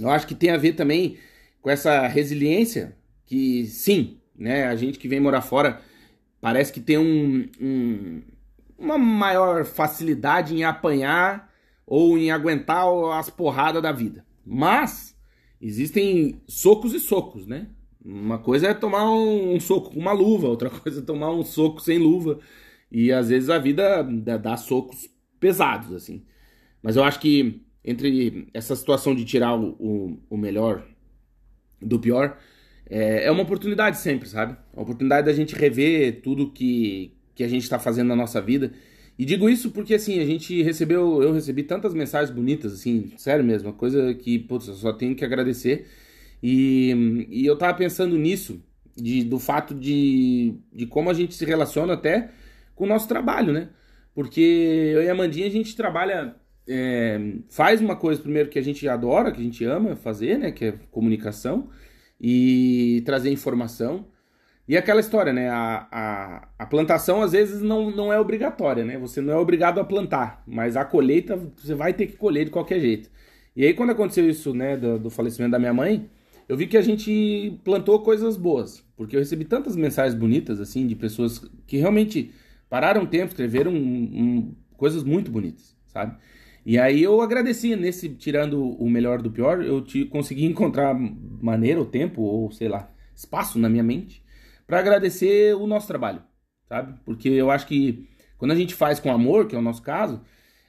eu 0.00 0.10
acho 0.10 0.26
que 0.26 0.34
tem 0.34 0.50
a 0.50 0.56
ver 0.56 0.72
também 0.72 1.18
com 1.60 1.70
essa 1.70 2.06
resiliência 2.06 2.96
que, 3.26 3.66
sim, 3.66 4.19
né? 4.40 4.64
A 4.66 4.76
gente 4.76 4.98
que 4.98 5.08
vem 5.08 5.20
morar 5.20 5.42
fora 5.42 5.82
parece 6.40 6.72
que 6.72 6.80
tem 6.80 6.98
um- 6.98 7.48
um, 7.60 8.22
uma 8.78 8.98
maior 8.98 9.64
facilidade 9.64 10.54
em 10.54 10.64
apanhar 10.64 11.52
ou 11.86 12.18
em 12.18 12.30
aguentar 12.30 12.86
as 13.14 13.30
porradas 13.30 13.82
da 13.82 13.92
vida. 13.92 14.24
Mas 14.46 15.16
existem 15.60 16.40
socos 16.48 16.94
e 16.94 17.00
socos, 17.00 17.46
né? 17.46 17.68
Uma 18.04 18.38
coisa 18.38 18.68
é 18.68 18.74
tomar 18.74 19.10
um, 19.10 19.54
um 19.54 19.60
soco 19.60 19.92
com 19.92 20.00
uma 20.00 20.12
luva, 20.12 20.48
outra 20.48 20.70
coisa 20.70 21.00
é 21.00 21.04
tomar 21.04 21.32
um 21.32 21.44
soco 21.44 21.80
sem 21.80 21.98
luva. 21.98 22.40
E 22.90 23.12
às 23.12 23.28
vezes 23.28 23.50
a 23.50 23.58
vida 23.58 24.02
dá, 24.02 24.56
socos 24.56 25.08
pesados, 25.38 25.92
assim. 25.94 26.24
Mas 26.82 26.96
eu 26.96 27.04
acho 27.04 27.20
que 27.20 27.62
entre 27.84 28.48
essa 28.54 28.76
situação 28.76 29.14
de 29.14 29.24
tirar 29.24 29.54
o, 29.56 29.76
o, 29.78 30.18
o 30.30 30.36
melhor 30.36 30.84
do 31.80 31.98
pior, 31.98 32.38
é, 32.90 33.26
é 33.26 33.30
uma 33.30 33.44
oportunidade 33.44 33.98
sempre, 33.98 34.28
sabe? 34.28 34.56
Uma 34.74 34.82
oportunidade 34.82 35.24
da 35.24 35.32
gente 35.32 35.54
rever 35.54 36.20
tudo 36.22 36.50
que, 36.50 37.14
que 37.36 37.44
a 37.44 37.48
gente 37.48 37.62
está 37.62 37.78
fazendo 37.78 38.08
na 38.08 38.16
nossa 38.16 38.40
vida. 38.40 38.72
E 39.16 39.24
digo 39.24 39.48
isso 39.48 39.70
porque, 39.70 39.94
assim, 39.94 40.18
a 40.18 40.26
gente 40.26 40.60
recebeu, 40.62 41.22
eu 41.22 41.32
recebi 41.32 41.62
tantas 41.62 41.94
mensagens 41.94 42.34
bonitas, 42.34 42.72
assim, 42.72 43.12
sério 43.16 43.44
mesmo, 43.44 43.72
coisa 43.72 44.12
que, 44.14 44.38
putz, 44.40 44.66
eu 44.66 44.74
só 44.74 44.92
tenho 44.92 45.14
que 45.14 45.24
agradecer. 45.24 45.86
E, 46.42 47.26
e 47.30 47.46
eu 47.46 47.56
tava 47.56 47.74
pensando 47.74 48.18
nisso, 48.18 48.60
de, 48.96 49.22
do 49.22 49.38
fato 49.38 49.74
de, 49.74 50.54
de 50.72 50.86
como 50.86 51.10
a 51.10 51.14
gente 51.14 51.34
se 51.34 51.44
relaciona 51.44 51.92
até 51.92 52.30
com 52.74 52.84
o 52.84 52.88
nosso 52.88 53.06
trabalho, 53.06 53.52
né? 53.52 53.68
Porque 54.14 54.40
eu 54.40 55.02
e 55.02 55.08
a 55.08 55.14
Mandinha, 55.14 55.46
a 55.46 55.50
gente 55.50 55.76
trabalha, 55.76 56.34
é, 56.66 57.20
faz 57.50 57.80
uma 57.80 57.94
coisa 57.94 58.20
primeiro 58.20 58.48
que 58.48 58.58
a 58.58 58.62
gente 58.62 58.88
adora, 58.88 59.30
que 59.30 59.40
a 59.40 59.44
gente 59.44 59.64
ama 59.64 59.94
fazer, 59.94 60.38
né? 60.38 60.50
Que 60.50 60.64
é 60.64 60.72
comunicação 60.90 61.68
e 62.20 63.02
trazer 63.06 63.30
informação. 63.30 64.06
E 64.68 64.76
aquela 64.76 65.00
história, 65.00 65.32
né? 65.32 65.48
A, 65.48 65.88
a, 65.90 66.48
a 66.58 66.66
plantação 66.66 67.22
às 67.22 67.32
vezes 67.32 67.60
não, 67.60 67.90
não 67.90 68.12
é 68.12 68.20
obrigatória, 68.20 68.84
né? 68.84 68.98
Você 68.98 69.20
não 69.20 69.32
é 69.32 69.36
obrigado 69.36 69.80
a 69.80 69.84
plantar, 69.84 70.42
mas 70.46 70.76
a 70.76 70.84
colheita 70.84 71.36
você 71.56 71.74
vai 71.74 71.92
ter 71.92 72.06
que 72.06 72.16
colher 72.16 72.44
de 72.44 72.50
qualquer 72.50 72.80
jeito. 72.80 73.10
E 73.56 73.64
aí, 73.64 73.74
quando 73.74 73.90
aconteceu 73.90 74.28
isso, 74.28 74.54
né, 74.54 74.76
do, 74.76 74.98
do 74.98 75.10
falecimento 75.10 75.50
da 75.52 75.58
minha 75.58 75.74
mãe, 75.74 76.08
eu 76.48 76.56
vi 76.56 76.66
que 76.66 76.76
a 76.76 76.82
gente 76.82 77.60
plantou 77.64 78.00
coisas 78.00 78.36
boas, 78.36 78.84
porque 78.96 79.16
eu 79.16 79.20
recebi 79.20 79.44
tantas 79.44 79.76
mensagens 79.76 80.18
bonitas, 80.18 80.60
assim, 80.60 80.86
de 80.86 80.94
pessoas 80.94 81.38
que 81.66 81.76
realmente 81.76 82.32
pararam 82.68 83.06
tempo, 83.06 83.28
escreveram 83.28 83.72
um, 83.72 84.54
coisas 84.76 85.04
muito 85.04 85.30
bonitas, 85.30 85.76
sabe? 85.86 86.16
E 86.64 86.78
aí 86.78 87.02
eu 87.02 87.20
agradeci, 87.20 87.74
nesse 87.74 88.08
tirando 88.08 88.62
o 88.62 88.88
melhor 88.88 89.22
do 89.22 89.30
pior, 89.30 89.62
eu 89.62 89.80
te, 89.80 90.04
consegui 90.04 90.44
encontrar 90.44 90.94
maneira, 90.94 91.80
ou 91.80 91.86
tempo, 91.86 92.22
ou 92.22 92.50
sei 92.50 92.68
lá, 92.68 92.90
espaço 93.14 93.58
na 93.58 93.68
minha 93.68 93.82
mente 93.82 94.22
para 94.66 94.78
agradecer 94.78 95.54
o 95.56 95.66
nosso 95.66 95.88
trabalho, 95.88 96.22
sabe? 96.68 96.94
Porque 97.04 97.28
eu 97.28 97.50
acho 97.50 97.66
que 97.66 98.08
quando 98.38 98.52
a 98.52 98.54
gente 98.54 98.74
faz 98.74 99.00
com 99.00 99.10
amor, 99.10 99.46
que 99.46 99.56
é 99.56 99.58
o 99.58 99.62
nosso 99.62 99.82
caso, 99.82 100.20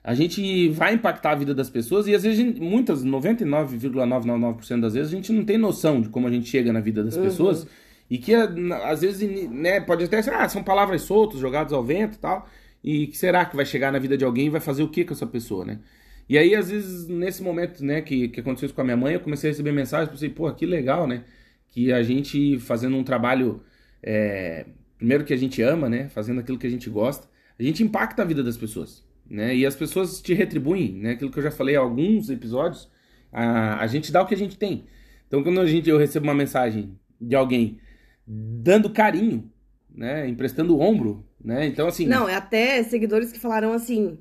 a 0.03 0.15
gente 0.15 0.69
vai 0.69 0.95
impactar 0.95 1.31
a 1.31 1.35
vida 1.35 1.53
das 1.53 1.69
pessoas 1.69 2.07
e 2.07 2.15
às 2.15 2.23
vezes, 2.23 2.37
gente, 2.37 2.59
muitas, 2.59 3.05
99,999% 3.05 4.79
das 4.81 4.95
vezes, 4.95 5.13
a 5.13 5.15
gente 5.15 5.31
não 5.31 5.45
tem 5.45 5.57
noção 5.57 6.01
de 6.01 6.09
como 6.09 6.27
a 6.27 6.31
gente 6.31 6.49
chega 6.49 6.73
na 6.73 6.79
vida 6.79 7.03
das 7.03 7.15
pessoas 7.15 7.67
e 8.09 8.17
que 8.17 8.33
às 8.33 9.01
vezes, 9.01 9.49
né, 9.51 9.79
pode 9.79 10.03
até 10.03 10.21
ser, 10.21 10.33
ah, 10.33 10.49
são 10.49 10.63
palavras 10.63 11.03
soltas, 11.03 11.39
jogadas 11.39 11.71
ao 11.71 11.83
vento 11.83 12.15
e 12.15 12.19
tal, 12.19 12.47
e 12.83 13.07
que 13.07 13.17
será 13.17 13.45
que 13.45 13.55
vai 13.55 13.65
chegar 13.65 13.91
na 13.91 13.99
vida 13.99 14.17
de 14.17 14.25
alguém 14.25 14.47
e 14.47 14.49
vai 14.49 14.61
fazer 14.61 14.83
o 14.83 14.89
que 14.89 15.05
com 15.05 15.13
essa 15.13 15.27
pessoa, 15.27 15.65
né? 15.65 15.79
E 16.27 16.37
aí, 16.37 16.55
às 16.55 16.69
vezes, 16.71 17.07
nesse 17.07 17.43
momento, 17.43 17.83
né, 17.83 18.01
que, 18.01 18.29
que 18.29 18.39
aconteceu 18.39 18.67
isso 18.67 18.75
com 18.75 18.81
a 18.81 18.83
minha 18.85 18.95
mãe, 18.95 19.13
eu 19.13 19.19
comecei 19.19 19.49
a 19.49 19.51
receber 19.51 19.71
mensagens, 19.71 20.09
pensei, 20.09 20.29
pô, 20.29 20.51
que 20.53 20.65
legal, 20.65 21.05
né? 21.05 21.25
Que 21.69 21.91
a 21.91 22.01
gente 22.03 22.57
fazendo 22.59 22.95
um 22.95 23.03
trabalho, 23.03 23.61
é, 24.01 24.65
primeiro 24.97 25.25
que 25.25 25.33
a 25.33 25.37
gente 25.37 25.61
ama, 25.61 25.89
né? 25.89 26.09
Fazendo 26.09 26.39
aquilo 26.39 26.57
que 26.57 26.67
a 26.67 26.69
gente 26.69 26.89
gosta, 26.89 27.27
a 27.59 27.63
gente 27.63 27.83
impacta 27.83 28.21
a 28.21 28.25
vida 28.25 28.43
das 28.43 28.57
pessoas, 28.57 29.05
né? 29.29 29.55
E 29.55 29.65
as 29.65 29.75
pessoas 29.75 30.21
te 30.21 30.33
retribuem, 30.33 30.93
né? 30.93 31.11
Aquilo 31.11 31.31
que 31.31 31.39
eu 31.39 31.43
já 31.43 31.51
falei 31.51 31.75
há 31.75 31.79
alguns 31.79 32.29
episódios, 32.29 32.89
a, 33.31 33.81
a 33.81 33.87
gente 33.87 34.11
dá 34.11 34.21
o 34.21 34.25
que 34.25 34.33
a 34.33 34.37
gente 34.37 34.57
tem. 34.57 34.85
Então, 35.27 35.43
quando 35.43 35.59
a 35.59 35.65
gente, 35.65 35.89
eu 35.89 35.97
recebo 35.97 36.25
uma 36.25 36.33
mensagem 36.33 36.97
de 37.19 37.35
alguém 37.35 37.77
dando 38.25 38.89
carinho, 38.89 39.51
né? 39.93 40.27
Emprestando 40.27 40.75
o 40.75 40.79
ombro, 40.79 41.25
né? 41.43 41.65
Então, 41.65 41.87
assim... 41.87 42.05
Não, 42.07 42.27
é 42.29 42.35
até 42.35 42.81
seguidores 42.83 43.31
que 43.31 43.39
falaram 43.39 43.73
assim, 43.73 44.17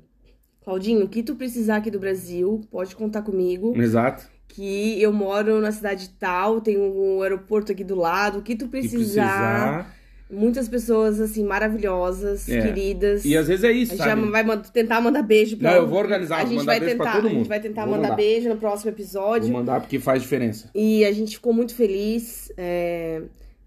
Claudinho, 0.63 1.05
o 1.05 1.09
que 1.09 1.23
tu 1.23 1.35
precisar 1.35 1.77
aqui 1.77 1.89
do 1.91 1.99
Brasil, 1.99 2.61
pode 2.69 2.95
contar 2.95 3.21
comigo. 3.21 3.73
Exato. 3.79 4.29
Que 4.47 5.01
eu 5.01 5.13
moro 5.13 5.61
na 5.61 5.71
cidade 5.71 6.09
tal, 6.19 6.59
tem 6.61 6.77
um 6.77 7.21
aeroporto 7.21 7.71
aqui 7.71 7.83
do 7.83 7.95
lado, 7.95 8.39
o 8.39 8.41
que 8.41 8.55
tu 8.55 8.65
Que 8.65 8.71
precisar. 8.71 9.95
Muitas 10.33 10.69
pessoas, 10.69 11.19
assim, 11.19 11.43
maravilhosas, 11.43 12.47
É. 12.47 12.61
queridas. 12.61 13.25
E 13.25 13.35
às 13.35 13.49
vezes 13.49 13.65
é 13.65 13.67
A 13.67 13.71
isso, 13.71 13.91
gente 13.91 13.97
já 14.05 14.15
sabe? 14.15 14.29
vai 14.29 14.57
tentar 14.71 15.01
mandar 15.01 15.21
beijo 15.23 15.57
pra 15.57 15.71
Não, 15.71 15.77
eu 15.79 15.87
vou 15.89 15.99
organizar, 15.99 16.37
A 16.37 16.43
vou 16.45 16.53
gente 16.53 16.65
vai 16.65 16.79
tentar, 16.79 17.17
a 17.17 17.21
gente 17.21 17.49
vai 17.49 17.59
tentar 17.59 17.81
Vou 17.85 17.95
mandar, 17.95 18.03
mandar. 18.11 18.15
beijo 18.15 18.47
no 18.47 18.55
próximo 18.55 18.91
Vou 18.91 18.97
episódio. 18.97 19.51
mandar 19.51 19.81
porque 19.81 19.99
faz 19.99 20.21
diferença. 20.21 20.69
E 20.73 21.03
a 21.03 21.11
gente 21.11 21.35
ficou 21.35 21.51
muito 21.53 21.75
feliz. 21.75 22.49
é, 22.57 23.23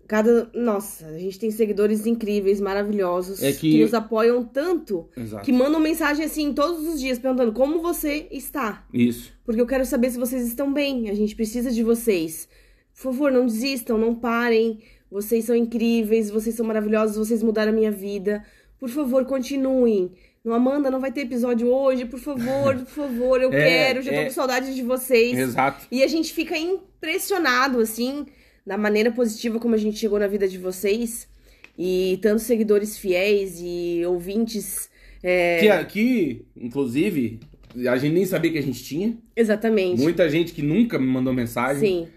Cada. 0.07 0.51
Nossa, 0.55 1.07
a 1.07 1.19
gente 1.19 1.39
tem 1.39 1.51
seguidores 1.51 2.07
incríveis, 2.07 2.61
maravilhosos, 2.61 3.43
É 3.43 3.53
que- 3.53 3.81
nos 3.81 3.95
apoiam 3.95 4.45
tanto, 4.45 5.09
Exato. 5.17 5.45
que 5.45 5.53
mandam 5.53 5.81
mensagem 5.81 6.25
assim 6.25 6.53
todos 6.53 6.87
os 6.87 7.01
dias, 7.01 7.19
perguntando 7.19 7.53
como 7.53 7.81
você 7.81 8.27
está. 8.31 8.85
Isso. 8.93 9.33
Porque 9.45 9.61
eu 9.61 9.67
quero 9.67 9.85
saber 9.87 10.11
se 10.11 10.19
vocês 10.19 10.47
estão 10.47 10.73
bem. 10.73 11.09
A 11.09 11.15
gente 11.15 11.35
precisa 11.35 11.71
de 11.71 11.83
vocês. 11.83 12.49
Por 12.95 13.03
favor, 13.13 13.33
não 13.33 13.47
desistam, 13.47 13.97
não 13.99 14.15
parem. 14.15 14.81
Vocês 15.11 15.45
são 15.45 15.55
incríveis, 15.57 16.31
vocês 16.31 16.55
são 16.55 16.67
maravilhosos, 16.67 17.17
vocês 17.17 17.43
mudaram 17.43 17.73
a 17.73 17.75
minha 17.75 17.91
vida. 17.91 18.45
Por 18.79 18.89
favor, 18.89 19.25
continuem. 19.25 20.13
Não, 20.45 20.53
Amanda, 20.53 20.91
não 20.91 21.01
vai 21.01 21.11
ter 21.11 21.23
episódio 21.23 21.69
hoje. 21.69 22.05
Por 22.05 22.19
favor, 22.21 22.77
por 22.77 22.87
favor, 22.87 23.41
eu 23.41 23.51
É, 23.55 23.65
quero. 23.65 24.03
Já 24.03 24.11
tô 24.13 24.19
é. 24.19 24.25
com 24.27 24.31
saudade 24.31 24.75
de 24.75 24.83
vocês. 24.83 25.39
Exato. 25.39 25.87
E 25.91 26.03
a 26.03 26.07
gente 26.07 26.33
fica 26.35 26.55
impressionado, 26.59 27.81
assim, 27.81 28.27
da 28.67 28.77
maneira 28.79 29.11
positiva 29.11 29.59
como 29.59 29.75
a 29.75 29.79
gente 29.79 29.99
chegou 29.99 30.19
na 30.19 30.27
vida 30.27 30.49
de 30.49 30.59
vocês. 30.59 31.29
E 31.77 32.19
tantos 32.23 32.45
seguidores 32.45 32.97
fiéis 32.97 33.59
e 33.61 34.03
ouvintes. 34.07 34.89
é, 35.23 35.59
Que 35.59 35.69
aqui, 35.69 36.47
inclusive, 36.57 37.41
a 37.89 37.97
gente 37.97 38.13
nem 38.13 38.25
sabia 38.25 38.53
que 38.53 38.59
a 38.59 38.63
gente 38.63 38.83
tinha. 38.85 39.19
Exatamente. 39.35 40.01
Muita 40.01 40.29
gente 40.31 40.53
que 40.53 40.63
nunca 40.63 40.99
me 40.99 41.07
mandou 41.07 41.33
mensagem. 41.33 41.81
Sim. 41.81 42.09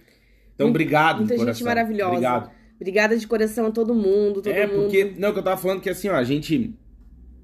Então, 0.54 0.70
obrigado 0.70 1.20
Muita 1.20 1.34
de 1.34 1.40
gente 1.40 1.46
coração. 1.46 1.68
maravilhosa. 1.68 2.12
Obrigado. 2.12 2.52
Obrigada 2.76 3.18
de 3.18 3.28
coração 3.28 3.66
a 3.66 3.72
todo 3.72 3.96
mundo, 3.96 4.42
todo 4.42 4.50
é, 4.50 4.68
mundo. 4.68 4.84
porque... 4.84 5.14
Não, 5.18 5.34
que 5.34 5.40
eu 5.40 5.44
tava 5.44 5.60
falando 5.60 5.82
que 5.82 5.90
assim, 5.90 6.10
ó, 6.10 6.14
a 6.16 6.24
gente... 6.24 6.72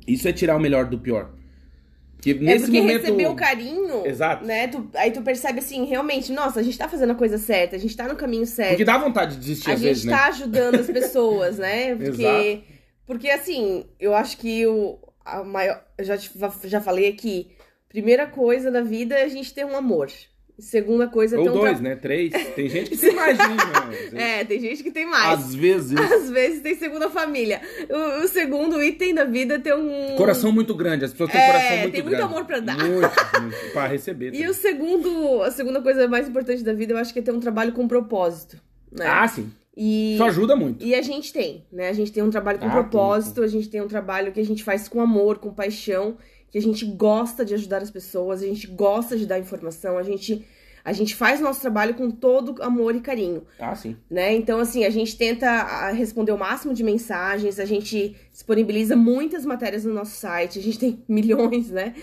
Isso 0.08 0.28
é 0.28 0.34
tirar 0.34 0.56
o 0.56 0.60
melhor 0.60 0.86
do 0.86 1.00
pior. 1.00 1.34
Que 2.24 2.32
É 2.32 2.34
nesse 2.36 2.66
porque 2.66 2.82
momento... 2.82 3.02
receber 3.02 3.28
o 3.28 3.36
carinho, 3.36 4.08
Exato. 4.08 4.46
né? 4.46 4.68
tu- 4.68 4.90
aí 4.96 5.12
tu 5.12 5.22
percebe 5.22 5.60
assim, 5.60 5.86
realmente, 5.86 6.32
nossa, 6.32 6.60
a 6.60 6.64
gente 6.64 6.78
tá 6.78 6.88
fazendo 6.88 7.12
a 7.12 7.16
coisa 7.16 7.38
certa, 7.38 7.76
a 7.76 7.80
gente 7.80 7.96
tá 7.96 8.08
no 8.08 8.16
caminho 8.16 8.46
certo. 8.46 8.70
Porque 8.70 8.86
dá 8.86 8.98
vontade 8.98 9.36
de 9.36 9.42
desistir 9.42 9.70
a 9.70 9.74
às 9.74 9.80
gente 9.80 9.88
vezes, 9.90 10.06
tá 10.06 10.10
né? 10.12 10.24
ajudando 10.30 10.76
as 10.76 10.88
pessoas, 10.88 11.58
né? 11.58 11.94
Porque, 12.00 12.24
Exato. 12.24 12.64
porque 13.06 13.30
assim, 13.30 13.86
eu 14.00 14.16
acho 14.16 14.38
que 14.38 14.66
o 14.66 14.98
a 15.26 15.44
maior, 15.44 15.82
eu 15.98 16.04
já, 16.06 16.18
já 16.66 16.82
falei 16.82 17.08
aqui, 17.10 17.50
Primeira 17.90 18.26
coisa 18.26 18.72
da 18.72 18.82
vida 18.82 19.14
é 19.14 19.24
a 19.24 19.28
gente 19.28 19.54
ter 19.54 19.64
um 19.68 19.78
amor. 19.78 20.08
Segunda 20.60 21.08
coisa 21.08 21.38
Ou 21.40 21.50
um 21.50 21.52
dois, 21.52 21.80
tra- 21.80 21.90
né? 21.90 21.96
Três. 21.96 22.32
Tem 22.56 22.70
gente 22.70 22.92
que 22.92 22.98
tem 23.02 23.16
mais 23.16 23.38
um, 23.40 23.56
né? 24.14 24.40
É, 24.40 24.46
tem 24.46 24.60
gente 24.60 24.84
que 24.84 24.92
tem 24.92 25.06
mais. 25.06 25.40
Às 25.40 25.56
vezes. 25.56 25.98
Às 26.00 26.30
vezes 26.30 26.62
tem 26.62 26.76
segunda 26.76 27.10
família. 27.10 27.60
O, 27.90 28.24
o 28.24 28.28
segundo 28.28 28.82
item 28.84 29.16
da 29.16 29.24
vida 29.26 29.56
é 29.56 29.60
ter 29.60 29.74
um. 29.76 30.16
Coração 30.16 30.52
muito 30.52 30.76
grande. 30.76 31.06
As 31.06 31.12
pessoas 31.12 31.32
têm 31.32 31.42
É, 31.42 31.48
coração 31.48 31.78
muito 31.80 31.92
tem 31.92 32.02
grande. 32.04 32.16
muito 32.18 32.24
amor 32.24 32.46
pra 32.46 32.60
dar. 32.60 32.78
Muito, 32.78 33.42
muito. 33.42 33.72
Pra 33.74 33.88
receber. 33.88 34.28
E 34.28 34.32
também. 34.34 34.48
o 34.50 34.54
segundo, 34.54 35.42
a 35.42 35.50
segunda 35.52 35.82
coisa 35.82 36.08
mais 36.08 36.28
importante 36.30 36.64
da 36.64 36.74
vida, 36.74 36.94
eu 36.94 36.98
acho 36.98 37.12
que 37.12 37.20
é 37.20 37.22
ter 37.24 37.32
um 37.32 37.40
trabalho 37.40 37.72
com 37.74 37.88
propósito. 37.88 38.58
Né? 38.92 39.08
Ah, 39.08 39.28
sim. 39.28 39.52
e, 39.76 40.14
Isso 40.14 40.24
ajuda 40.24 40.56
muito. 40.56 40.86
e 40.86 40.94
a 40.94 41.02
gente 41.02 41.34
tem, 41.34 41.66
né? 41.72 41.90
A 41.90 41.94
gente 41.94 42.12
tem 42.12 42.22
um 42.22 42.30
trabalho 42.30 42.60
com 42.60 42.68
Ah, 42.68 42.72
propósito, 42.72 43.42
a 43.42 43.48
gente 43.48 43.68
tem 43.70 43.82
um 43.82 43.88
trabalho 43.88 44.32
que 44.32 44.40
a 44.40 44.46
gente 44.46 44.64
faz 44.64 44.88
com 44.88 45.02
amor, 45.02 45.40
com 45.40 45.52
paixão, 45.52 46.16
que 46.54 46.60
a 46.60 46.62
gente 46.62 46.86
gosta 46.86 47.44
de 47.44 47.56
ajudar 47.56 47.82
as 47.82 47.90
pessoas, 47.90 48.44
a 48.44 48.46
gente 48.46 48.68
gosta 48.68 49.18
de 49.18 49.26
dar 49.26 49.40
informação, 49.40 49.98
a 49.98 50.04
gente, 50.04 50.46
a 50.86 50.94
gente 50.94 51.16
faz 51.16 51.40
nosso 51.42 51.60
trabalho 51.60 51.96
com 51.96 52.12
todo 52.12 52.62
amor 52.62 52.96
e 52.96 53.02
carinho. 53.02 53.42
Ah, 53.58 53.74
sim. 53.76 53.98
né? 54.08 54.36
Então, 54.36 54.60
assim, 54.60 54.86
a 54.86 54.92
gente 54.92 55.18
tenta 55.18 55.90
responder 55.90 56.32
o 56.32 56.38
máximo 56.38 56.72
de 56.72 56.84
mensagens, 56.84 57.60
a 57.60 57.66
gente 57.66 58.16
disponibiliza 58.32 58.96
muitas 58.96 59.44
matérias 59.48 59.84
no 59.84 59.96
nosso 59.96 60.16
site, 60.16 60.60
a 60.60 60.62
gente 60.62 60.78
tem 60.78 61.04
milhões, 61.10 61.72
né? 61.72 61.96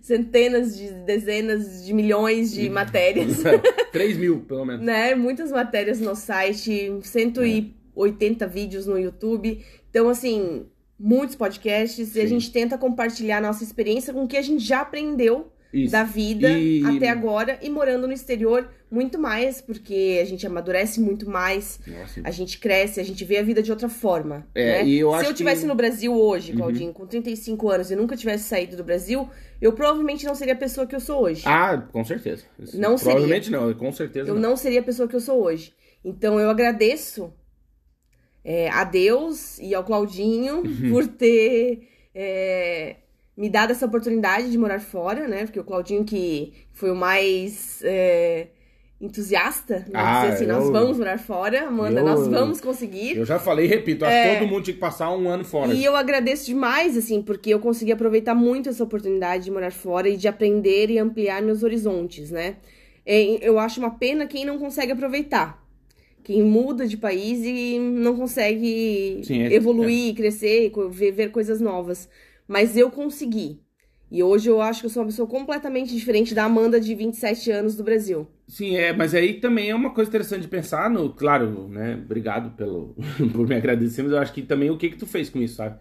Centenas 0.00 0.74
de 0.74 0.90
dezenas 1.04 1.84
de 1.84 1.92
milhões 1.92 2.50
de 2.50 2.70
matérias, 2.70 3.42
3 3.92 4.16
mil, 4.16 4.40
pelo 4.40 4.64
menos. 4.64 4.86
né? 4.86 5.14
Muitas 5.14 5.52
matérias 5.52 6.00
no 6.00 6.06
nosso 6.06 6.24
site, 6.24 6.98
180 7.02 8.46
vídeos 8.46 8.86
no 8.86 8.98
YouTube. 8.98 9.62
Então, 9.90 10.08
assim, 10.08 10.64
muitos 10.98 11.36
podcasts 11.36 12.14
e 12.16 12.20
a 12.20 12.22
Sim. 12.22 12.28
gente 12.28 12.50
tenta 12.50 12.76
compartilhar 12.76 13.38
a 13.38 13.40
nossa 13.40 13.62
experiência 13.62 14.12
com 14.12 14.24
o 14.24 14.28
que 14.28 14.36
a 14.36 14.42
gente 14.42 14.64
já 14.64 14.80
aprendeu 14.80 15.52
Isso. 15.72 15.92
da 15.92 16.02
vida 16.02 16.48
E- 16.50 16.82
até 16.84 17.08
agora 17.08 17.58
e 17.62 17.70
morando 17.70 18.06
no 18.06 18.12
exterior 18.12 18.68
muito 18.90 19.18
mais, 19.18 19.60
porque 19.60 20.18
a 20.20 20.24
gente 20.24 20.46
amadurece 20.46 20.98
muito 20.98 21.28
mais, 21.28 21.78
Nossa, 21.86 22.20
a 22.24 22.30
gente 22.30 22.58
cresce, 22.58 22.98
a 22.98 23.04
gente 23.04 23.22
vê 23.22 23.36
a 23.36 23.42
vida 23.42 23.62
de 23.62 23.70
outra 23.70 23.86
forma. 23.88 24.46
É, 24.54 24.82
né? 24.82 24.88
eu 24.88 25.12
Se 25.20 25.26
eu 25.26 25.30
estivesse 25.32 25.58
que- 25.60 25.62
Uhum. 25.66 25.68
no 25.68 25.74
Brasil 25.76 26.14
hoje, 26.14 26.52
Claudinho, 26.54 26.92
com 26.94 27.06
35 27.06 27.68
anos 27.70 27.90
e 27.90 27.96
nunca 27.96 28.16
tivesse 28.16 28.44
saído 28.44 28.76
do 28.78 28.82
Brasil, 28.82 29.28
eu 29.60 29.72
provavelmente 29.74 30.24
não 30.24 30.34
seria 30.34 30.54
a 30.54 30.56
pessoa 30.56 30.86
que 30.86 30.96
eu 30.96 31.00
sou 31.00 31.20
hoje. 31.22 31.42
Ah, 31.44 31.76
com 31.92 32.02
certeza. 32.02 32.44
Isso 32.58 32.80
Não 32.80 32.96
seria. 32.96 33.12
Provavelmente 33.12 33.50
não, 33.50 33.74
com 33.74 33.92
certeza 33.92 34.30
eu 34.30 34.34
não. 34.34 34.40
não 34.50 34.56
seria 34.56 34.80
a 34.80 34.82
pessoa 34.82 35.06
que 35.06 35.14
eu 35.14 35.20
sou 35.20 35.42
hoje. 35.44 35.74
Então 36.02 36.40
eu 36.40 36.48
agradeço 36.48 37.30
é, 38.44 38.68
a 38.70 38.84
Deus 38.84 39.58
e 39.58 39.74
ao 39.74 39.84
Claudinho 39.84 40.58
Uhum. 40.64 40.90
por 40.90 41.06
ter 41.06 41.88
é, 42.14 42.96
me 43.36 43.48
dado 43.48 43.70
essa 43.70 43.86
oportunidade 43.86 44.50
de 44.50 44.58
morar 44.58 44.80
fora, 44.80 45.28
né? 45.28 45.44
Porque 45.44 45.60
o 45.60 45.64
Claudinho 45.64 46.04
que 46.04 46.52
foi 46.72 46.90
o 46.90 46.96
mais 46.96 47.80
é, 47.84 48.48
entusiasta, 49.00 49.80
né? 49.80 49.90
Ah, 49.94 50.22
assim, 50.22 50.44
nós 50.46 50.64
eu- 50.66 50.72
vamos 50.72 50.98
morar 50.98 51.18
fora, 51.18 51.68
Amanda, 51.68 52.00
eu- 52.00 52.04
nós 52.04 52.26
vamos 52.26 52.60
conseguir. 52.60 53.16
Eu 53.16 53.24
já 53.24 53.38
falei 53.38 53.66
e 53.66 53.68
repito, 53.68 54.04
acho 54.04 54.14
que 54.32 54.38
todo 54.40 54.48
mundo 54.48 54.64
tinha 54.64 54.74
que 54.74 54.80
passar 54.80 55.10
um 55.14 55.28
ano 55.28 55.44
fora. 55.44 55.70
É. 55.72 55.74
E 55.76 55.84
eu 55.84 55.94
agradeço 55.94 56.46
demais, 56.46 56.96
assim, 56.96 57.22
porque 57.22 57.50
eu 57.54 57.60
consegui 57.60 57.92
aproveitar 57.92 58.34
muito 58.34 58.68
essa 58.68 58.82
oportunidade 58.82 59.44
de 59.44 59.50
morar 59.52 59.70
fora 59.70 60.08
e 60.08 60.16
de 60.16 60.26
aprender 60.26 60.90
e 60.90 60.98
ampliar 60.98 61.40
meus 61.42 61.62
horizontes, 61.62 62.30
né? 62.32 62.56
É, 63.06 63.22
eu 63.40 63.58
acho 63.58 63.78
uma 63.80 63.90
pena 63.90 64.26
quem 64.26 64.44
não 64.44 64.58
consegue 64.58 64.90
aproveitar. 64.92 65.64
Quem 66.28 66.42
muda 66.42 66.86
de 66.86 66.98
país 66.98 67.40
e 67.42 67.78
não 67.78 68.14
consegue 68.14 69.22
Sim, 69.24 69.44
é- 69.44 69.54
evoluir, 69.54 70.14
crescer, 70.14 70.68
co- 70.68 70.90
ver, 70.90 71.10
ver 71.10 71.30
coisas 71.30 71.58
novas. 71.58 72.06
Mas 72.46 72.76
eu 72.76 72.90
consegui. 72.90 73.62
E 74.10 74.22
hoje 74.22 74.50
eu 74.50 74.60
acho 74.60 74.80
que 74.80 74.86
eu 74.86 74.90
sou 74.90 75.02
uma 75.02 75.08
pessoa 75.08 75.26
completamente 75.26 75.94
diferente 75.96 76.34
da 76.34 76.44
Amanda 76.44 76.78
de 76.78 76.94
27 76.94 77.50
anos 77.50 77.74
do 77.76 77.82
Brasil. 77.82 78.26
Sim, 78.46 78.76
é, 78.76 78.92
mas 78.92 79.14
aí 79.14 79.40
também 79.40 79.70
é 79.70 79.74
uma 79.74 79.94
coisa 79.94 80.10
interessante 80.10 80.42
de 80.42 80.48
pensar 80.48 80.90
no, 80.90 81.14
claro, 81.14 81.66
né, 81.68 81.94
obrigado 82.04 82.54
pelo, 82.56 82.94
por 83.32 83.46
me 83.48 83.54
agradecer, 83.54 84.02
mas 84.02 84.12
eu 84.12 84.18
acho 84.18 84.32
que 84.34 84.42
também 84.42 84.70
o 84.70 84.76
que 84.76 84.90
que 84.90 84.96
tu 84.98 85.06
fez 85.06 85.30
com 85.30 85.38
isso, 85.40 85.56
sabe? 85.56 85.78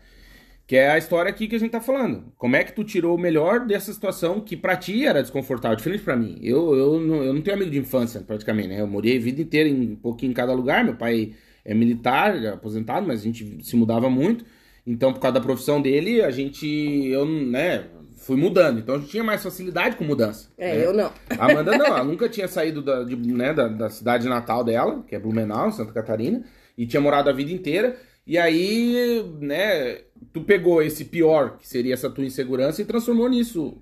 Que 0.68 0.76
é 0.76 0.91
a 0.91 0.97
história 0.97 1.30
aqui 1.30 1.47
que 1.47 1.55
a 1.55 1.59
gente 1.59 1.72
tá 1.72 1.80
falando. 1.80 2.26
Como 2.38 2.57
é 2.57 2.63
que 2.63 2.74
tu 2.74 2.84
tirou 2.84 3.15
o 3.15 3.20
melhor 3.20 3.65
dessa 3.65 3.93
situação 3.93 4.41
que 4.41 4.57
pra 4.57 4.76
ti 4.76 5.05
era 5.05 5.22
desconfortável, 5.22 5.78
diferente 5.78 6.03
pra 6.03 6.18
mim. 6.18 6.38
Eu, 6.43 6.76
eu, 6.76 6.99
não, 6.99 7.24
eu 7.24 7.34
não 7.34 7.41
tenho 7.41 7.55
amigo 7.55 7.72
de 7.72 7.80
infância, 7.80 8.20
praticamente, 8.20 8.68
né? 8.68 8.82
Eu 8.82 8.88
morei 8.88 9.15
a 9.15 9.20
vida 9.22 9.41
inteira 9.41 9.70
em 9.70 9.93
um 9.93 9.95
pouquinho 9.95 10.32
em 10.32 10.36
cada 10.36 10.51
lugar. 10.51 10.84
Meu 10.84 10.95
pai 10.95 11.32
é 11.63 11.74
militar, 11.74 12.36
é 12.43 12.49
aposentado, 12.49 13.07
mas 13.07 13.22
a 13.22 13.24
gente 13.24 13.59
se 13.63 13.78
mudava 13.78 14.09
muito. 14.09 14.43
Então, 14.86 15.13
por 15.13 15.22
causa 15.22 15.36
da 15.36 15.41
profissão 15.41 15.82
dele, 15.82 16.22
a 16.22 16.32
gente, 16.32 16.65
eu, 16.65 17.26
né, 17.26 17.86
fui 18.18 18.36
mudando. 18.36 18.80
Então, 18.80 18.95
a 18.95 18.97
gente 18.97 19.09
tinha 19.09 19.24
mais 19.24 19.41
facilidade 19.41 19.95
com 19.95 20.03
mudança. 20.03 20.49
É, 20.57 20.76
né? 20.76 20.86
eu 20.86 20.93
não. 20.93 21.11
A 21.38 21.45
Amanda 21.49 21.78
não, 21.78 21.86
ela 21.86 22.03
nunca 22.03 22.28
tinha 22.28 22.47
saído 22.47 22.82
da, 22.82 23.03
de, 23.03 23.15
né, 23.15 23.53
da, 23.53 23.70
da 23.70 23.89
cidade 23.89 24.28
natal 24.28 24.65
dela, 24.65 25.03
que 25.07 25.15
é 25.15 25.20
Blumenau, 25.20 25.72
Santa 25.72 25.93
Catarina, 25.93 26.43
e 26.78 26.86
tinha 26.86 26.99
morado 26.99 27.30
a 27.30 27.34
vida 27.34 27.51
inteira. 27.51 27.95
E 28.26 28.38
aí, 28.38 29.24
né, 29.39 29.99
tu 30.34 30.41
pegou 30.41 30.82
esse 30.82 31.05
pior, 31.05 31.57
que 31.57 31.67
seria 31.67 31.93
essa 31.93 32.09
tua 32.09 32.25
insegurança, 32.25 32.82
e 32.82 32.86
transformou 32.86 33.30
nisso. 33.30 33.82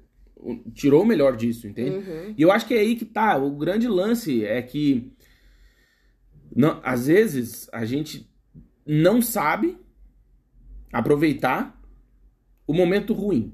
Tirou 0.74 1.04
o 1.04 1.06
melhor 1.06 1.36
disso, 1.36 1.68
entende? 1.68 2.06
E 2.38 2.41
eu 2.41 2.52
acho 2.52 2.68
que 2.68 2.74
é 2.74 2.80
aí 2.80 2.96
que 2.96 3.06
tá. 3.06 3.38
O 3.38 3.52
grande 3.52 3.88
lance 3.88 4.43
é 4.46 4.62
que, 4.62 5.12
não, 6.56 6.80
às 6.84 7.08
vezes, 7.08 7.68
a 7.72 7.86
gente 7.86 8.30
não 8.86 9.22
sabe 9.22 9.78
aproveitar 10.91 11.82
o 12.68 12.74
momento 12.74 13.14
ruim. 13.14 13.54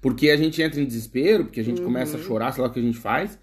Porque 0.00 0.30
a 0.30 0.36
gente 0.36 0.60
entra 0.60 0.80
em 0.80 0.86
desespero, 0.86 1.44
porque 1.44 1.60
a 1.60 1.64
gente 1.64 1.80
começa 1.80 2.16
a 2.16 2.20
chorar, 2.20 2.52
sei 2.52 2.62
lá 2.62 2.68
o 2.68 2.72
que 2.72 2.78
a 2.78 2.82
gente 2.82 2.98
faz. 2.98 3.38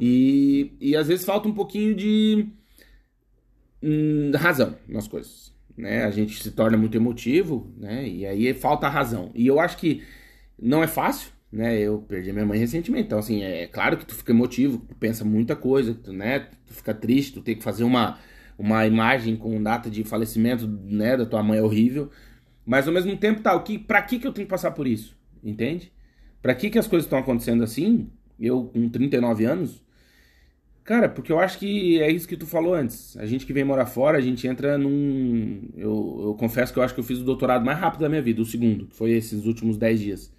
E, 0.00 0.72
e 0.80 0.96
às 0.96 1.08
vezes 1.08 1.24
falta 1.24 1.48
um 1.48 1.54
pouquinho 1.54 1.94
de 1.94 2.48
hum, 3.82 4.30
razão 4.34 4.76
nas 4.88 5.08
coisas. 5.08 5.52
Né? 5.78 6.04
A 6.04 6.10
gente 6.10 6.42
se 6.42 6.50
torna 6.50 6.76
muito 6.76 6.96
emotivo, 6.96 7.72
né? 7.76 8.06
E 8.06 8.26
aí 8.26 8.52
falta 8.52 8.88
a 8.88 8.90
razão. 8.90 9.30
E 9.32 9.46
eu 9.46 9.60
acho 9.60 9.76
que 9.76 10.02
não 10.60 10.82
é 10.82 10.88
fácil, 10.88 11.30
né? 11.52 11.78
Eu 11.78 12.00
perdi 12.00 12.32
minha 12.32 12.44
mãe 12.44 12.58
recentemente. 12.58 13.06
Então, 13.06 13.20
assim, 13.20 13.44
é 13.44 13.68
claro 13.68 13.96
que 13.96 14.04
tu 14.04 14.12
fica 14.14 14.32
emotivo, 14.32 14.78
tu 14.78 14.96
pensa 14.96 15.24
muita 15.24 15.54
coisa, 15.54 15.94
tu, 15.94 16.12
né? 16.12 16.48
Tu 16.66 16.74
fica 16.74 16.92
triste, 16.92 17.34
tu 17.34 17.42
tem 17.42 17.54
que 17.54 17.62
fazer 17.62 17.84
uma, 17.84 18.18
uma 18.58 18.84
imagem 18.88 19.36
com 19.36 19.62
data 19.62 19.88
de 19.88 20.02
falecimento, 20.02 20.66
né? 20.66 21.16
Da 21.16 21.24
tua 21.24 21.44
mãe 21.44 21.60
é 21.60 21.62
horrível. 21.62 22.10
Mas 22.66 22.88
ao 22.88 22.92
mesmo 22.92 23.16
tempo, 23.16 23.40
tá, 23.40 23.54
o 23.54 23.62
que, 23.62 23.78
pra 23.78 24.02
que 24.02 24.18
que 24.18 24.26
eu 24.26 24.32
tenho 24.32 24.46
que 24.46 24.50
passar 24.50 24.72
por 24.72 24.86
isso? 24.86 25.16
Entende? 25.44 25.92
Pra 26.42 26.56
que 26.56 26.70
que 26.70 26.78
as 26.78 26.88
coisas 26.88 27.06
estão 27.06 27.20
acontecendo 27.20 27.62
assim? 27.62 28.10
Eu 28.38 28.64
com 28.64 28.88
39 28.88 29.44
anos? 29.44 29.82
Cara, 30.88 31.06
porque 31.06 31.30
eu 31.30 31.38
acho 31.38 31.58
que 31.58 32.00
é 32.00 32.10
isso 32.10 32.26
que 32.26 32.34
tu 32.34 32.46
falou 32.46 32.72
antes. 32.72 33.14
A 33.18 33.26
gente 33.26 33.44
que 33.44 33.52
vem 33.52 33.62
morar 33.62 33.84
fora, 33.84 34.16
a 34.16 34.22
gente 34.22 34.48
entra 34.48 34.78
num. 34.78 35.68
Eu, 35.76 36.20
eu 36.28 36.34
confesso 36.38 36.72
que 36.72 36.78
eu 36.78 36.82
acho 36.82 36.94
que 36.94 37.00
eu 37.00 37.04
fiz 37.04 37.18
o 37.18 37.24
doutorado 37.24 37.62
mais 37.62 37.78
rápido 37.78 38.00
da 38.00 38.08
minha 38.08 38.22
vida, 38.22 38.40
o 38.40 38.44
segundo, 38.46 38.86
que 38.86 38.96
foi 38.96 39.10
esses 39.10 39.44
últimos 39.44 39.76
10 39.76 40.00
dias. 40.00 40.32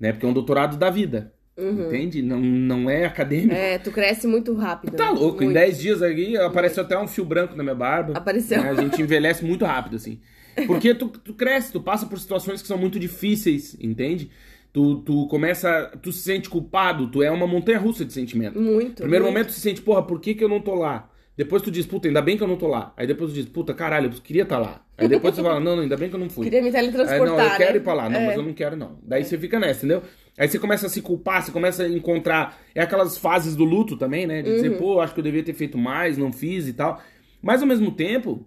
Né? 0.00 0.10
Porque 0.10 0.24
é 0.24 0.28
um 0.30 0.32
doutorado 0.32 0.78
da 0.78 0.88
vida. 0.88 1.34
Entende? 1.58 2.22
Não, 2.22 2.40
não 2.40 2.88
é 2.88 3.04
acadêmico. 3.04 3.52
É, 3.52 3.76
tu 3.76 3.92
cresce 3.92 4.26
muito 4.26 4.54
rápido. 4.54 4.96
Tá 4.96 5.12
né? 5.12 5.18
louco, 5.18 5.42
em 5.42 5.48
Muito. 5.48 5.58
10 5.58 5.78
dias 5.78 6.00
aqui 6.00 6.38
apareceu 6.38 6.82
até 6.82 6.98
um 6.98 7.06
fio 7.06 7.26
branco 7.26 7.54
na 7.54 7.62
minha 7.62 7.74
barba. 7.74 8.14
Apareceu. 8.16 8.62
né? 8.62 8.70
A 8.70 8.74
gente 8.74 9.02
envelhece 9.02 9.44
muito 9.44 9.66
rápido, 9.66 9.96
assim. 9.96 10.18
Porque 10.66 10.94
tu, 10.94 11.08
tu 11.08 11.34
cresce, 11.34 11.70
tu 11.70 11.82
passa 11.82 12.06
por 12.06 12.18
situações 12.18 12.62
que 12.62 12.68
são 12.68 12.78
muito 12.78 12.98
difíceis, 12.98 13.76
entende? 13.78 14.30
Tu, 14.72 14.96
tu 15.02 15.26
começa. 15.28 15.92
Tu 16.02 16.10
se 16.12 16.20
sente 16.22 16.48
culpado, 16.48 17.06
tu 17.10 17.22
é 17.22 17.30
uma 17.30 17.46
montanha 17.46 17.78
russa 17.78 18.04
de 18.04 18.12
sentimento. 18.12 18.58
Muito. 18.60 19.02
Primeiro 19.02 19.24
muito. 19.24 19.34
momento 19.34 19.48
tu 19.48 19.52
se 19.52 19.60
sente, 19.60 19.82
porra, 19.82 20.02
por 20.02 20.18
que, 20.20 20.34
que 20.34 20.42
eu 20.42 20.48
não 20.48 20.60
tô 20.60 20.74
lá? 20.74 21.10
Depois 21.36 21.62
tu 21.62 21.70
diz, 21.70 21.86
puta, 21.86 22.08
ainda 22.08 22.20
bem 22.22 22.36
que 22.36 22.42
eu 22.42 22.48
não 22.48 22.56
tô 22.56 22.66
lá. 22.68 22.92
Aí 22.96 23.06
depois 23.06 23.30
tu 23.30 23.34
diz, 23.34 23.46
puta, 23.46 23.72
caralho, 23.74 24.10
eu 24.12 24.20
queria 24.20 24.42
estar 24.42 24.58
lá. 24.58 24.84
Aí 24.98 25.08
depois 25.08 25.34
você 25.34 25.42
fala, 25.42 25.58
não, 25.58 25.76
não, 25.76 25.82
ainda 25.82 25.96
bem 25.96 26.08
que 26.08 26.14
eu 26.14 26.20
não 26.20 26.28
fui. 26.30 26.44
Queria 26.44 26.60
me 26.60 26.68
Aí, 26.68 26.72
teletransportar. 26.72 27.26
não, 27.26 27.40
eu 27.44 27.56
quero 27.56 27.70
né? 27.72 27.76
ir 27.78 27.80
pra 27.82 27.94
lá. 27.94 28.08
Não, 28.10 28.20
É. 28.20 28.26
mas 28.26 28.36
eu 28.36 28.42
não 28.42 28.52
quero, 28.52 28.76
não. 28.76 28.98
Daí 29.02 29.24
você 29.24 29.38
fica 29.38 29.58
nessa, 29.58 29.80
entendeu? 29.86 30.02
Aí 30.38 30.48
você 30.48 30.58
começa 30.58 30.86
a 30.86 30.90
se 30.90 31.00
culpar, 31.02 31.42
você 31.42 31.50
começa 31.50 31.82
a 31.84 31.88
encontrar. 31.88 32.58
É 32.74 32.82
aquelas 32.82 33.16
fases 33.18 33.56
do 33.56 33.64
luto 33.64 33.96
também, 33.96 34.26
né? 34.26 34.42
De 34.42 34.50
Uhum. 34.50 34.56
dizer, 34.56 34.78
pô, 34.78 35.00
acho 35.00 35.12
que 35.14 35.20
eu 35.20 35.24
devia 35.24 35.42
ter 35.42 35.54
feito 35.54 35.76
mais, 35.76 36.16
não 36.18 36.32
fiz 36.32 36.68
e 36.68 36.72
tal. 36.74 37.02
Mas 37.42 37.60
ao 37.62 37.68
mesmo 37.68 37.90
tempo, 37.92 38.46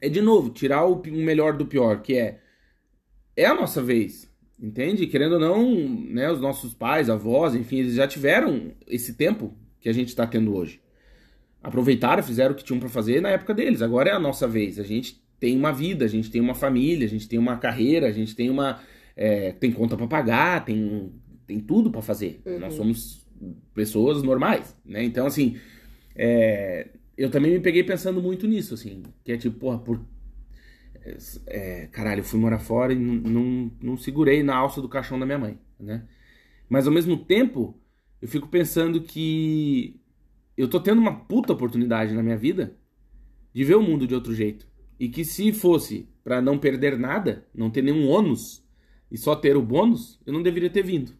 é 0.00 0.08
de 0.08 0.20
novo, 0.20 0.50
tirar 0.50 0.84
o 0.86 1.00
melhor 1.06 1.56
do 1.56 1.66
pior, 1.66 2.02
que 2.02 2.16
é. 2.16 2.38
É 3.36 3.46
a 3.46 3.54
nossa 3.54 3.80
vez. 3.82 4.29
Entende? 4.60 5.06
Querendo 5.06 5.32
ou 5.32 5.40
não, 5.40 5.88
né, 5.88 6.30
os 6.30 6.40
nossos 6.40 6.74
pais, 6.74 7.08
avós, 7.08 7.54
enfim, 7.54 7.78
eles 7.78 7.94
já 7.94 8.06
tiveram 8.06 8.72
esse 8.86 9.14
tempo 9.14 9.54
que 9.80 9.88
a 9.88 9.92
gente 9.92 10.14
tá 10.14 10.26
tendo 10.26 10.54
hoje. 10.54 10.80
Aproveitaram, 11.62 12.22
fizeram 12.22 12.52
o 12.52 12.54
que 12.56 12.64
tinham 12.64 12.78
pra 12.78 12.88
fazer 12.88 13.20
na 13.22 13.30
época 13.30 13.54
deles. 13.54 13.80
Agora 13.80 14.10
é 14.10 14.12
a 14.12 14.18
nossa 14.18 14.46
vez. 14.46 14.78
A 14.78 14.84
gente 14.84 15.22
tem 15.38 15.56
uma 15.56 15.72
vida, 15.72 16.04
a 16.04 16.08
gente 16.08 16.30
tem 16.30 16.40
uma 16.40 16.54
família, 16.54 17.06
a 17.06 17.08
gente 17.08 17.26
tem 17.26 17.38
uma 17.38 17.56
carreira, 17.56 18.06
a 18.06 18.12
gente 18.12 18.36
tem 18.36 18.50
uma. 18.50 18.80
é, 19.16 19.52
tem 19.52 19.72
conta 19.72 19.96
pra 19.96 20.06
pagar, 20.06 20.64
tem, 20.64 21.10
tem 21.46 21.58
tudo 21.58 21.90
pra 21.90 22.02
fazer. 22.02 22.42
Nós 22.58 22.74
somos 22.74 23.26
pessoas 23.74 24.22
normais, 24.22 24.76
né? 24.84 25.02
Então, 25.02 25.26
assim, 25.26 25.56
é, 26.14 26.88
eu 27.16 27.30
também 27.30 27.52
me 27.52 27.60
peguei 27.60 27.82
pensando 27.82 28.20
muito 28.20 28.46
nisso, 28.46 28.74
assim, 28.74 29.02
que 29.24 29.32
é 29.32 29.36
tipo, 29.36 29.58
porra, 29.58 29.78
por. 29.78 30.00
É, 31.46 31.86
caralho, 31.88 32.20
eu 32.20 32.24
fui 32.24 32.38
morar 32.38 32.58
fora 32.58 32.92
e 32.92 32.96
não, 32.96 33.96
segurei 33.96 34.42
na 34.42 34.56
alça 34.56 34.80
do 34.80 34.88
caixão 34.88 35.18
da 35.18 35.26
minha 35.26 35.38
mãe, 35.38 35.58
né? 35.78 36.06
Mas 36.68 36.86
ao 36.86 36.92
mesmo 36.92 37.16
tempo, 37.16 37.78
eu 38.20 38.28
fico 38.28 38.48
pensando 38.48 39.02
que 39.02 40.00
eu 40.56 40.68
tô 40.68 40.80
tendo 40.80 41.00
uma 41.00 41.24
puta 41.24 41.52
oportunidade 41.52 42.14
na 42.14 42.22
minha 42.22 42.36
vida 42.36 42.76
de 43.52 43.64
ver 43.64 43.76
o 43.76 43.82
mundo 43.82 44.06
de 44.06 44.14
outro 44.14 44.34
jeito. 44.34 44.68
E 44.98 45.08
que 45.08 45.24
se 45.24 45.52
fosse 45.52 46.08
para 46.22 46.40
não 46.40 46.58
perder 46.58 46.98
nada, 46.98 47.46
não 47.54 47.70
ter 47.70 47.82
nenhum 47.82 48.08
ônus 48.08 48.62
e 49.10 49.16
só 49.16 49.34
ter 49.34 49.56
o 49.56 49.62
bônus, 49.62 50.20
eu 50.26 50.32
não 50.32 50.42
deveria 50.42 50.70
ter 50.70 50.82
vindo. 50.82 51.12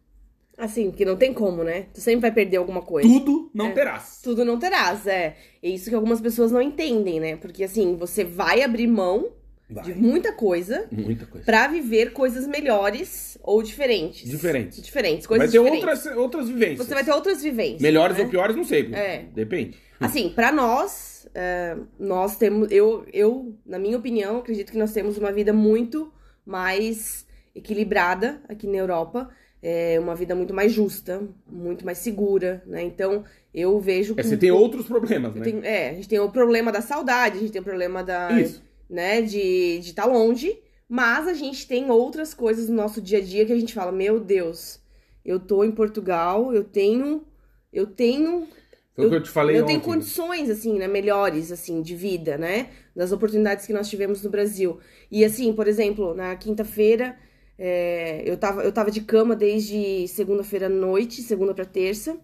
Assim, 0.57 0.91
que 0.91 1.07
não 1.07 1.17
tem 1.17 1.33
como, 1.33 1.65
né? 1.65 1.85
Tu 1.95 2.03
sempre 2.03 2.21
vai 2.21 2.33
perder 2.33 2.59
alguma 2.59 2.83
coisa. 2.83 3.09
Tudo 3.09 3.51
não 3.55 3.69
É. 3.69 3.73
terás. 3.73 4.21
Tudo 4.23 4.45
não 4.45 4.59
terás, 4.59 5.07
é. 5.07 5.37
É 5.63 5.71
isso 5.71 5.89
que 5.89 5.95
algumas 5.97 6.21
pessoas 6.21 6.53
não 6.53 6.61
entendem, 6.61 7.19
né? 7.19 7.37
Porque 7.37 7.65
assim, 7.65 7.97
você 7.97 8.25
vai 8.25 8.63
abrir 8.63 8.87
mão 8.87 9.33
Vai. 9.71 9.85
de 9.85 9.95
muita 9.95 10.33
coisa 10.33 10.87
Muita 10.91 11.27
coisa. 11.27 11.45
pra 11.47 11.69
viver 11.69 12.13
coisas 12.13 12.47
melhores 12.47 13.39
ou 13.43 13.63
diferentes. 13.63 14.29
Diferentes. 14.29 14.83
Diferentes, 14.83 15.27
Vai 15.27 15.39
coisas 15.39 15.53
ter 15.53 15.59
diferentes. 15.59 15.89
outras, 16.07 16.17
outras 16.19 16.49
vivências. 16.49 16.87
Você 16.87 16.95
vai 16.95 17.05
ter 17.05 17.13
outras 17.13 17.43
vivências. 17.43 17.81
Melhores 17.81 18.17
né? 18.17 18.25
ou 18.25 18.29
piores, 18.29 18.57
não 18.57 18.65
sei. 18.65 18.91
É. 18.93 19.25
Depende. 19.35 19.77
Assim, 20.01 20.31
pra 20.31 20.51
nós, 20.51 21.29
é, 21.35 21.77
nós 21.99 22.37
temos. 22.37 22.71
Eu, 22.71 23.05
eu, 23.13 23.55
na 23.67 23.79
minha 23.79 23.97
opinião, 23.99 24.39
acredito 24.39 24.73
que 24.73 24.79
nós 24.79 24.93
temos 24.93 25.19
uma 25.19 25.31
vida 25.31 25.53
muito 25.53 26.13
mais 26.45 27.27
equilibrada 27.55 28.41
aqui 28.49 28.67
na 28.67 28.77
Europa. 28.79 29.29
É 29.63 29.99
uma 30.01 30.15
vida 30.15 30.35
muito 30.35 30.55
mais 30.55 30.73
justa, 30.73 31.23
muito 31.47 31.85
mais 31.85 31.99
segura, 31.99 32.63
né? 32.67 32.83
Então, 32.83 33.25
eu 33.53 33.79
vejo. 33.79 34.15
É, 34.17 34.23
você 34.23 34.37
tem 34.39 34.51
outros 34.51 34.87
problemas, 34.87 35.35
né? 35.35 35.43
tem- 35.45 35.61
é, 35.63 35.91
a 35.91 35.95
gente 35.95 36.09
tem 36.09 36.19
o 36.19 36.31
problema 36.31 36.73
da 36.73 36.81
saudade, 36.81 37.37
a 37.37 37.41
gente 37.41 37.53
tem 37.53 37.61
o 37.61 37.65
problema 37.65 38.03
da. 38.03 38.33
Isso. 38.41 38.63
Né, 38.91 39.23
de 39.23 39.79
estar 39.81 40.07
longe, 40.07 40.59
mas 40.89 41.29
a 41.29 41.35
gente 41.35 41.67
tem 41.69 41.91
outras 41.91 42.35
coisas 42.35 42.69
no 42.69 42.77
nosso 42.77 43.01
dia 43.01 43.19
a 43.19 43.23
dia 43.23 43.47
que 43.47 43.53
a 43.53 43.59
gente 43.61 43.75
fala, 43.75 43.93
meu 43.93 44.21
Deus, 44.21 44.81
eu 45.25 45.41
tô 45.41 45.65
em 45.65 45.73
Portugal, 45.73 46.53
eu 46.55 46.65
tenho, 46.65 47.27
eu 47.73 47.87
tenho, 47.87 48.49
Foi 48.95 49.07
o 49.07 49.11
que 49.11 49.15
eu 49.17 49.23
te 49.23 49.31
falei 49.31 49.59
eu 49.59 49.65
ontem. 49.65 49.81
tenho 49.81 49.81
condições, 49.81 50.51
assim, 50.51 50.79
né, 50.79 50.89
melhores, 50.89 51.53
assim, 51.53 51.83
de 51.83 51.95
vida, 51.97 52.37
né, 52.39 52.71
das 52.95 53.13
oportunidades 53.13 53.67
que 53.67 53.73
nós 53.73 53.89
tivemos 53.89 54.23
no 54.23 54.31
Brasil. 54.31 54.81
E 55.11 55.25
assim, 55.25 55.53
por 55.53 55.69
exemplo, 55.69 56.15
na 56.15 56.37
quinta-feira, 56.37 57.17
é, 57.59 58.23
eu, 58.25 58.37
tava, 58.39 58.63
eu 58.65 58.73
tava 58.73 58.91
de 58.91 59.03
cama 59.03 59.37
desde 59.37 60.09
segunda-feira 60.09 60.67
à 60.67 60.69
noite, 60.69 61.23
segunda 61.23 61.55
pra 61.55 61.65
terça, 61.65 62.19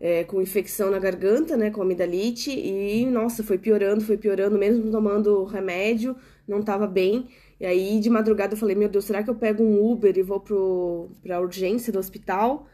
é, 0.00 0.24
com 0.24 0.40
infecção 0.42 0.90
na 0.90 0.98
garganta, 0.98 1.56
né, 1.56 1.70
com 1.70 1.82
amidalite, 1.82 2.50
e 2.50 3.06
nossa, 3.06 3.44
foi 3.44 3.58
piorando, 3.58 4.00
foi 4.02 4.16
piorando, 4.16 4.58
mesmo 4.58 4.90
tomando 4.90 5.44
remédio, 5.44 6.16
não 6.48 6.62
tava 6.62 6.86
bem. 6.86 7.28
E 7.60 7.66
aí 7.66 8.00
de 8.00 8.08
madrugada 8.10 8.54
eu 8.54 8.58
falei, 8.58 8.74
meu 8.74 8.88
Deus, 8.88 9.04
será 9.04 9.22
que 9.22 9.28
eu 9.30 9.34
pego 9.34 9.62
um 9.62 9.84
Uber 9.92 10.16
e 10.16 10.22
vou 10.22 10.40
pro, 10.40 11.10
pra 11.22 11.40
urgência 11.40 11.92
do 11.92 11.98
hospital? 11.98 12.66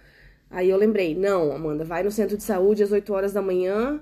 Aí 0.50 0.70
eu 0.70 0.76
lembrei, 0.78 1.14
não, 1.14 1.52
Amanda, 1.52 1.84
vai 1.84 2.02
no 2.04 2.10
centro 2.10 2.36
de 2.36 2.42
saúde 2.44 2.82
às 2.82 2.92
8 2.92 3.12
horas 3.12 3.32
da 3.32 3.42
manhã, 3.42 4.00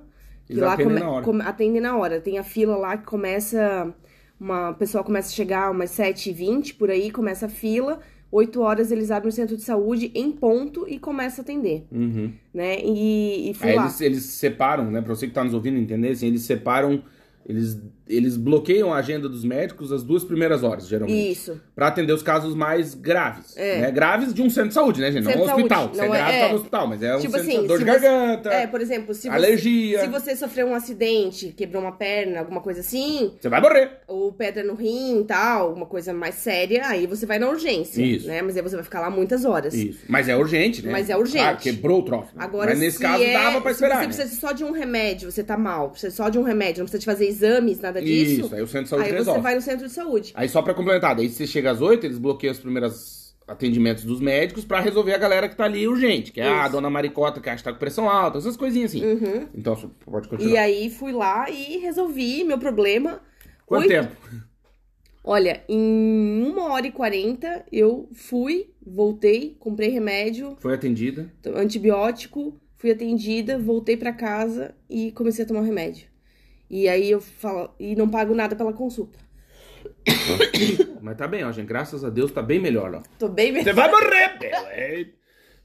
Eles 0.48 0.62
lá 0.62 0.74
atendem 0.74 0.98
come- 0.98 1.00
na 1.00 1.10
hora. 1.10 1.24
atendem 1.42 1.80
na 1.80 1.96
hora. 1.96 2.20
Tem 2.20 2.38
a 2.38 2.44
fila 2.44 2.76
lá 2.76 2.96
que 2.98 3.04
começa. 3.06 3.94
Uma 4.38 4.74
pessoa 4.74 5.02
começa 5.04 5.28
a 5.30 5.32
chegar 5.32 5.70
umas 5.70 5.90
7h20 5.90 6.74
por 6.74 6.90
aí, 6.90 7.10
começa 7.10 7.46
a 7.46 7.48
fila. 7.48 8.00
8 8.34 8.60
horas 8.60 8.90
eles 8.90 9.10
abrem 9.12 9.28
o 9.28 9.32
centro 9.32 9.56
de 9.56 9.62
saúde 9.62 10.10
em 10.12 10.32
ponto 10.32 10.86
e 10.88 10.98
começa 10.98 11.40
a 11.40 11.42
atender, 11.42 11.86
Uhum. 11.92 12.32
né? 12.52 12.80
E, 12.80 13.50
e 13.50 13.56
Aí 13.60 13.76
eles, 13.76 14.00
eles 14.00 14.22
separam, 14.24 14.90
né? 14.90 15.00
Pra 15.00 15.14
você 15.14 15.28
que 15.28 15.32
tá 15.32 15.44
nos 15.44 15.54
ouvindo 15.54 15.78
entender, 15.78 16.10
assim, 16.10 16.26
eles 16.26 16.42
separam. 16.42 17.02
Eles, 17.46 17.80
eles 18.08 18.36
bloqueiam 18.36 18.92
a 18.92 18.98
agenda 18.98 19.28
dos 19.28 19.44
médicos 19.44 19.92
as 19.92 20.02
duas 20.02 20.22
primeiras 20.24 20.62
horas, 20.62 20.86
geralmente. 20.86 21.32
Isso. 21.32 21.60
Pra 21.74 21.88
atender 21.88 22.12
os 22.12 22.22
casos 22.22 22.54
mais 22.54 22.94
graves. 22.94 23.56
É. 23.56 23.80
Né? 23.80 23.90
Graves 23.90 24.32
de 24.34 24.42
um 24.42 24.50
centro 24.50 24.68
de 24.68 24.74
saúde, 24.74 25.00
né, 25.00 25.10
gente? 25.10 25.24
Centro 25.24 25.40
não 25.40 25.46
um 25.46 25.56
hospital. 25.56 25.78
saúde, 25.84 25.96
Se 25.96 26.02
é 26.02 26.06
não 26.08 26.14
é- 26.14 26.18
grave, 26.18 26.32
é. 26.36 26.40
tá 26.40 26.48
no 26.48 26.54
hospital, 26.56 26.86
mas 26.86 27.02
é 27.02 27.16
um 27.16 27.20
Tipo 27.20 27.36
assim, 27.36 27.66
dor 27.66 27.78
se 27.78 27.84
de 27.84 27.90
você- 27.90 27.98
garganta, 28.00 28.50
É, 28.50 28.66
por 28.66 28.80
exemplo, 28.80 29.14
se 29.14 29.22
você, 29.22 29.28
alergia. 29.28 30.00
se 30.00 30.06
você 30.08 30.36
sofreu 30.36 30.66
um 30.66 30.74
acidente, 30.74 31.48
quebrou 31.56 31.82
uma 31.82 31.92
perna, 31.92 32.40
alguma 32.40 32.60
coisa 32.60 32.80
assim, 32.80 33.32
Você 33.40 33.48
vai 33.48 33.60
morrer. 33.60 33.90
ou 34.06 34.32
pedra 34.32 34.62
no 34.62 34.74
rim 34.74 35.20
e 35.20 35.24
tal, 35.24 35.68
alguma 35.68 35.86
coisa 35.86 36.12
mais 36.12 36.34
séria, 36.36 36.86
aí 36.86 37.06
você 37.06 37.24
vai 37.26 37.38
na 37.38 37.48
urgência, 37.48 38.02
Isso. 38.02 38.26
né? 38.26 38.42
Mas 38.42 38.56
aí 38.56 38.62
você 38.62 38.74
vai 38.76 38.84
ficar 38.84 39.00
lá 39.00 39.10
muitas 39.10 39.44
horas. 39.44 39.72
Isso. 39.74 40.00
Mas 40.08 40.28
é 40.28 40.36
urgente, 40.36 40.84
né? 40.84 40.92
Mas 40.92 41.08
é 41.10 41.16
urgente. 41.16 41.44
Ah, 41.44 41.54
quebrou 41.56 42.00
o 42.00 42.02
troço. 42.04 42.36
né? 42.36 42.44
Agora, 42.44 42.70
Mas 42.70 42.78
nesse 42.80 42.96
se 42.98 43.02
caso 43.02 43.22
é- 43.22 43.32
dava 43.32 43.60
pra 43.60 43.70
se 43.72 43.76
esperar. 43.76 43.96
você 43.96 44.00
né? 44.08 44.14
precisa 44.14 44.40
só 44.40 44.52
de 44.52 44.64
um 44.64 44.72
remédio, 44.72 45.30
você 45.30 45.42
tá 45.42 45.56
mal, 45.56 45.90
precisa 45.90 46.14
só 46.14 46.28
de 46.28 46.38
um 46.38 46.42
remédio, 46.42 46.80
não 46.80 46.84
precisa 46.86 46.98
de 47.00 47.06
fazer 47.06 47.26
exames, 47.26 47.80
nada 47.80 47.93
disso. 48.00 48.46
Isso, 48.46 48.54
aí 48.54 48.62
o 48.62 48.66
centro 48.66 48.84
de 48.84 48.88
saúde 48.90 49.04
aí 49.04 49.10
você 49.10 49.16
resolve. 49.18 49.40
vai 49.40 49.54
no 49.54 49.60
centro 49.62 49.86
de 49.86 49.92
saúde. 49.92 50.32
Aí 50.34 50.48
só 50.48 50.62
pra 50.62 50.74
complementar, 50.74 51.14
daí 51.14 51.28
você 51.28 51.46
chega 51.46 51.70
às 51.70 51.80
8, 51.80 52.04
eles 52.06 52.18
bloqueiam 52.18 52.52
os 52.52 52.58
primeiros 52.58 53.24
atendimentos 53.46 54.04
dos 54.04 54.20
médicos 54.20 54.64
pra 54.64 54.80
resolver 54.80 55.12
a 55.12 55.18
galera 55.18 55.48
que 55.48 55.54
tá 55.56 55.64
ali 55.64 55.86
urgente, 55.86 56.32
que 56.32 56.40
é 56.40 56.48
a 56.48 56.62
Isso. 56.62 56.72
dona 56.72 56.88
Maricota 56.88 57.40
que 57.40 57.48
acha 57.50 57.58
que 57.58 57.64
tá 57.64 57.72
com 57.72 57.78
pressão 57.78 58.08
alta, 58.08 58.38
essas 58.38 58.56
coisinhas 58.56 58.90
assim. 58.90 59.04
Uhum. 59.04 59.48
Então, 59.54 59.76
pode 60.04 60.26
E 60.26 60.30
continuar. 60.30 60.60
aí 60.62 60.88
fui 60.88 61.12
lá 61.12 61.50
e 61.50 61.76
resolvi 61.78 62.42
meu 62.42 62.58
problema. 62.58 63.20
Quanto 63.66 63.82
Oito- 63.82 63.90
tempo? 63.92 64.16
Olha, 65.26 65.62
em 65.68 66.42
uma 66.46 66.72
hora 66.72 66.86
e 66.86 66.92
quarenta 66.92 67.64
eu 67.72 68.08
fui, 68.14 68.70
voltei, 68.86 69.56
comprei 69.58 69.88
remédio, 69.88 70.54
Foi 70.60 70.74
atendida. 70.74 71.30
antibiótico, 71.54 72.58
fui 72.76 72.90
atendida, 72.90 73.58
voltei 73.58 73.96
pra 73.96 74.12
casa 74.12 74.74
e 74.88 75.12
comecei 75.12 75.44
a 75.44 75.48
tomar 75.48 75.60
o 75.60 75.64
remédio. 75.64 76.06
E 76.70 76.88
aí 76.88 77.10
eu 77.10 77.20
falo, 77.20 77.70
e 77.78 77.94
não 77.94 78.08
pago 78.08 78.34
nada 78.34 78.56
pela 78.56 78.72
consulta. 78.72 79.18
Mas 81.00 81.16
tá 81.16 81.26
bem, 81.28 81.44
ó, 81.44 81.52
gente. 81.52 81.66
Graças 81.66 82.04
a 82.04 82.10
Deus 82.10 82.30
tá 82.32 82.42
bem 82.42 82.58
melhor, 82.60 82.94
ó. 82.94 83.02
Tô 83.18 83.28
bem 83.28 83.52
me, 83.52 83.62
Você 83.62 83.72
vai 83.72 83.90
morrer, 83.90 84.38
meu. 84.40 84.50
É, 84.68 85.06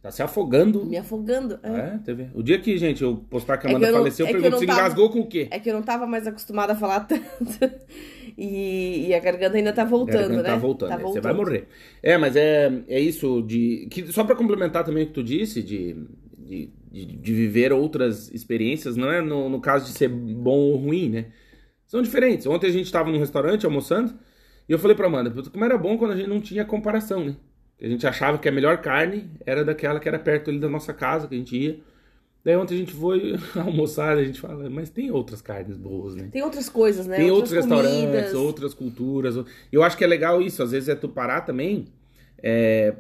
Tá 0.02 0.12
se 0.12 0.24
afogando. 0.24 0.86
me 0.86 0.96
afogando. 0.96 1.60
É. 1.62 1.70
É, 1.96 2.00
teve. 2.06 2.30
O 2.34 2.42
dia 2.42 2.58
que, 2.58 2.78
gente, 2.78 3.04
eu 3.04 3.18
postar 3.30 3.58
que 3.58 3.68
a 3.68 3.70
É 3.70 3.72
que 3.72 3.76
Amanda 3.76 3.92
não- 3.92 3.98
faleceu, 4.00 4.26
eu 4.26 4.28
é 4.28 4.32
eu 4.38 4.42
pergunto 4.42 4.60
se 4.62 4.66
tava- 4.66 4.80
engasgou 4.80 5.10
com 5.10 5.20
o 5.20 5.28
quê? 5.28 5.50
É 5.52 5.60
que 5.60 5.70
eu 5.70 5.74
não 5.74 5.82
tava 5.82 6.08
mais 6.08 6.26
acostumada 6.26 6.72
a 6.72 6.76
falar 6.76 7.02
tanto. 7.08 7.30
E, 8.38 9.08
e 9.10 9.14
a 9.14 9.20
garganta 9.20 9.58
ainda 9.58 9.74
tá 9.74 9.84
voltando, 9.84 10.38
né? 10.38 10.44
Tá 10.44 10.56
voltando, 10.56 10.90
Tá 10.90 10.96
né? 10.96 11.02
você 11.02 11.20
voltando. 11.20 11.24
vai 11.24 11.34
morrer. 11.34 11.68
É, 12.02 12.18
mas 12.18 12.38
é, 12.38 12.72
é 12.88 12.98
isso 12.98 13.42
de. 13.42 13.88
Que, 13.92 14.10
só 14.14 14.24
pra 14.24 14.38
complementar 14.38 14.86
também 14.86 15.04
o 15.04 15.08
que 15.08 15.14
tu 15.14 15.22
disse, 15.24 15.62
de, 15.62 15.98
de, 16.38 16.70
de, 16.92 17.06
de 17.06 17.34
viver 17.34 17.72
outras 17.72 18.32
experiências, 18.32 18.96
não 18.96 19.12
é 19.12 19.22
no, 19.22 19.50
no 19.50 19.62
caso 19.62 19.86
de 19.86 19.98
ser 19.98 20.08
bom 20.10 20.58
ou 20.58 20.78
ruim, 20.78 21.10
né? 21.10 21.26
São 21.86 22.02
diferentes. 22.02 22.46
Ontem 22.46 22.68
a 22.68 22.72
gente 22.72 22.92
tava 22.92 23.12
num 23.12 23.20
restaurante 23.20 23.66
almoçando 23.66 24.14
e 24.68 24.72
eu 24.72 24.80
falei 24.80 24.96
pra 24.96 25.08
Amanda, 25.08 25.32
"Puta, 25.32 25.50
como 25.50 25.66
era 25.66 25.78
bom 25.78 25.98
quando 25.98 26.12
a 26.12 26.16
gente 26.16 26.30
não 26.30 26.40
tinha 26.40 26.66
comparação, 26.66 27.24
né? 27.26 27.36
A 27.82 27.88
gente 27.88 28.06
achava 28.06 28.38
que 28.38 28.50
a 28.50 28.52
melhor 28.52 28.82
carne 28.82 29.30
era 29.46 29.64
daquela 29.64 30.00
que 30.00 30.08
era 30.08 30.20
perto 30.20 30.50
ali 30.50 30.60
da 30.60 30.68
nossa 30.68 30.94
casa, 30.94 31.28
que 31.28 31.36
a 31.36 31.38
gente 31.38 31.56
ia. 31.56 31.80
Daí 32.44 32.56
ontem 32.56 32.76
a 32.76 32.78
gente 32.78 32.94
foi 32.94 33.36
almoçar, 33.56 34.18
a 34.18 34.24
gente 34.24 34.40
fala, 34.40 34.70
mas 34.70 34.90
tem 34.90 35.12
outras 35.12 35.42
carnes 35.42 35.78
boas, 35.78 36.16
né? 36.16 36.30
Tem 36.32 36.42
outras 36.42 36.70
coisas, 36.70 37.08
né? 37.08 37.16
Tem 37.16 37.32
outros 37.32 37.54
outras 37.54 37.66
restaurantes, 37.66 38.06
comidas. 38.06 38.34
outras 38.34 38.74
culturas. 38.74 39.36
Eu 39.72 39.84
acho 39.84 39.98
que 39.98 40.04
é 40.04 40.08
legal 40.08 40.42
isso, 40.42 40.62
às 40.62 40.72
vezes 40.72 40.90
é 40.90 40.96
tu 40.96 41.08
parar 41.08 41.42
também 41.42 41.88
é, 42.42 42.94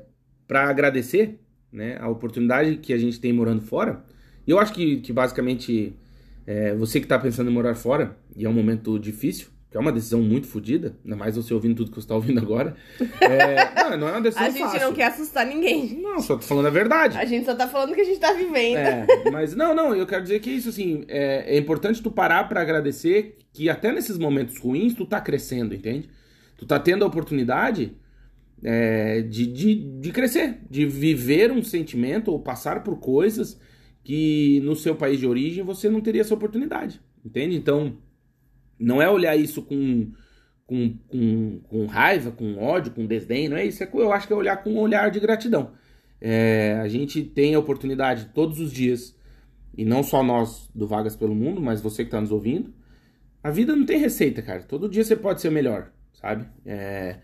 para 0.48 0.70
agradecer 0.70 1.40
né, 1.72 1.98
a 2.00 2.10
oportunidade 2.10 2.78
que 2.78 2.94
a 2.94 2.98
gente 2.98 3.20
tem 3.20 3.32
morando 3.32 3.62
fora. 3.62 4.04
E 4.46 4.52
eu 4.52 4.60
acho 4.60 4.74
que, 4.74 4.98
que 4.98 5.14
basicamente 5.14 5.96
é, 6.46 6.74
você 6.74 7.00
que 7.00 7.08
tá 7.08 7.20
pensando 7.20 7.50
em 7.50 7.54
morar 7.54 7.76
fora, 7.76 8.18
e 8.36 8.46
é 8.46 8.50
um 8.50 8.54
momento 8.54 8.98
difícil, 8.98 9.48
que 9.70 9.78
é 9.78 9.80
uma 9.80 9.92
decisão 9.92 10.20
muito 10.20 10.48
fodida, 10.48 10.96
ainda 11.06 11.16
mais 11.16 11.36
você 11.36 11.54
ouvindo 11.54 11.76
tudo 11.76 11.92
que 11.92 12.02
você 12.02 12.08
tá 12.08 12.16
ouvindo 12.16 12.40
agora. 12.40 12.76
É, 13.22 13.76
não, 13.92 13.98
não 13.98 14.08
é 14.10 14.12
uma 14.14 14.22
decisão 14.22 14.48
A 14.48 14.50
gente 14.50 14.62
fácil. 14.62 14.80
não 14.82 14.94
quer 14.94 15.04
assustar 15.04 15.46
ninguém. 15.46 16.02
Não, 16.02 16.20
só 16.20 16.38
tô 16.38 16.42
falando 16.42 16.66
a 16.66 16.72
verdade. 16.72 17.16
A 17.16 17.26
gente 17.26 17.46
só 17.46 17.54
tá 17.54 17.68
falando 17.68 17.92
o 17.92 17.94
que 17.96 18.02
a 18.02 18.06
gente 18.06 18.20
tá 18.20 18.34
vivendo. 18.34 18.78
É, 18.78 19.06
mas 19.32 19.56
não, 19.56 19.76
não, 19.76 19.94
eu 19.94 20.08
quero 20.08 20.24
dizer 20.24 20.40
que 20.40 20.50
isso, 20.50 20.70
assim, 20.70 21.06
é, 21.08 21.56
é 21.56 21.58
importante 21.60 22.02
tu 22.02 22.10
parar 22.10 22.50
pra 22.50 22.62
agradecer 22.62 23.38
que 23.54 23.70
até 23.70 23.92
nesses 23.92 24.18
momentos 24.18 24.58
ruins 24.58 24.96
tu 24.96 25.06
tá 25.06 25.22
crescendo, 25.22 25.76
entende? 25.76 26.10
Tu 26.58 26.66
tá 26.66 26.80
tendo 26.80 27.06
a 27.06 27.08
oportunidade 27.08 27.96
é, 28.64 29.22
de, 29.22 29.48
de, 29.48 29.76
de 30.00 30.12
crescer, 30.12 30.60
de 30.70 30.86
viver 30.86 31.52
um 31.52 31.64
sentimento 31.64 32.32
ou 32.32 32.40
passar 32.40 32.84
por 32.84 33.00
coisas 33.00 33.60
que 34.04 34.60
no 34.62 34.76
seu 34.76 34.96
país 34.96 35.20
de 35.20 35.28
origem 35.28 35.64
você 35.64 35.90
não 35.90 36.02
teria 36.02 36.22
essa 36.22 36.34
oportunidade, 36.34 37.02
entende? 37.24 37.56
Então, 37.56 37.98
não 38.80 39.02
é 39.02 39.10
olhar 39.10 39.36
isso 39.36 39.62
com, 39.62 40.12
com, 40.66 40.98
com, 41.08 41.60
com 41.68 41.86
raiva, 41.86 42.32
com 42.32 42.58
ódio, 42.58 42.92
com 42.92 43.06
desdém, 43.06 43.50
não 43.50 43.58
é 43.58 43.66
isso. 43.66 43.84
É, 43.84 43.90
eu 43.94 44.12
acho 44.12 44.28
que 44.28 44.34
é 44.34 44.36
olhar 44.36 44.64
com 44.64 44.72
um 44.72 44.80
olhar 44.80 45.12
de 45.12 45.20
gratidão. 45.20 45.74
É, 46.22 46.80
a 46.82 46.88
gente 46.88 47.24
tem 47.24 47.56
a 47.56 47.60
oportunidade 47.60 48.32
todos 48.34 48.60
os 48.60 48.72
dias, 48.72 49.16
e 49.78 49.86
não 49.86 50.04
só 50.04 50.24
nós 50.24 50.70
do 50.74 50.88
Vagas 50.88 51.16
pelo 51.16 51.36
Mundo, 51.36 51.62
mas 51.62 51.82
você 51.82 52.04
que 52.04 52.08
está 52.08 52.20
nos 52.20 52.32
ouvindo. 52.32 52.74
A 53.42 53.50
vida 53.50 53.76
não 53.76 53.86
tem 53.86 53.98
receita, 53.98 54.42
cara. 54.42 54.64
Todo 54.64 54.90
dia 54.90 55.04
você 55.04 55.16
pode 55.16 55.40
ser 55.40 55.50
melhor, 55.50 55.92
sabe? 56.14 56.46
É, 56.66 57.20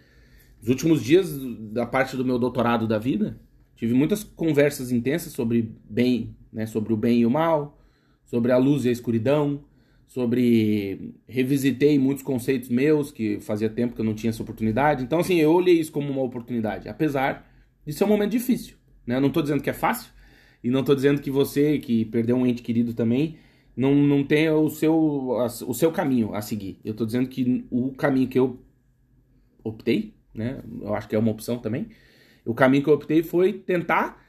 os 0.65 0.69
últimos 0.69 1.03
dias 1.03 1.37
da 1.71 1.85
parte 1.85 2.17
do 2.17 2.25
meu 2.25 2.39
doutorado 2.39 2.87
da 2.87 2.97
vida, 2.97 3.39
tive 3.75 3.93
muitas 3.93 4.23
conversas 4.23 4.91
intensas 4.91 5.31
sobre 5.31 5.71
bem, 5.87 6.35
né? 6.51 6.65
Sobre 6.65 6.91
o 6.91 6.97
bem 6.97 7.19
e 7.19 7.25
o 7.25 7.29
mal, 7.29 7.79
sobre 8.23 8.51
a 8.51 8.57
luz 8.57 8.83
e 8.83 8.89
a 8.89 8.91
escuridão, 8.91 9.63
sobre 10.07 11.13
revisitei 11.27 11.99
muitos 11.99 12.23
conceitos 12.23 12.67
meus 12.67 13.11
que 13.11 13.39
fazia 13.41 13.69
tempo 13.69 13.93
que 13.93 14.01
eu 14.01 14.05
não 14.05 14.15
tinha 14.15 14.31
essa 14.31 14.41
oportunidade. 14.41 15.03
Então 15.03 15.19
assim, 15.19 15.35
eu 15.35 15.51
olhei 15.53 15.79
isso 15.79 15.91
como 15.91 16.11
uma 16.11 16.23
oportunidade, 16.23 16.89
apesar 16.89 17.47
de 17.85 17.93
ser 17.93 18.03
um 18.03 18.07
momento 18.07 18.31
difícil, 18.31 18.75
né? 19.05 19.17
Eu 19.17 19.21
não 19.21 19.29
tô 19.29 19.43
dizendo 19.43 19.61
que 19.61 19.69
é 19.69 19.73
fácil, 19.73 20.11
e 20.63 20.71
não 20.71 20.83
tô 20.83 20.95
dizendo 20.95 21.21
que 21.21 21.29
você, 21.29 21.77
que 21.77 22.05
perdeu 22.05 22.35
um 22.37 22.43
ente 22.43 22.63
querido 22.63 22.91
também, 22.91 23.37
não, 23.77 23.93
não 23.93 24.23
tenha 24.23 24.55
o 24.55 24.71
seu, 24.71 25.29
o 25.67 25.73
seu 25.75 25.91
caminho 25.91 26.33
a 26.33 26.41
seguir. 26.41 26.79
Eu 26.83 26.95
tô 26.95 27.05
dizendo 27.05 27.29
que 27.29 27.67
o 27.69 27.91
caminho 27.91 28.27
que 28.27 28.39
eu 28.39 28.59
optei, 29.63 30.15
né? 30.35 30.59
Eu 30.81 30.93
acho 30.93 31.07
que 31.07 31.15
é 31.15 31.19
uma 31.19 31.31
opção 31.31 31.57
também. 31.57 31.87
O 32.45 32.53
caminho 32.53 32.83
que 32.83 32.89
eu 32.89 32.93
optei 32.93 33.23
foi 33.23 33.53
tentar 33.53 34.23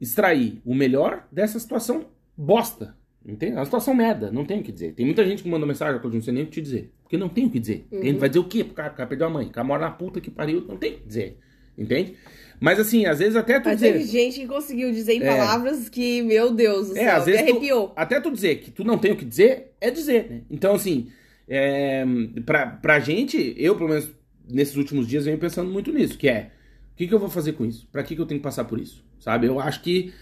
extrair 0.00 0.60
o 0.64 0.74
melhor 0.74 1.26
dessa 1.32 1.58
situação 1.58 2.06
bosta. 2.36 2.96
Entende? 3.24 3.52
É 3.52 3.56
uma 3.56 3.64
situação 3.64 3.92
merda, 3.92 4.30
não 4.30 4.44
tem 4.44 4.60
o 4.60 4.62
que 4.62 4.70
dizer. 4.70 4.92
Tem 4.94 5.04
muita 5.04 5.24
gente 5.24 5.42
que 5.42 5.48
manda 5.48 5.66
mensagem, 5.66 6.00
eu 6.00 6.10
não 6.10 6.22
sei 6.22 6.32
nem 6.32 6.44
o 6.44 6.46
que 6.46 6.52
te 6.52 6.62
dizer. 6.62 6.92
Porque 7.02 7.16
não 7.16 7.28
tem 7.28 7.46
o 7.46 7.50
que 7.50 7.58
dizer. 7.58 7.84
Uhum. 7.90 8.00
Tem, 8.00 8.16
vai 8.16 8.28
dizer 8.28 8.38
o 8.38 8.44
quê 8.44 8.62
pro 8.62 8.74
cara? 8.74 8.92
O 8.92 8.96
cara 8.96 9.08
perdeu 9.08 9.26
a 9.26 9.30
mãe, 9.30 9.46
o 9.46 9.50
cara 9.50 9.66
mora 9.66 9.80
na 9.80 9.90
puta 9.90 10.20
que 10.20 10.30
pariu, 10.30 10.64
não 10.66 10.76
tem 10.76 10.92
o 10.92 10.98
que 10.98 11.06
dizer. 11.06 11.38
Entende? 11.76 12.14
Mas 12.60 12.78
assim, 12.78 13.04
às 13.04 13.18
vezes 13.18 13.36
até 13.36 13.58
tu 13.58 13.66
Mas 13.66 13.80
dizer... 13.80 13.92
teve 13.92 14.04
gente 14.04 14.40
que 14.40 14.46
conseguiu 14.46 14.90
dizer 14.92 15.14
em 15.14 15.22
é. 15.22 15.26
palavras 15.26 15.88
que, 15.88 16.22
meu 16.22 16.54
Deus, 16.54 16.90
o 16.90 16.96
é, 16.96 17.00
céu, 17.00 17.16
às 17.16 17.26
vezes 17.26 17.40
arrepiou. 17.40 17.88
Tu, 17.88 17.92
até 17.96 18.20
tu 18.20 18.30
dizer 18.30 18.56
que 18.56 18.70
tu 18.70 18.84
não 18.84 18.96
tem 18.96 19.12
o 19.12 19.16
que 19.16 19.24
dizer, 19.24 19.72
é 19.80 19.90
dizer, 19.90 20.30
né? 20.30 20.42
Então, 20.48 20.74
assim, 20.74 21.08
é, 21.48 22.04
pra, 22.46 22.66
pra 22.66 23.00
gente, 23.00 23.54
eu, 23.58 23.76
pelo 23.76 23.90
menos, 23.90 24.08
nesses 24.48 24.76
últimos 24.76 25.06
dias, 25.06 25.24
venho 25.24 25.38
pensando 25.38 25.70
muito 25.70 25.92
nisso, 25.92 26.16
que 26.16 26.28
é, 26.28 26.50
o 26.92 26.96
que, 26.96 27.06
que 27.06 27.14
eu 27.14 27.18
vou 27.18 27.28
fazer 27.28 27.52
com 27.52 27.64
isso? 27.64 27.86
Pra 27.90 28.02
que, 28.02 28.14
que 28.14 28.20
eu 28.20 28.26
tenho 28.26 28.40
que 28.40 28.44
passar 28.44 28.64
por 28.64 28.80
isso? 28.80 29.04
Sabe? 29.18 29.46
Eu 29.46 29.60
acho 29.60 29.82
que 29.82 30.12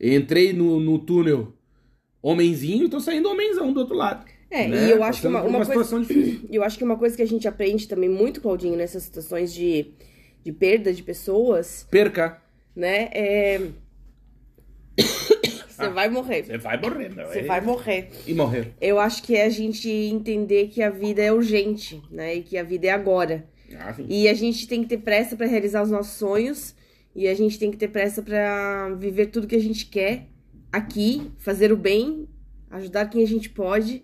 entrei 0.00 0.52
no, 0.52 0.78
no 0.80 0.98
túnel 0.98 1.54
homenzinho 2.22 2.86
e 2.86 2.88
tô 2.88 3.00
saindo 3.00 3.28
homenzão 3.28 3.72
do 3.72 3.80
outro 3.80 3.96
lado. 3.96 4.26
É, 4.50 4.66
né? 4.66 4.86
e 4.86 4.90
eu 4.90 5.02
acho 5.02 5.22
Passando 5.22 5.42
que 5.42 5.48
uma, 5.48 5.58
uma, 5.58 5.66
coisa. 5.66 5.96
Eu 6.50 6.62
acho 6.62 6.78
que 6.78 6.84
uma 6.84 6.96
coisa 6.96 7.14
que 7.14 7.22
a 7.22 7.26
gente 7.26 7.46
aprende 7.46 7.86
também 7.86 8.08
muito, 8.08 8.40
Claudinho, 8.40 8.76
nessas 8.76 9.02
situações 9.02 9.52
de, 9.52 9.92
de 10.42 10.52
perda 10.52 10.92
de 10.92 11.02
pessoas. 11.02 11.86
Perca. 11.90 12.40
Né? 12.74 13.10
É. 13.12 13.60
Você 15.68 15.84
ah, 15.84 15.90
vai 15.90 16.08
morrer. 16.08 16.42
Você 16.42 16.58
vai 16.58 16.80
morrer, 16.80 17.14
meu. 17.14 17.26
Você 17.28 17.38
é... 17.38 17.44
vai 17.44 17.60
morrer. 17.60 18.10
E 18.26 18.34
morrer. 18.34 18.72
Eu 18.80 18.98
acho 18.98 19.22
que 19.22 19.36
é 19.36 19.44
a 19.44 19.48
gente 19.48 19.88
entender 19.88 20.68
que 20.68 20.82
a 20.82 20.90
vida 20.90 21.22
é 21.22 21.32
urgente, 21.32 22.02
né? 22.10 22.34
E 22.34 22.42
que 22.42 22.58
a 22.58 22.64
vida 22.64 22.88
é 22.88 22.90
agora. 22.90 23.46
Ah, 23.76 23.94
e 24.08 24.28
a 24.28 24.34
gente 24.34 24.66
tem 24.66 24.82
que 24.82 24.88
ter 24.88 24.98
pressa 24.98 25.36
para 25.36 25.46
realizar 25.46 25.82
os 25.82 25.90
nossos 25.90 26.14
sonhos. 26.14 26.74
E 27.14 27.26
a 27.26 27.34
gente 27.34 27.58
tem 27.58 27.70
que 27.70 27.76
ter 27.76 27.88
pressa 27.88 28.22
para 28.22 28.90
viver 28.94 29.26
tudo 29.26 29.46
que 29.46 29.56
a 29.56 29.60
gente 29.60 29.86
quer 29.86 30.26
aqui, 30.72 31.30
fazer 31.38 31.72
o 31.72 31.76
bem, 31.76 32.28
ajudar 32.70 33.06
quem 33.06 33.22
a 33.22 33.26
gente 33.26 33.50
pode. 33.50 34.02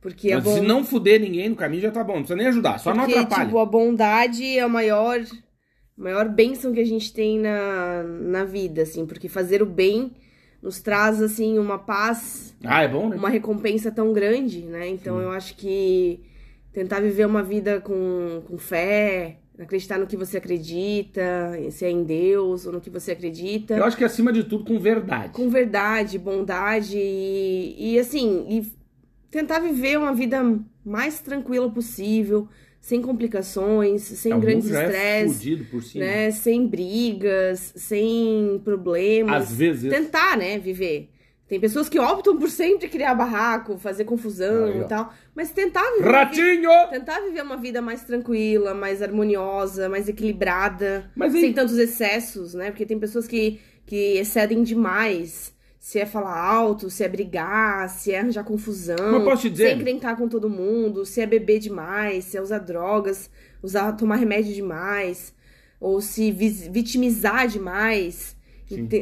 Porque 0.00 0.34
Mas 0.34 0.44
bom... 0.44 0.54
se 0.54 0.60
não 0.60 0.84
fuder 0.84 1.20
ninguém 1.20 1.48
no 1.48 1.56
caminho 1.56 1.82
já 1.82 1.90
tá 1.90 2.02
bom, 2.02 2.14
não 2.14 2.20
precisa 2.20 2.36
nem 2.36 2.46
ajudar, 2.46 2.78
só 2.78 2.92
porque, 2.92 3.12
não 3.12 3.20
atrapalha. 3.22 3.46
Tipo, 3.46 3.58
a 3.58 3.66
bondade 3.66 4.44
é 4.44 4.60
a 4.60 4.68
maior, 4.68 5.20
maior 5.96 6.28
bênção 6.28 6.72
que 6.72 6.80
a 6.80 6.84
gente 6.84 7.12
tem 7.12 7.38
na, 7.38 8.02
na 8.02 8.44
vida, 8.44 8.82
assim, 8.82 9.06
porque 9.06 9.28
fazer 9.28 9.62
o 9.62 9.66
bem 9.66 10.12
nos 10.62 10.80
traz, 10.80 11.20
assim, 11.22 11.58
uma 11.58 11.78
paz. 11.78 12.54
Ah, 12.64 12.82
é 12.82 12.88
bom, 12.88 13.08
né? 13.08 13.16
Uma 13.16 13.28
recompensa 13.28 13.90
tão 13.90 14.12
grande, 14.12 14.62
né? 14.62 14.88
Então 14.88 15.18
Sim. 15.18 15.22
eu 15.22 15.30
acho 15.30 15.56
que 15.56 16.20
tentar 16.76 17.00
viver 17.00 17.26
uma 17.26 17.42
vida 17.42 17.80
com, 17.80 18.42
com 18.46 18.58
fé, 18.58 19.38
acreditar 19.58 19.98
no 19.98 20.06
que 20.06 20.14
você 20.14 20.36
acredita, 20.36 21.22
se 21.70 21.86
é 21.86 21.90
em 21.90 22.04
Deus 22.04 22.66
ou 22.66 22.72
no 22.74 22.82
que 22.82 22.90
você 22.90 23.12
acredita. 23.12 23.74
Eu 23.74 23.84
acho 23.84 23.96
que 23.96 24.04
acima 24.04 24.30
de 24.30 24.44
tudo 24.44 24.62
com 24.62 24.78
verdade. 24.78 25.32
Com 25.32 25.48
verdade, 25.48 26.18
bondade 26.18 26.98
e, 26.98 27.94
e 27.94 27.98
assim, 27.98 28.44
e 28.50 28.70
tentar 29.30 29.60
viver 29.60 29.96
uma 29.96 30.12
vida 30.12 30.38
mais 30.84 31.18
tranquila 31.18 31.70
possível, 31.70 32.46
sem 32.78 33.00
complicações, 33.00 34.02
sem 34.02 34.34
é, 34.34 34.38
grandes 34.38 34.68
estresses, 34.68 35.96
é 35.96 35.98
né, 35.98 36.30
sem 36.30 36.66
brigas, 36.66 37.72
sem 37.74 38.60
problemas. 38.62 39.44
Às 39.44 39.56
vezes. 39.56 39.90
Tentar, 39.90 40.36
né, 40.36 40.58
viver. 40.58 41.08
Tem 41.48 41.60
pessoas 41.60 41.88
que 41.88 41.98
optam 41.98 42.36
por 42.36 42.50
sempre 42.50 42.88
criar 42.88 43.14
barraco, 43.14 43.78
fazer 43.78 44.04
confusão 44.04 44.82
e 44.82 44.84
tal. 44.84 45.14
Mas 45.36 45.52
tentar 45.52 45.84
viver, 45.96 46.10
Ratinho! 46.10 46.70
tentar 46.90 47.20
viver 47.20 47.42
uma 47.42 47.58
vida 47.58 47.82
mais 47.82 48.02
tranquila, 48.04 48.72
mais 48.72 49.02
harmoniosa, 49.02 49.86
mais 49.86 50.08
equilibrada, 50.08 51.10
mas 51.14 51.30
sem 51.32 51.52
tantos 51.52 51.76
excessos, 51.76 52.54
né? 52.54 52.70
Porque 52.70 52.86
tem 52.86 52.98
pessoas 52.98 53.28
que, 53.28 53.60
que 53.84 54.16
excedem 54.16 54.62
demais. 54.62 55.54
Se 55.78 56.00
é 56.00 56.06
falar 56.06 56.36
alto, 56.36 56.88
se 56.88 57.04
é 57.04 57.08
brigar, 57.08 57.88
se 57.90 58.10
é 58.10 58.18
arranjar 58.18 58.42
confusão, 58.42 59.22
posso 59.22 59.42
te 59.42 59.50
dizer? 59.50 59.66
se 59.66 59.70
é 59.70 59.74
encrencar 59.76 60.16
com 60.16 60.26
todo 60.26 60.48
mundo, 60.48 61.04
se 61.04 61.20
é 61.20 61.26
beber 61.26 61.60
demais, 61.60 62.24
se 62.24 62.36
é 62.36 62.42
usar 62.42 62.58
drogas, 62.58 63.30
usar 63.62 63.92
tomar 63.92 64.16
remédio 64.16 64.52
demais, 64.52 65.32
ou 65.78 66.00
se 66.00 66.32
vitimizar 66.32 67.46
demais 67.46 68.34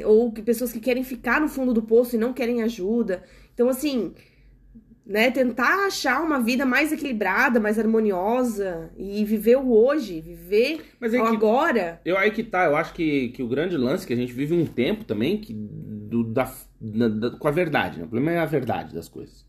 ou 0.04 0.30
que 0.30 0.42
pessoas 0.42 0.72
que 0.72 0.80
querem 0.80 1.02
ficar 1.02 1.40
no 1.40 1.48
fundo 1.48 1.72
do 1.72 1.82
poço 1.82 2.16
e 2.16 2.18
não 2.18 2.32
querem 2.32 2.62
ajuda. 2.62 3.22
Então, 3.54 3.68
assim, 3.68 4.12
né, 5.06 5.30
tentar 5.30 5.86
achar 5.86 6.22
uma 6.22 6.40
vida 6.40 6.64
mais 6.64 6.92
equilibrada, 6.92 7.60
mais 7.60 7.78
harmoniosa 7.78 8.90
e 8.96 9.24
viver 9.24 9.56
o 9.56 9.70
hoje, 9.70 10.20
viver 10.20 10.80
Mas 10.98 11.12
o 11.12 11.22
agora. 11.22 12.00
Eu 12.04 12.16
aí 12.16 12.30
que 12.30 12.42
tá, 12.42 12.64
eu 12.66 12.76
acho 12.76 12.94
que, 12.94 13.28
que 13.28 13.42
o 13.42 13.48
grande 13.48 13.76
lance 13.76 14.04
é 14.04 14.06
que 14.06 14.12
a 14.12 14.16
gente 14.16 14.32
vive 14.32 14.54
um 14.54 14.64
tempo 14.64 15.04
também 15.04 15.38
que 15.38 15.52
do, 15.52 16.24
da, 16.24 16.50
da, 16.80 17.08
da, 17.08 17.30
com 17.30 17.48
a 17.48 17.50
verdade, 17.50 17.98
né? 17.98 18.04
O 18.04 18.08
problema 18.08 18.32
é 18.32 18.38
a 18.38 18.46
verdade 18.46 18.94
das 18.94 19.08
coisas. 19.08 19.44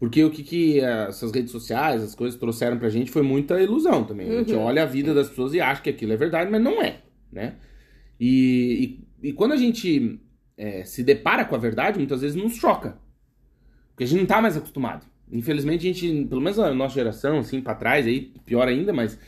Porque 0.00 0.24
o 0.24 0.30
que, 0.30 0.42
que 0.42 0.80
essas 0.80 1.30
redes 1.30 1.52
sociais, 1.52 2.02
as 2.02 2.14
coisas 2.14 2.38
trouxeram 2.38 2.76
pra 2.76 2.88
gente 2.88 3.10
foi 3.10 3.22
muita 3.22 3.62
ilusão 3.62 4.02
também. 4.02 4.28
Uhum. 4.28 4.34
A 4.34 4.38
gente 4.38 4.54
uhum. 4.54 4.62
olha 4.62 4.82
a 4.82 4.86
vida 4.86 5.14
das 5.14 5.28
pessoas 5.28 5.54
e 5.54 5.60
acha 5.60 5.80
que 5.80 5.90
aquilo 5.90 6.12
é 6.12 6.16
verdade, 6.16 6.50
mas 6.50 6.60
não 6.60 6.82
é, 6.82 7.02
né? 7.30 7.54
E, 8.18 8.84
e 8.84 9.12
e 9.22 9.32
quando 9.32 9.52
a 9.52 9.56
gente 9.56 10.20
é, 10.56 10.84
se 10.84 11.04
depara 11.04 11.44
com 11.44 11.54
a 11.54 11.58
verdade, 11.58 11.98
muitas 11.98 12.20
vezes 12.20 12.36
nos 12.36 12.56
choca. 12.56 12.98
Porque 13.92 14.04
a 14.04 14.06
gente 14.06 14.20
não 14.20 14.26
tá 14.26 14.40
mais 14.40 14.56
acostumado. 14.56 15.06
Infelizmente, 15.30 15.88
a 15.88 15.92
gente, 15.92 16.26
pelo 16.26 16.40
menos 16.40 16.58
a 16.58 16.74
nossa 16.74 16.94
geração, 16.94 17.38
assim, 17.38 17.60
pra 17.60 17.74
trás, 17.74 18.06
aí, 18.06 18.32
pior 18.44 18.68
ainda, 18.68 18.92
mas 18.92 19.18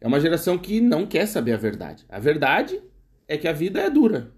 é 0.00 0.06
uma 0.06 0.20
geração 0.20 0.56
que 0.56 0.80
não 0.80 1.06
quer 1.06 1.26
saber 1.26 1.52
a 1.52 1.56
verdade. 1.56 2.04
A 2.08 2.18
verdade 2.18 2.80
é 3.26 3.36
que 3.36 3.48
a 3.48 3.52
vida 3.52 3.80
é 3.80 3.90
dura. 3.90 4.32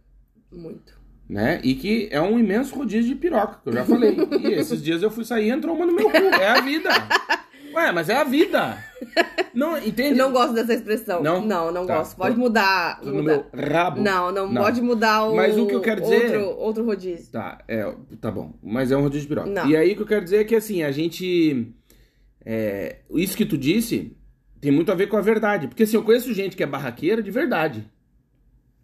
Muito. 0.50 0.98
Né? 1.28 1.60
E 1.62 1.74
que 1.74 2.08
é 2.10 2.20
um 2.20 2.38
imenso 2.38 2.74
rodízio 2.74 3.14
de 3.14 3.20
piroca, 3.20 3.60
que 3.62 3.68
eu 3.68 3.72
já 3.72 3.84
falei. 3.84 4.16
e 4.42 4.52
esses 4.54 4.82
dias 4.82 5.02
eu 5.02 5.10
fui 5.10 5.24
sair 5.24 5.48
e 5.48 5.50
entrou 5.50 5.76
uma 5.76 5.86
no 5.86 5.94
meu 5.94 6.10
cu. 6.10 6.16
É 6.16 6.48
a 6.48 6.60
vida. 6.60 6.90
Ué, 7.72 7.92
mas 7.92 8.08
é 8.08 8.16
a 8.16 8.24
vida. 8.24 8.78
Não, 9.54 9.78
entende? 9.78 10.16
Não 10.16 10.32
gosto 10.32 10.54
dessa 10.54 10.74
expressão. 10.74 11.22
Não? 11.22 11.44
Não, 11.44 11.72
não 11.72 11.86
tá. 11.86 11.98
gosto. 11.98 12.16
Pode 12.16 12.36
mudar. 12.36 13.00
No 13.02 13.22
meu 13.22 13.46
rabo. 13.54 14.00
Não, 14.00 14.30
não, 14.30 14.50
não, 14.50 14.62
pode 14.62 14.80
mudar 14.80 15.24
o. 15.24 15.36
Mas 15.36 15.56
o 15.56 15.66
que 15.66 15.74
eu 15.74 15.80
quero 15.80 16.00
dizer. 16.00 16.38
Outro, 16.38 16.60
outro 16.60 16.84
rodízio. 16.84 17.32
Tá, 17.32 17.58
é, 17.66 17.92
tá 18.20 18.30
bom. 18.30 18.52
Mas 18.62 18.90
é 18.90 18.96
um 18.96 19.02
rodízio 19.02 19.22
de 19.22 19.28
piroca. 19.28 19.50
Não. 19.50 19.68
E 19.68 19.76
aí 19.76 19.92
o 19.92 19.96
que 19.96 20.02
eu 20.02 20.06
quero 20.06 20.24
dizer 20.24 20.38
é 20.38 20.44
que 20.44 20.56
assim, 20.56 20.82
a 20.82 20.90
gente. 20.90 21.72
É, 22.44 23.00
isso 23.10 23.36
que 23.36 23.44
tu 23.44 23.58
disse 23.58 24.16
tem 24.60 24.70
muito 24.70 24.92
a 24.92 24.94
ver 24.94 25.08
com 25.08 25.16
a 25.16 25.22
verdade. 25.22 25.68
Porque 25.68 25.84
assim, 25.84 25.96
eu 25.96 26.02
conheço 26.02 26.32
gente 26.34 26.56
que 26.56 26.62
é 26.62 26.66
barraqueira 26.66 27.22
de 27.22 27.30
verdade. 27.30 27.90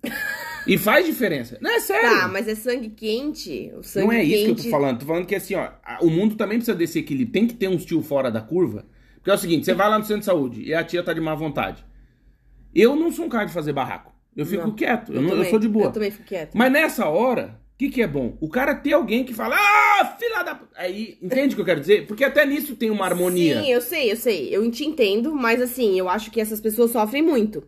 E 0.67 0.79
faz 0.79 1.07
diferença. 1.07 1.59
Não 1.61 1.71
é 1.71 1.81
sério. 1.81 2.11
Tá, 2.11 2.29
mas 2.29 2.49
é 2.49 2.55
sangue 2.55 2.91
quente. 2.91 3.73
O 3.77 3.83
sangue 3.83 4.07
não 4.07 4.13
é 4.13 4.21
quente... 4.21 4.35
isso 4.35 4.45
que 4.45 4.51
eu 4.51 4.65
tô 4.65 4.71
falando. 4.71 4.99
Tô 4.99 5.07
falando 5.07 5.27
que 5.27 5.35
assim, 5.35 5.55
ó, 5.55 5.71
o 6.01 6.11
mundo 6.11 6.35
também 6.35 6.59
precisa 6.59 6.77
desse 6.77 6.99
equilíbrio. 6.99 7.33
Tem 7.33 7.47
que 7.47 7.55
ter 7.55 7.69
um 7.69 7.77
tio 7.77 8.03
fora 8.03 8.31
da 8.31 8.41
curva. 8.41 8.85
Porque 9.17 9.31
é 9.31 9.35
o 9.35 9.39
seguinte, 9.39 9.65
você 9.65 9.75
vai 9.75 9.89
lá 9.89 9.99
no 9.99 10.05
centro 10.05 10.21
de 10.21 10.27
saúde 10.27 10.63
e 10.63 10.73
a 10.73 10.85
tia 10.85 11.03
tá 11.03 11.13
de 11.13 11.21
má 11.21 11.35
vontade. 11.35 11.85
Eu 12.75 12.95
não 12.95 13.11
sou 13.11 13.27
um 13.27 13.29
cara 13.29 13.45
de 13.45 13.53
fazer 13.53 13.73
barraco. 13.73 14.13
Eu 14.37 14.45
fico 14.45 14.67
não, 14.67 14.75
quieto. 14.75 15.13
Eu, 15.13 15.17
eu, 15.17 15.23
não, 15.23 15.37
eu, 15.37 15.45
sou 15.47 15.59
de 15.59 15.69
boa. 15.69 15.87
Eu 15.87 15.93
também 15.93 16.11
fico 16.11 16.25
quieto. 16.25 16.53
Mas 16.55 16.71
nessa 16.71 17.09
hora, 17.09 17.59
o 17.75 17.79
que, 17.79 17.89
que 17.89 18.03
é 18.03 18.07
bom? 18.07 18.37
O 18.41 18.49
cara 18.49 18.75
ter 18.75 18.93
alguém 18.93 19.25
que 19.25 19.33
fala, 19.33 19.57
ah, 19.59 20.17
filha 20.19 20.43
da. 20.43 20.61
Aí, 20.77 21.19
entende 21.23 21.55
o 21.55 21.57
que 21.57 21.61
eu 21.63 21.65
quero 21.65 21.81
dizer? 21.81 22.07
Porque 22.07 22.23
até 22.23 22.45
nisso 22.47 22.77
tem 22.77 22.91
uma 22.91 23.07
harmonia. 23.07 23.63
Sim, 23.63 23.73
eu 23.73 23.81
sei, 23.81 24.13
eu 24.13 24.17
sei. 24.17 24.49
Eu 24.55 24.71
te 24.71 24.85
entendo, 24.85 25.35
mas 25.35 25.61
assim, 25.61 25.99
eu 25.99 26.09
acho 26.09 26.31
que 26.31 26.41
essas 26.41 26.61
pessoas 26.61 26.91
sofrem 26.91 27.23
muito. 27.23 27.67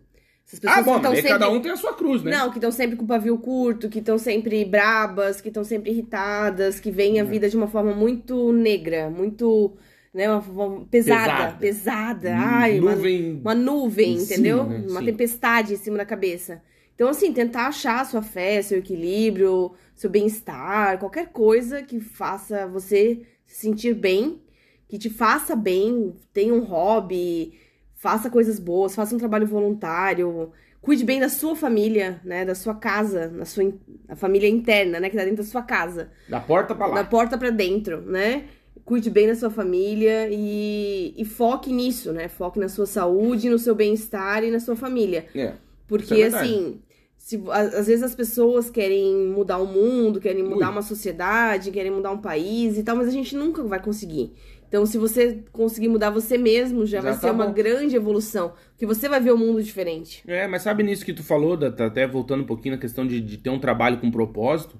Essas 0.49 0.59
pessoas 0.59 0.79
ah, 0.79 0.81
bom, 0.81 0.99
mas 0.99 1.15
sempre... 1.17 1.29
cada 1.29 1.49
um 1.51 1.61
tem 1.61 1.71
a 1.71 1.77
sua 1.77 1.93
cruz, 1.93 2.23
né? 2.23 2.31
Não, 2.31 2.49
que 2.49 2.57
estão 2.57 2.71
sempre 2.71 2.95
com 2.97 3.03
o 3.03 3.07
pavio 3.07 3.37
curto, 3.37 3.87
que 3.87 3.99
estão 3.99 4.17
sempre 4.17 4.65
brabas, 4.65 5.39
que 5.39 5.49
estão 5.49 5.63
sempre 5.63 5.91
irritadas, 5.91 6.79
que 6.79 6.89
veem 6.89 7.19
a 7.19 7.23
é. 7.23 7.25
vida 7.25 7.47
de 7.47 7.55
uma 7.55 7.67
forma 7.67 7.93
muito 7.93 8.51
negra, 8.51 9.11
muito. 9.11 9.77
Né, 10.11 10.27
uma 10.27 10.41
forma 10.41 10.87
pesada, 10.89 11.55
pesada. 11.55 11.57
pesada. 11.59 12.35
Ai, 12.35 12.79
nuvem 12.79 13.33
uma, 13.33 13.41
uma 13.41 13.55
nuvem, 13.55 14.15
entendeu? 14.15 14.63
Cima, 14.63 14.79
né? 14.79 14.85
Uma 14.89 14.99
Sim. 15.01 15.05
tempestade 15.05 15.73
em 15.73 15.77
cima 15.77 15.97
da 15.99 16.05
cabeça. 16.05 16.63
Então, 16.95 17.09
assim, 17.09 17.31
tentar 17.31 17.67
achar 17.67 18.01
a 18.01 18.05
sua 18.05 18.23
fé, 18.23 18.59
seu 18.63 18.79
equilíbrio, 18.79 19.71
seu 19.93 20.09
bem-estar, 20.09 20.97
qualquer 20.97 21.27
coisa 21.27 21.83
que 21.83 21.99
faça 21.99 22.65
você 22.65 23.21
se 23.45 23.61
sentir 23.61 23.93
bem, 23.93 24.41
que 24.87 24.97
te 24.97 25.11
faça 25.11 25.55
bem, 25.55 26.15
tenha 26.33 26.55
um 26.55 26.61
hobby 26.61 27.53
faça 27.99 28.29
coisas 28.29 28.59
boas, 28.59 28.95
faça 28.95 29.13
um 29.13 29.17
trabalho 29.17 29.45
voluntário, 29.45 30.51
cuide 30.81 31.03
bem 31.03 31.19
da 31.19 31.27
sua 31.27 31.53
família, 31.53 32.21
né, 32.23 32.45
da 32.45 32.55
sua 32.55 32.73
casa, 32.73 33.27
na 33.27 33.43
sua 33.43 33.73
a 34.07 34.15
família 34.15 34.47
interna, 34.47 35.01
né, 35.01 35.09
que 35.09 35.17
tá 35.17 35.23
dentro 35.23 35.43
da 35.43 35.49
sua 35.49 35.61
casa. 35.61 36.09
Da 36.27 36.39
porta 36.39 36.73
para 36.73 36.87
lá. 36.87 36.95
Da 36.95 37.03
porta 37.03 37.37
para 37.37 37.49
dentro, 37.49 38.01
né? 38.01 38.45
Cuide 38.85 39.09
bem 39.09 39.27
da 39.27 39.35
sua 39.35 39.49
família 39.51 40.29
e, 40.31 41.13
e 41.15 41.25
foque 41.25 41.71
nisso, 41.71 42.13
né? 42.13 42.29
Foque 42.29 42.57
na 42.57 42.69
sua 42.69 42.85
saúde, 42.85 43.49
no 43.49 43.59
seu 43.59 43.75
bem-estar 43.75 44.43
e 44.43 44.49
na 44.49 44.59
sua 44.59 44.75
família. 44.75 45.25
É. 45.35 45.53
Porque, 45.85 46.21
é 46.21 46.27
assim, 46.27 46.79
se, 47.17 47.43
às 47.51 47.85
vezes 47.85 48.01
as 48.01 48.15
pessoas 48.15 48.69
querem 48.69 49.27
mudar 49.27 49.57
o 49.57 49.67
mundo, 49.67 50.21
querem 50.21 50.41
mudar 50.41 50.67
Ui. 50.67 50.71
uma 50.71 50.81
sociedade, 50.81 51.69
querem 51.69 51.91
mudar 51.91 52.11
um 52.11 52.17
país 52.17 52.77
e 52.77 52.83
tal, 52.83 52.95
mas 52.95 53.07
a 53.07 53.11
gente 53.11 53.35
nunca 53.35 53.61
vai 53.61 53.81
conseguir. 53.81 54.33
Então, 54.69 54.85
se 54.85 54.97
você 54.97 55.43
conseguir 55.51 55.89
mudar 55.89 56.11
você 56.11 56.37
mesmo, 56.37 56.85
já, 56.85 56.99
Já 56.99 57.01
vai 57.01 57.13
tá 57.13 57.19
ser 57.19 57.31
uma 57.31 57.47
bom. 57.47 57.53
grande 57.53 57.95
evolução. 57.95 58.53
Porque 58.69 58.85
você 58.85 59.09
vai 59.09 59.19
ver 59.19 59.31
o 59.31 59.37
mundo 59.37 59.61
diferente. 59.61 60.23
É, 60.27 60.47
mas 60.47 60.61
sabe 60.61 60.83
nisso 60.83 61.03
que 61.03 61.11
tu 61.13 61.23
falou, 61.23 61.57
tá 61.57 61.87
até 61.87 62.07
voltando 62.07 62.43
um 62.43 62.45
pouquinho 62.45 62.75
na 62.75 62.81
questão 62.81 63.05
de, 63.05 63.19
de 63.19 63.37
ter 63.37 63.49
um 63.49 63.59
trabalho 63.59 63.97
com 63.99 64.09
propósito, 64.11 64.79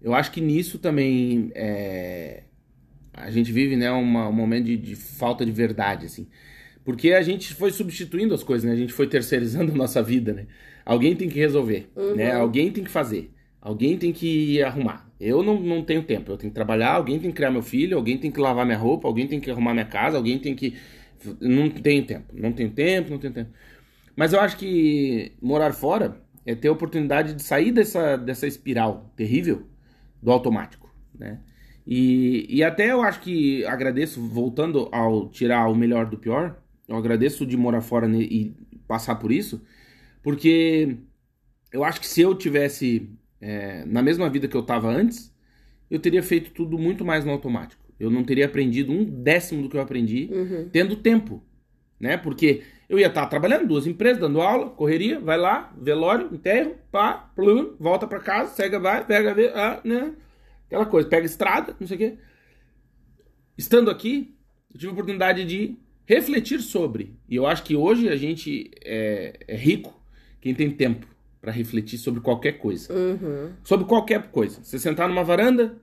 eu 0.00 0.14
acho 0.14 0.32
que 0.32 0.40
nisso 0.40 0.78
também 0.78 1.52
é, 1.54 2.44
a 3.12 3.30
gente 3.30 3.52
vive 3.52 3.76
né, 3.76 3.90
uma- 3.90 4.28
um 4.28 4.32
momento 4.32 4.64
de, 4.66 4.76
de 4.76 4.96
falta 4.96 5.44
de 5.44 5.52
verdade, 5.52 6.06
assim. 6.06 6.28
Porque 6.84 7.12
a 7.12 7.22
gente 7.22 7.54
foi 7.54 7.70
substituindo 7.72 8.34
as 8.34 8.44
coisas, 8.44 8.64
né? 8.64 8.72
A 8.72 8.76
gente 8.78 8.92
foi 8.92 9.08
terceirizando 9.08 9.72
a 9.74 9.76
nossa 9.76 10.02
vida, 10.02 10.32
né? 10.32 10.46
Alguém 10.84 11.16
tem 11.16 11.28
que 11.28 11.38
resolver, 11.38 11.88
né? 12.12 12.32
Alguém 12.32 12.70
tem 12.72 12.84
que 12.84 12.90
fazer. 12.90 13.32
Alguém 13.60 13.98
tem 13.98 14.12
que 14.12 14.62
arrumar. 14.62 15.05
Eu 15.18 15.42
não, 15.42 15.60
não 15.60 15.82
tenho 15.84 16.02
tempo. 16.02 16.32
Eu 16.32 16.36
tenho 16.36 16.50
que 16.50 16.54
trabalhar, 16.54 16.94
alguém 16.94 17.18
tem 17.18 17.30
que 17.30 17.36
criar 17.36 17.50
meu 17.50 17.62
filho, 17.62 17.96
alguém 17.96 18.18
tem 18.18 18.30
que 18.30 18.40
lavar 18.40 18.66
minha 18.66 18.78
roupa, 18.78 19.08
alguém 19.08 19.26
tem 19.26 19.40
que 19.40 19.50
arrumar 19.50 19.72
minha 19.72 19.86
casa, 19.86 20.16
alguém 20.16 20.38
tem 20.38 20.54
que... 20.54 20.76
Não 21.40 21.70
tenho 21.70 22.04
tempo. 22.04 22.34
Não 22.34 22.52
tenho 22.52 22.70
tempo, 22.70 23.10
não 23.10 23.18
tenho 23.18 23.32
tempo. 23.32 23.50
Mas 24.14 24.32
eu 24.32 24.40
acho 24.40 24.56
que 24.56 25.32
morar 25.40 25.72
fora 25.72 26.20
é 26.44 26.54
ter 26.54 26.68
a 26.68 26.72
oportunidade 26.72 27.34
de 27.34 27.42
sair 27.42 27.72
dessa, 27.72 28.16
dessa 28.16 28.46
espiral 28.46 29.12
terrível 29.16 29.66
do 30.22 30.30
automático, 30.30 30.92
né? 31.14 31.40
E, 31.86 32.46
e 32.48 32.64
até 32.64 32.90
eu 32.90 33.02
acho 33.02 33.20
que 33.20 33.64
agradeço, 33.64 34.20
voltando 34.20 34.88
ao 34.90 35.28
tirar 35.28 35.68
o 35.68 35.74
melhor 35.74 36.06
do 36.06 36.18
pior, 36.18 36.60
eu 36.88 36.96
agradeço 36.96 37.46
de 37.46 37.56
morar 37.56 37.80
fora 37.80 38.08
e 38.08 38.54
passar 38.88 39.16
por 39.16 39.30
isso, 39.30 39.62
porque 40.22 40.96
eu 41.72 41.84
acho 41.84 42.00
que 42.00 42.06
se 42.06 42.20
eu 42.20 42.34
tivesse 42.34 43.08
é, 43.40 43.84
na 43.84 44.02
mesma 44.02 44.28
vida 44.30 44.48
que 44.48 44.56
eu 44.56 44.62
tava 44.62 44.88
antes, 44.88 45.34
eu 45.90 45.98
teria 45.98 46.22
feito 46.22 46.50
tudo 46.50 46.78
muito 46.78 47.04
mais 47.04 47.24
no 47.24 47.30
automático. 47.32 47.84
Eu 47.98 48.10
não 48.10 48.24
teria 48.24 48.46
aprendido 48.46 48.92
um 48.92 49.04
décimo 49.04 49.62
do 49.62 49.68
que 49.68 49.76
eu 49.76 49.80
aprendi 49.80 50.28
Uhum. 50.30 50.68
tendo 50.70 50.96
tempo, 50.96 51.42
né? 51.98 52.16
Porque 52.16 52.62
eu 52.88 52.98
ia 52.98 53.06
estar 53.06 53.26
trabalhando, 53.26 53.66
duas 53.66 53.86
empresas, 53.86 54.20
dando 54.20 54.40
aula, 54.40 54.70
correria, 54.70 55.18
vai 55.18 55.38
lá, 55.38 55.74
velório, 55.80 56.28
enterro, 56.32 56.74
pá, 56.92 57.30
plum, 57.34 57.74
volta 57.78 58.06
pra 58.06 58.20
casa, 58.20 58.54
cega, 58.54 58.78
vai, 58.78 59.04
pega, 59.04 59.34
ah, 59.54 59.80
né? 59.84 60.14
Aquela 60.66 60.84
coisa, 60.86 61.08
pega 61.08 61.24
estrada, 61.24 61.74
não 61.80 61.86
sei 61.86 61.96
o 61.96 61.98
quê. 61.98 62.14
Estando 63.56 63.90
aqui, 63.90 64.34
eu 64.72 64.78
tive 64.78 64.90
a 64.90 64.92
oportunidade 64.92 65.44
de 65.44 65.76
refletir 66.04 66.60
sobre. 66.60 67.14
E 67.28 67.36
eu 67.36 67.46
acho 67.46 67.62
que 67.62 67.74
hoje 67.74 68.08
a 68.08 68.16
gente 68.16 68.70
é, 68.84 69.38
é 69.48 69.56
rico 69.56 69.98
quem 70.40 70.54
tem 70.54 70.70
tempo 70.70 71.06
pra 71.46 71.52
refletir 71.52 71.96
sobre 71.96 72.20
qualquer 72.20 72.58
coisa. 72.58 72.92
Uhum. 72.92 73.52
Sobre 73.62 73.86
qualquer 73.86 74.20
coisa. 74.32 74.58
Você 74.64 74.80
sentar 74.80 75.08
numa 75.08 75.22
varanda, 75.22 75.76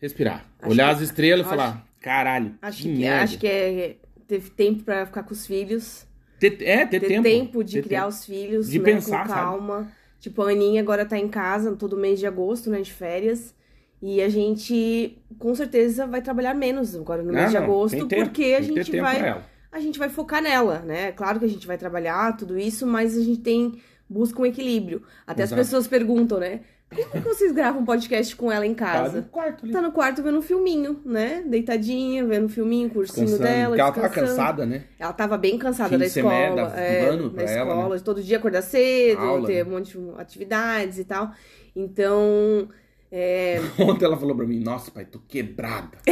respirar. 0.00 0.46
Acho 0.60 0.70
olhar 0.70 0.86
que- 0.90 0.94
as 0.94 1.00
estrelas 1.00 1.40
e 1.44 1.48
acho- 1.48 1.50
falar, 1.50 1.86
caralho, 2.00 2.54
Acho 2.62 2.82
que 2.84 2.88
que, 2.92 2.98
merda. 3.00 3.24
acho 3.24 3.38
que 3.40 3.46
é, 3.48 3.96
teve 4.28 4.50
tempo 4.50 4.84
pra 4.84 5.04
ficar 5.04 5.24
com 5.24 5.32
os 5.32 5.44
filhos. 5.44 6.06
Ter, 6.38 6.56
é, 6.62 6.86
ter, 6.86 7.00
ter 7.00 7.08
tempo. 7.08 7.22
tempo, 7.24 7.64
de 7.64 7.72
ter 7.74 7.82
criar 7.82 8.02
tempo. 8.02 8.10
os 8.12 8.24
filhos, 8.24 8.70
De 8.70 8.78
né, 8.78 8.84
pensar, 8.84 9.22
com 9.22 9.28
sabe? 9.28 9.40
calma. 9.40 9.92
Tipo, 10.20 10.42
a 10.42 10.50
Aninha 10.50 10.80
agora 10.80 11.04
tá 11.04 11.18
em 11.18 11.26
casa 11.28 11.74
todo 11.74 11.96
mês 11.96 12.20
de 12.20 12.26
agosto, 12.28 12.70
né, 12.70 12.80
de 12.80 12.92
férias. 12.92 13.52
E 14.00 14.22
a 14.22 14.28
gente, 14.28 15.18
com 15.36 15.52
certeza, 15.52 16.06
vai 16.06 16.22
trabalhar 16.22 16.54
menos 16.54 16.94
agora 16.94 17.22
no 17.24 17.32
Não, 17.32 17.40
mês 17.40 17.50
de 17.50 17.56
agosto, 17.56 18.06
porque 18.06 18.54
a 18.56 18.60
gente 18.62 19.00
vai, 19.00 19.42
a 19.72 19.80
gente 19.80 19.98
vai 19.98 20.08
focar 20.10 20.40
nela, 20.40 20.78
né? 20.80 21.10
Claro 21.10 21.40
que 21.40 21.44
a 21.44 21.48
gente 21.48 21.66
vai 21.66 21.76
trabalhar, 21.76 22.36
tudo 22.36 22.56
isso, 22.56 22.86
mas 22.86 23.16
a 23.18 23.20
gente 23.22 23.40
tem, 23.40 23.80
busca 24.08 24.40
um 24.40 24.46
equilíbrio. 24.46 25.02
Até 25.26 25.42
Exato. 25.42 25.60
as 25.60 25.66
pessoas 25.66 25.86
perguntam, 25.88 26.38
né? 26.38 26.60
Como 26.88 27.10
que 27.24 27.28
vocês 27.28 27.50
gravam 27.50 27.84
podcast 27.84 28.36
com 28.36 28.50
ela 28.50 28.64
em 28.64 28.72
Tá 28.72 28.84
casa? 28.92 29.20
no 29.20 29.26
quarto 29.26 29.64
ali. 29.64 29.72
Tá 29.72 29.82
no 29.82 29.90
quarto 29.90 30.22
vendo 30.22 30.38
um 30.38 30.42
filminho, 30.42 31.00
né? 31.04 31.42
Deitadinha, 31.44 32.24
vendo 32.24 32.46
um 32.46 32.48
filminho, 32.48 32.88
cursinho 32.88 33.26
Descansando, 33.26 33.42
dela, 33.52 33.68
porque 33.70 33.80
ela 33.80 33.92
tava 33.92 34.08
cansada, 34.08 34.66
né? 34.66 34.84
Ela 34.96 35.12
tava 35.12 35.36
bem 35.36 35.58
cansada 35.58 35.88
Fim 35.90 35.98
da 35.98 36.06
escola. 36.06 36.68
dá 36.70 36.80
é, 36.80 37.06
dano 37.06 37.24
na 37.24 37.30
pra 37.30 37.42
ela, 37.42 37.74
escola, 37.74 38.00
todo 38.00 38.22
dia 38.22 38.36
acordar 38.36 38.62
cedo, 38.62 39.20
Aula, 39.20 39.46
ter 39.48 39.64
né? 39.64 39.68
um 39.68 39.74
monte 39.74 39.98
de 39.98 40.10
atividades 40.16 40.98
e 41.00 41.04
tal. 41.04 41.32
Então, 41.74 42.68
é, 43.10 43.60
Ontem 43.78 44.04
ela 44.04 44.16
falou 44.16 44.34
pra 44.34 44.46
mim, 44.46 44.58
nossa, 44.58 44.90
pai, 44.90 45.04
tô 45.04 45.20
quebrada. 45.20 45.98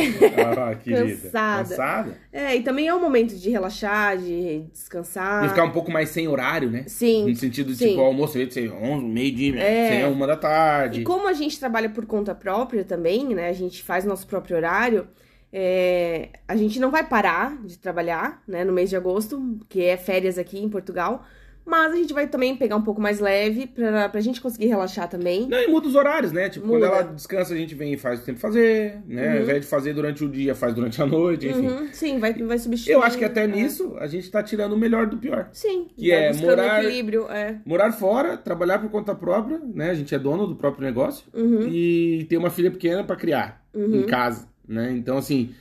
ah, 0.58 0.74
querida. 0.76 1.22
Cansada. 1.22 1.68
Cansada. 1.68 2.18
é, 2.32 2.56
e 2.56 2.62
também 2.62 2.86
é 2.86 2.94
um 2.94 3.00
momento 3.00 3.34
de 3.34 3.50
relaxar, 3.50 4.16
de 4.16 4.60
descansar. 4.72 5.44
E 5.44 5.48
ficar 5.48 5.64
um 5.64 5.72
pouco 5.72 5.90
mais 5.90 6.08
sem 6.10 6.28
horário, 6.28 6.70
né? 6.70 6.84
Sim. 6.86 7.28
No 7.28 7.36
sentido 7.36 7.72
de, 7.72 7.76
sim. 7.78 7.88
tipo, 7.90 8.00
almoço 8.00 8.38
de 8.38 8.52
ser 8.52 8.72
11, 8.72 9.04
meio-dia, 9.04 9.60
É. 9.60 9.88
ser 10.00 10.06
uma 10.06 10.26
da 10.26 10.36
tarde. 10.36 11.00
E 11.00 11.04
como 11.04 11.28
a 11.28 11.32
gente 11.32 11.58
trabalha 11.58 11.88
por 11.90 12.06
conta 12.06 12.34
própria 12.34 12.84
também, 12.84 13.34
né? 13.34 13.48
A 13.48 13.52
gente 13.52 13.82
faz 13.82 14.04
nosso 14.04 14.26
próprio 14.26 14.56
horário. 14.56 15.08
é, 15.56 16.30
a 16.48 16.56
gente 16.56 16.80
não 16.80 16.90
vai 16.90 17.06
parar 17.06 17.56
de 17.64 17.78
trabalhar, 17.78 18.42
né? 18.46 18.64
No 18.64 18.72
mês 18.72 18.90
de 18.90 18.96
agosto, 18.96 19.58
que 19.68 19.84
é 19.84 19.96
férias 19.96 20.36
aqui 20.36 20.58
em 20.58 20.68
Portugal. 20.68 21.24
Mas 21.66 21.92
a 21.92 21.96
gente 21.96 22.12
vai 22.12 22.26
também 22.26 22.54
pegar 22.56 22.76
um 22.76 22.82
pouco 22.82 23.00
mais 23.00 23.20
leve 23.20 23.66
pra, 23.66 24.08
pra 24.08 24.20
gente 24.20 24.40
conseguir 24.40 24.66
relaxar 24.66 25.08
também. 25.08 25.48
Não, 25.48 25.58
e 25.62 25.66
muda 25.66 25.88
os 25.88 25.94
horários, 25.94 26.30
né? 26.30 26.48
Tipo, 26.50 26.66
Muda. 26.66 26.78
quando 26.88 26.92
ela 26.92 27.02
descansa, 27.14 27.54
a 27.54 27.56
gente 27.56 27.74
vem 27.74 27.94
e 27.94 27.96
faz 27.96 28.20
o 28.20 28.24
tempo 28.24 28.38
fazer, 28.38 28.98
né? 29.06 29.36
Ao 29.36 29.42
invés 29.42 29.60
de 29.62 29.66
fazer 29.66 29.94
durante 29.94 30.22
o 30.24 30.28
dia, 30.28 30.54
faz 30.54 30.74
durante 30.74 31.00
a 31.00 31.06
noite, 31.06 31.48
enfim. 31.48 31.66
Uhum, 31.68 31.88
sim, 31.92 32.18
vai, 32.18 32.34
vai 32.34 32.58
substituir. 32.58 32.92
Eu 32.92 33.02
acho 33.02 33.16
que 33.16 33.24
até 33.24 33.44
é. 33.44 33.46
nisso 33.46 33.96
a 33.98 34.06
gente 34.06 34.30
tá 34.30 34.42
tirando 34.42 34.72
o 34.74 34.76
melhor 34.78 35.06
do 35.06 35.16
pior. 35.16 35.48
Sim, 35.52 35.88
Que 35.96 36.12
é 36.12 36.32
morar- 36.34 36.84
equilíbrio, 36.84 37.26
é. 37.30 37.56
Morar 37.64 37.92
fora, 37.92 38.36
trabalhar 38.36 38.78
por 38.78 38.90
conta 38.90 39.14
própria, 39.14 39.58
né? 39.74 39.90
A 39.90 39.94
gente 39.94 40.14
é 40.14 40.18
dono 40.18 40.46
do 40.46 40.56
próprio 40.56 40.84
negócio. 40.84 41.24
Uhum. 41.32 41.66
E 41.68 42.26
ter 42.28 42.36
uma 42.36 42.50
filha 42.50 42.70
pequena 42.70 43.02
pra 43.02 43.16
criar 43.16 43.64
em 43.74 44.02
casa, 44.02 44.46
né? 44.68 44.92
Então, 44.92 45.16
assim, 45.18 45.54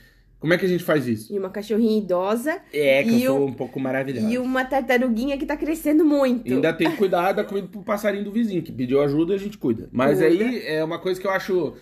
como 0.44 0.52
é 0.52 0.58
que 0.58 0.66
a 0.66 0.68
gente 0.68 0.84
faz 0.84 1.06
isso? 1.08 1.32
E 1.32 1.38
uma 1.38 1.48
cachorrinha 1.48 1.96
idosa 1.96 2.60
É 2.70 3.02
que 3.02 3.08
E 3.12 3.22
eu 3.24 3.34
sou 3.34 3.48
um 3.48 3.52
pouco 3.54 3.80
maravilhosa. 3.80 4.28
e 4.30 4.36
uma 4.36 4.62
tartaruguinha 4.62 5.38
que 5.38 5.46
tá 5.46 5.56
crescendo 5.56 6.04
muito. 6.04 6.52
Ainda 6.52 6.70
tem 6.70 6.90
que 6.90 6.98
cuidar 6.98 7.32
da 7.32 7.42
comida 7.42 7.66
pro 7.66 7.82
passarinho 7.82 8.24
do 8.24 8.30
vizinho, 8.30 8.62
que 8.62 8.70
pediu 8.70 9.00
ajuda 9.00 9.32
e 9.32 9.36
a 9.36 9.38
gente 9.38 9.56
cuida. 9.56 9.88
Mas 9.90 10.18
Cuida. 10.18 10.44
aí 10.44 10.66
é 10.66 10.84
uma 10.84 10.98
coisa 10.98 11.18
que 11.18 11.26
eu 11.26 11.30
acho 11.30 11.72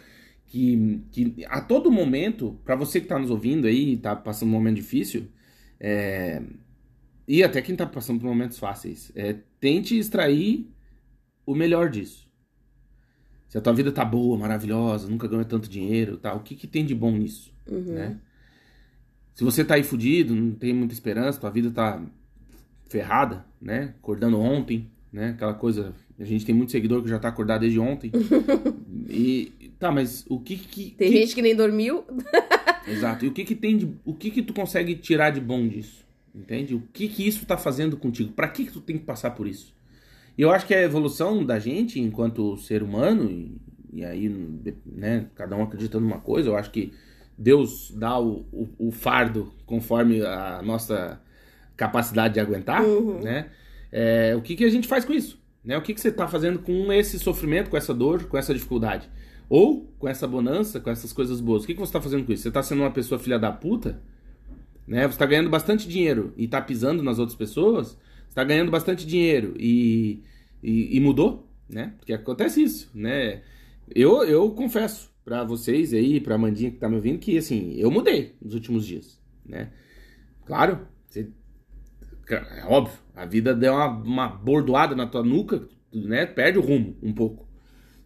que, 0.46 1.00
que 1.10 1.44
a 1.48 1.60
todo 1.60 1.90
momento, 1.90 2.56
pra 2.64 2.76
você 2.76 3.00
que 3.00 3.08
tá 3.08 3.18
nos 3.18 3.30
ouvindo 3.32 3.66
aí, 3.66 3.96
tá 3.96 4.14
passando 4.14 4.50
um 4.50 4.52
momento 4.52 4.76
difícil, 4.76 5.26
é, 5.80 6.40
e 7.26 7.42
até 7.42 7.60
quem 7.62 7.74
tá 7.74 7.84
passando 7.84 8.20
por 8.20 8.28
momentos 8.28 8.60
fáceis, 8.60 9.10
é, 9.16 9.38
tente 9.58 9.98
extrair 9.98 10.70
o 11.44 11.52
melhor 11.52 11.90
disso. 11.90 12.30
Se 13.48 13.58
a 13.58 13.60
tua 13.60 13.72
vida 13.72 13.90
tá 13.90 14.04
boa, 14.04 14.38
maravilhosa, 14.38 15.08
nunca 15.08 15.26
ganhou 15.26 15.44
tanto 15.44 15.68
dinheiro, 15.68 16.16
tá, 16.16 16.32
o 16.32 16.40
que 16.44 16.54
que 16.54 16.68
tem 16.68 16.86
de 16.86 16.94
bom 16.94 17.10
nisso, 17.10 17.52
Uhum. 17.68 17.80
né? 17.92 18.16
Se 19.34 19.44
você 19.44 19.64
tá 19.64 19.74
aí 19.74 19.82
fudido, 19.82 20.34
não 20.34 20.52
tem 20.54 20.72
muita 20.72 20.92
esperança, 20.94 21.40
tua 21.40 21.50
vida 21.50 21.70
tá 21.70 22.02
ferrada, 22.88 23.44
né? 23.60 23.94
Acordando 23.98 24.38
ontem, 24.38 24.88
né? 25.12 25.30
Aquela 25.30 25.54
coisa. 25.54 25.94
A 26.18 26.24
gente 26.24 26.44
tem 26.44 26.54
muito 26.54 26.70
seguidor 26.72 27.02
que 27.02 27.08
já 27.08 27.18
tá 27.18 27.28
acordado 27.28 27.62
desde 27.62 27.78
ontem. 27.80 28.12
e 29.08 29.52
tá, 29.78 29.90
mas 29.90 30.24
o 30.28 30.38
que 30.38 30.56
que. 30.56 30.90
Tem 30.96 31.10
que- 31.10 31.18
gente 31.18 31.34
que 31.34 31.42
nem 31.42 31.56
dormiu. 31.56 32.04
Exato. 32.86 33.24
E 33.24 33.28
o 33.28 33.32
que 33.32 33.44
que 33.44 33.54
tem 33.54 33.76
de. 33.78 33.94
O 34.04 34.14
que 34.14 34.30
que 34.30 34.42
tu 34.42 34.52
consegue 34.52 34.94
tirar 34.96 35.30
de 35.30 35.40
bom 35.40 35.66
disso? 35.66 36.04
Entende? 36.34 36.74
O 36.74 36.82
que 36.92 37.08
que 37.08 37.26
isso 37.26 37.44
tá 37.46 37.56
fazendo 37.56 37.96
contigo? 37.96 38.32
Pra 38.32 38.48
que 38.48 38.64
que 38.66 38.72
tu 38.72 38.80
tem 38.80 38.98
que 38.98 39.04
passar 39.04 39.30
por 39.32 39.46
isso? 39.46 39.74
E 40.36 40.42
eu 40.42 40.50
acho 40.50 40.66
que 40.66 40.74
a 40.74 40.82
evolução 40.82 41.44
da 41.44 41.58
gente 41.58 42.00
enquanto 42.00 42.56
ser 42.56 42.82
humano, 42.82 43.30
e, 43.30 43.54
e 43.92 44.04
aí, 44.04 44.28
né, 44.86 45.26
cada 45.34 45.54
um 45.56 45.62
acredita 45.62 46.00
numa 46.00 46.18
coisa, 46.18 46.48
eu 46.48 46.56
acho 46.56 46.70
que 46.70 46.92
Deus 47.36 47.92
dá 47.96 48.18
o, 48.18 48.46
o, 48.52 48.68
o 48.78 48.90
fardo 48.90 49.52
conforme 49.66 50.24
a 50.24 50.60
nossa 50.62 51.20
capacidade 51.76 52.34
de 52.34 52.40
aguentar, 52.40 52.82
né? 53.22 53.50
É, 53.90 54.34
o 54.36 54.40
que, 54.40 54.56
que 54.56 54.64
a 54.64 54.70
gente 54.70 54.88
faz 54.88 55.04
com 55.04 55.12
isso? 55.12 55.38
Né? 55.64 55.76
O 55.76 55.82
que, 55.82 55.92
que 55.92 56.00
você 56.00 56.08
está 56.08 56.26
fazendo 56.26 56.58
com 56.58 56.92
esse 56.92 57.18
sofrimento, 57.18 57.70
com 57.70 57.76
essa 57.76 57.92
dor, 57.92 58.24
com 58.24 58.38
essa 58.38 58.54
dificuldade? 58.54 59.08
Ou 59.48 59.92
com 59.98 60.08
essa 60.08 60.26
bonança, 60.26 60.80
com 60.80 60.90
essas 60.90 61.12
coisas 61.12 61.40
boas? 61.40 61.62
O 61.62 61.66
que, 61.66 61.74
que 61.74 61.80
você 61.80 61.90
está 61.90 62.00
fazendo 62.00 62.24
com 62.24 62.32
isso? 62.32 62.42
Você 62.42 62.48
está 62.48 62.62
sendo 62.62 62.80
uma 62.80 62.90
pessoa 62.90 63.18
filha 63.18 63.38
da 63.38 63.52
puta? 63.52 64.00
Né? 64.86 65.02
Você 65.02 65.14
está 65.14 65.26
ganhando 65.26 65.50
bastante 65.50 65.86
dinheiro 65.86 66.32
e 66.36 66.44
está 66.44 66.60
pisando 66.60 67.02
nas 67.02 67.18
outras 67.18 67.36
pessoas? 67.36 67.88
Você 67.88 68.30
está 68.30 68.44
ganhando 68.44 68.70
bastante 68.70 69.06
dinheiro 69.06 69.54
e, 69.58 70.22
e, 70.62 70.96
e 70.96 71.00
mudou? 71.00 71.46
Né? 71.68 71.92
Porque 71.98 72.12
acontece 72.14 72.62
isso, 72.62 72.90
né? 72.94 73.42
Eu, 73.94 74.24
eu 74.24 74.50
confesso 74.52 75.11
para 75.24 75.44
vocês 75.44 75.92
aí, 75.92 76.20
pra 76.20 76.38
Mandinha 76.38 76.70
que 76.70 76.78
tá 76.78 76.88
me 76.88 76.96
ouvindo, 76.96 77.18
que 77.18 77.36
assim, 77.36 77.74
eu 77.76 77.90
mudei 77.90 78.34
nos 78.40 78.54
últimos 78.54 78.86
dias, 78.86 79.20
né? 79.44 79.70
Claro, 80.44 80.86
você, 81.06 81.28
é 82.28 82.64
óbvio, 82.66 82.98
a 83.14 83.24
vida 83.24 83.54
deu 83.54 83.74
uma, 83.74 83.86
uma 83.86 84.28
bordoada 84.28 84.94
na 84.94 85.06
tua 85.06 85.22
nuca, 85.22 85.68
né? 85.92 86.26
Perde 86.26 86.58
o 86.58 86.62
rumo 86.62 86.96
um 87.02 87.12
pouco. 87.12 87.46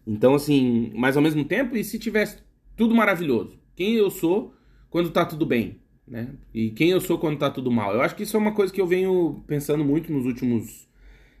Então, 0.05 0.35
assim, 0.35 0.91
mas 0.95 1.17
ao 1.17 1.23
mesmo 1.23 1.43
tempo, 1.43 1.75
e 1.75 1.83
se 1.83 1.99
tivesse 1.99 2.37
tudo 2.75 2.95
maravilhoso? 2.95 3.59
Quem 3.75 3.95
eu 3.95 4.09
sou 4.09 4.53
quando 4.89 5.09
tá 5.09 5.25
tudo 5.25 5.45
bem, 5.45 5.81
né? 6.07 6.35
E 6.53 6.69
quem 6.71 6.91
eu 6.91 7.01
sou 7.01 7.17
quando 7.17 7.37
tá 7.37 7.49
tudo 7.49 7.71
mal? 7.71 7.93
Eu 7.93 8.01
acho 8.01 8.15
que 8.15 8.23
isso 8.23 8.37
é 8.37 8.39
uma 8.39 8.53
coisa 8.53 8.71
que 8.71 8.79
eu 8.79 8.87
venho 8.87 9.43
pensando 9.47 9.83
muito 9.83 10.11
nos 10.11 10.25
últimos 10.25 10.87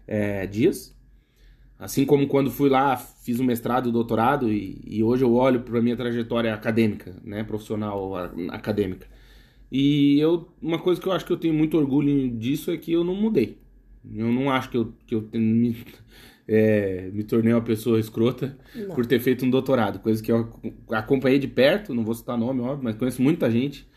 é, 0.05 0.45
dias. 0.47 0.96
Assim 1.79 2.05
como 2.05 2.27
quando 2.27 2.49
fui 2.49 2.69
lá, 2.69 2.97
fiz 2.97 3.39
um 3.39 3.43
mestrado 3.43 3.89
e 3.89 3.91
doutorado, 3.91 4.51
e, 4.51 4.81
e 4.85 5.03
hoje 5.03 5.23
eu 5.23 5.33
olho 5.33 5.61
para 5.61 5.77
a 5.77 5.81
minha 5.81 5.95
trajetória 5.95 6.53
acadêmica, 6.53 7.15
né, 7.23 7.43
profissional 7.43 8.15
acadêmica. 8.49 9.07
E 9.71 10.19
eu, 10.19 10.47
uma 10.61 10.79
coisa 10.79 10.99
que 10.99 11.07
eu 11.07 11.11
acho 11.11 11.25
que 11.25 11.31
eu 11.31 11.37
tenho 11.37 11.53
muito 11.53 11.77
orgulho 11.77 12.29
disso 12.31 12.71
é 12.71 12.77
que 12.77 12.91
eu 12.91 13.03
não 13.03 13.13
mudei. 13.13 13.59
Eu 14.15 14.31
não 14.31 14.49
acho 14.49 14.69
que 14.69 14.77
eu, 14.77 14.93
que 15.05 15.13
eu 15.13 15.29
me, 15.33 15.75
é, 16.47 17.09
me 17.13 17.23
tornei 17.23 17.53
uma 17.53 17.61
pessoa 17.61 17.99
escrota 17.99 18.57
Não. 18.73 18.95
por 18.95 19.05
ter 19.05 19.19
feito 19.19 19.45
um 19.45 19.49
doutorado. 19.49 19.99
Coisa 19.99 20.23
que 20.23 20.31
eu 20.31 20.49
acompanhei 20.89 21.37
de 21.37 21.47
perto, 21.47 21.93
não 21.93 22.03
vou 22.03 22.15
citar 22.15 22.37
nome, 22.37 22.61
óbvio, 22.61 22.83
mas 22.83 22.95
conheço 22.95 23.21
muita 23.21 23.51
gente 23.51 23.87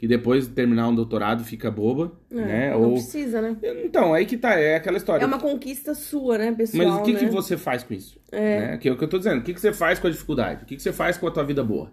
que 0.00 0.08
depois 0.08 0.48
de 0.48 0.54
terminar 0.54 0.88
um 0.88 0.94
doutorado 0.94 1.44
fica 1.44 1.70
boba, 1.70 2.18
É, 2.30 2.34
né? 2.34 2.70
Não 2.70 2.84
Ou... 2.84 2.92
precisa, 2.94 3.42
né? 3.42 3.54
Então, 3.84 4.14
aí 4.14 4.24
que 4.24 4.38
tá, 4.38 4.54
é 4.54 4.76
aquela 4.76 4.96
história. 4.96 5.22
É 5.22 5.26
uma 5.26 5.38
conquista 5.38 5.94
sua, 5.94 6.38
né, 6.38 6.52
pessoal? 6.52 6.88
Mas 6.88 7.00
o 7.00 7.02
que, 7.02 7.12
né? 7.12 7.18
que 7.18 7.26
você 7.26 7.58
faz 7.58 7.82
com 7.82 7.92
isso? 7.92 8.18
É. 8.32 8.78
Que 8.78 8.88
é 8.88 8.92
o 8.92 8.96
que 8.96 9.04
eu 9.04 9.08
tô 9.08 9.18
dizendo. 9.18 9.40
O 9.40 9.42
que, 9.42 9.52
que 9.52 9.60
você 9.60 9.74
faz 9.74 9.98
com 9.98 10.06
a 10.06 10.10
dificuldade? 10.10 10.62
O 10.62 10.66
que, 10.66 10.74
que 10.74 10.82
você 10.82 10.90
faz 10.90 11.18
com 11.18 11.26
a 11.26 11.30
tua 11.30 11.44
vida 11.44 11.62
boa? 11.62 11.92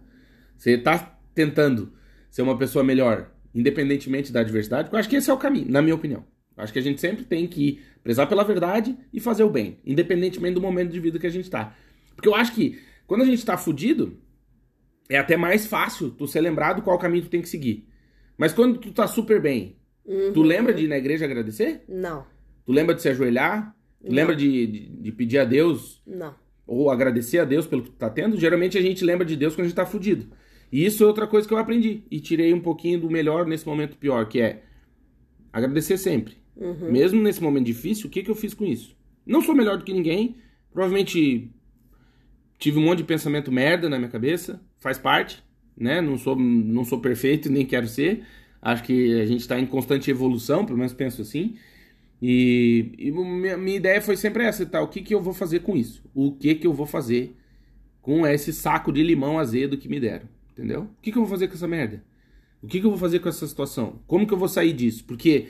Você 0.57 0.77
tá 0.77 1.19
tentando 1.35 1.91
ser 2.31 2.43
uma 2.43 2.57
pessoa 2.57 2.81
melhor, 2.81 3.29
independentemente 3.53 4.31
da 4.31 4.39
adversidade? 4.39 4.85
Porque 4.85 4.95
eu 4.95 4.99
acho 5.01 5.09
que 5.09 5.17
esse 5.17 5.29
é 5.29 5.33
o 5.33 5.37
caminho, 5.37 5.69
na 5.69 5.81
minha 5.81 5.95
opinião. 5.95 6.23
Eu 6.55 6.63
acho 6.63 6.71
que 6.71 6.79
a 6.79 6.83
gente 6.83 7.01
sempre 7.01 7.25
tem 7.25 7.45
que 7.45 7.81
prezar 8.01 8.29
pela 8.29 8.45
verdade 8.45 8.97
e 9.11 9.19
fazer 9.19 9.43
o 9.43 9.49
bem, 9.49 9.79
independentemente 9.85 10.53
do 10.53 10.61
momento 10.61 10.93
de 10.93 10.99
vida 11.01 11.19
que 11.19 11.27
a 11.27 11.29
gente 11.29 11.49
tá. 11.49 11.75
Porque 12.15 12.29
eu 12.29 12.35
acho 12.35 12.53
que 12.53 12.79
quando 13.05 13.23
a 13.23 13.25
gente 13.25 13.43
tá 13.45 13.57
fudido, 13.57 14.17
é 15.09 15.17
até 15.17 15.35
mais 15.35 15.67
fácil 15.67 16.09
tu 16.09 16.25
ser 16.25 16.39
lembrado 16.39 16.81
qual 16.81 16.97
caminho 16.97 17.25
tu 17.25 17.29
tem 17.29 17.41
que 17.41 17.49
seguir. 17.49 17.85
Mas 18.37 18.53
quando 18.53 18.77
tu 18.79 18.91
tá 18.91 19.07
super 19.07 19.41
bem, 19.41 19.75
Uhum. 20.05 20.31
tu 20.33 20.41
lembra 20.41 20.73
de 20.73 20.85
ir 20.85 20.87
na 20.87 20.97
igreja 20.97 21.25
agradecer? 21.25 21.83
Não, 21.87 22.25
Tu 22.65 22.71
lembra 22.71 22.93
de 22.95 23.01
se 23.01 23.09
ajoelhar? 23.09 23.75
Tu 24.01 24.07
Não. 24.09 24.15
lembra 24.15 24.35
de, 24.35 24.67
de, 24.67 24.79
de 24.89 25.11
pedir 25.11 25.37
a 25.39 25.45
Deus 25.45 26.01
não. 26.05 26.33
ou 26.65 26.89
agradecer 26.89 27.39
a 27.39 27.45
Deus 27.45 27.65
pelo 27.67 27.81
que 27.83 27.89
tu 27.91 27.95
tá 27.97 28.09
tendo? 28.09 28.37
Geralmente 28.37 28.77
a 28.77 28.81
gente 28.81 29.03
lembra 29.03 29.25
de 29.25 29.35
Deus 29.35 29.53
quando 29.55 29.65
a 29.65 29.67
gente 29.67 29.75
tá 29.75 29.85
fudido. 29.85 30.27
E 30.71 30.85
isso 30.85 31.03
é 31.03 31.07
outra 31.07 31.25
coisa 31.27 31.47
que 31.47 31.53
eu 31.53 31.57
aprendi. 31.57 32.03
E 32.11 32.19
tirei 32.19 32.53
um 32.53 32.59
pouquinho 32.59 32.99
do 32.99 33.09
melhor 33.09 33.45
nesse 33.45 33.65
momento 33.65 33.97
pior, 33.97 34.27
que 34.27 34.39
é 34.41 34.63
agradecer 35.51 35.97
sempre. 35.97 36.35
Uhum. 36.55 36.91
Mesmo 36.91 37.21
nesse 37.21 37.41
momento 37.41 37.65
difícil, 37.65 38.07
o 38.07 38.09
que, 38.09 38.21
que 38.23 38.29
eu 38.31 38.35
fiz 38.35 38.53
com 38.53 38.65
isso? 38.65 38.95
Não 39.25 39.41
sou 39.41 39.55
melhor 39.55 39.77
do 39.77 39.83
que 39.85 39.93
ninguém. 39.93 40.35
Provavelmente 40.71 41.49
tive 42.59 42.79
um 42.79 42.83
monte 42.83 42.99
de 42.99 43.03
pensamento 43.05 43.51
merda 43.51 43.89
na 43.89 43.97
minha 43.97 44.09
cabeça. 44.11 44.61
Faz 44.79 44.97
parte, 44.97 45.43
né? 45.77 46.01
Não 46.01 46.17
sou, 46.17 46.35
não 46.35 46.83
sou 46.83 46.99
perfeito, 46.99 47.51
nem 47.51 47.65
quero 47.65 47.87
ser. 47.87 48.23
Acho 48.61 48.83
que 48.83 49.21
a 49.21 49.25
gente 49.25 49.41
está 49.41 49.59
em 49.59 49.65
constante 49.65 50.09
evolução, 50.09 50.65
pelo 50.65 50.77
menos 50.77 50.93
penso 50.93 51.21
assim. 51.21 51.55
E, 52.21 52.91
e 52.97 53.11
minha, 53.11 53.57
minha 53.57 53.77
ideia 53.77 54.01
foi 54.01 54.17
sempre 54.17 54.43
essa, 54.43 54.65
tá? 54.65 54.81
O 54.81 54.87
que, 54.87 55.01
que 55.01 55.13
eu 55.13 55.21
vou 55.21 55.33
fazer 55.33 55.59
com 55.59 55.77
isso? 55.77 56.03
O 56.13 56.31
que, 56.31 56.55
que 56.55 56.65
eu 56.65 56.73
vou 56.73 56.87
fazer 56.87 57.35
com 58.01 58.25
esse 58.25 58.51
saco 58.51 58.91
de 58.91 59.03
limão 59.03 59.37
azedo 59.37 59.77
que 59.77 59.87
me 59.87 59.99
deram? 59.99 60.27
Entendeu? 60.51 60.83
O 60.83 61.01
que, 61.01 61.11
que 61.11 61.17
eu 61.17 61.21
vou 61.21 61.29
fazer 61.29 61.47
com 61.47 61.53
essa 61.53 61.67
merda? 61.67 62.03
O 62.61 62.67
que, 62.67 62.79
que 62.79 62.85
eu 62.85 62.89
vou 62.89 62.99
fazer 62.99 63.19
com 63.19 63.29
essa 63.29 63.45
situação? 63.45 63.99
Como 64.07 64.25
que 64.25 64.33
eu 64.33 64.37
vou 64.37 64.47
sair 64.47 64.73
disso? 64.73 65.03
Porque, 65.05 65.49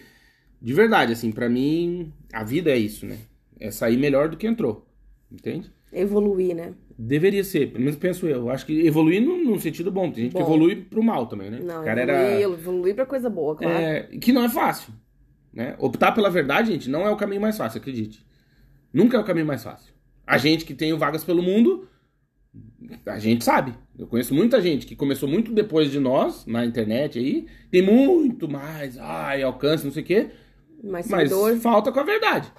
de 0.62 0.74
verdade, 0.74 1.14
assim, 1.14 1.32
pra 1.32 1.48
mim, 1.48 2.12
a 2.34 2.44
vida 2.44 2.70
é 2.70 2.78
isso, 2.78 3.06
né? 3.06 3.18
É 3.58 3.72
sair 3.72 3.98
melhor 3.98 4.28
do 4.28 4.36
que 4.36 4.46
entrou. 4.46 4.86
Entende? 5.32 5.72
Evoluir, 5.92 6.54
né? 6.54 6.74
Deveria 7.00 7.44
ser, 7.44 7.68
pelo 7.68 7.84
menos 7.84 7.96
penso 7.96 8.26
eu. 8.26 8.50
Acho 8.50 8.66
que 8.66 8.88
evoluir 8.88 9.22
num, 9.22 9.44
num 9.44 9.60
sentido 9.60 9.92
bom. 9.92 10.10
Tem 10.12 10.24
gente 10.24 10.34
que 10.34 10.40
Bom. 10.40 10.46
evolui 10.46 10.76
pro 10.78 11.04
mal 11.04 11.28
também, 11.28 11.52
né? 11.52 11.60
Não, 11.60 11.82
o 11.82 11.86
cara 11.86 12.02
evoluir, 12.02 12.26
era. 12.26 12.42
evoluir 12.42 12.96
pra 12.96 13.06
coisa 13.06 13.30
boa, 13.30 13.56
claro. 13.56 13.78
É, 13.78 14.04
que 14.20 14.34
não 14.34 14.44
é 14.44 14.50
fácil. 14.50 14.92
Né? 15.54 15.76
Optar 15.78 16.12
pela 16.12 16.30
verdade, 16.30 16.72
gente, 16.72 16.90
não 16.90 17.06
é 17.06 17.10
o 17.10 17.16
caminho 17.16 17.42
mais 17.42 17.56
fácil, 17.56 17.80
acredite. 17.80 18.26
Nunca 18.92 19.16
é 19.16 19.20
o 19.20 19.24
caminho 19.24 19.46
mais 19.46 19.64
fácil. 19.64 19.94
A 20.26 20.38
gente 20.40 20.66
que 20.66 20.74
tem 20.74 20.92
Vagas 20.94 21.24
pelo 21.24 21.44
Mundo, 21.44 21.88
a 23.06 23.20
gente 23.20 23.44
sabe. 23.44 23.76
Eu 23.98 24.08
conheço 24.08 24.34
muita 24.34 24.60
gente 24.60 24.86
que 24.86 24.96
começou 24.96 25.30
muito 25.30 25.54
depois 25.54 25.92
de 25.92 26.00
nós, 26.00 26.46
na 26.46 26.66
internet 26.66 27.20
aí, 27.20 27.48
tem 27.70 27.82
muito 27.82 28.50
mais, 28.50 28.98
ai, 28.98 29.44
alcance, 29.44 29.86
não 29.86 29.92
sei 29.92 30.04
o 30.04 30.06
quê, 30.06 30.30
mas 30.84 31.06
seguidor. 31.06 31.58
falta 31.58 31.92
com 31.92 32.00
a 32.00 32.04
verdade. 32.04 32.52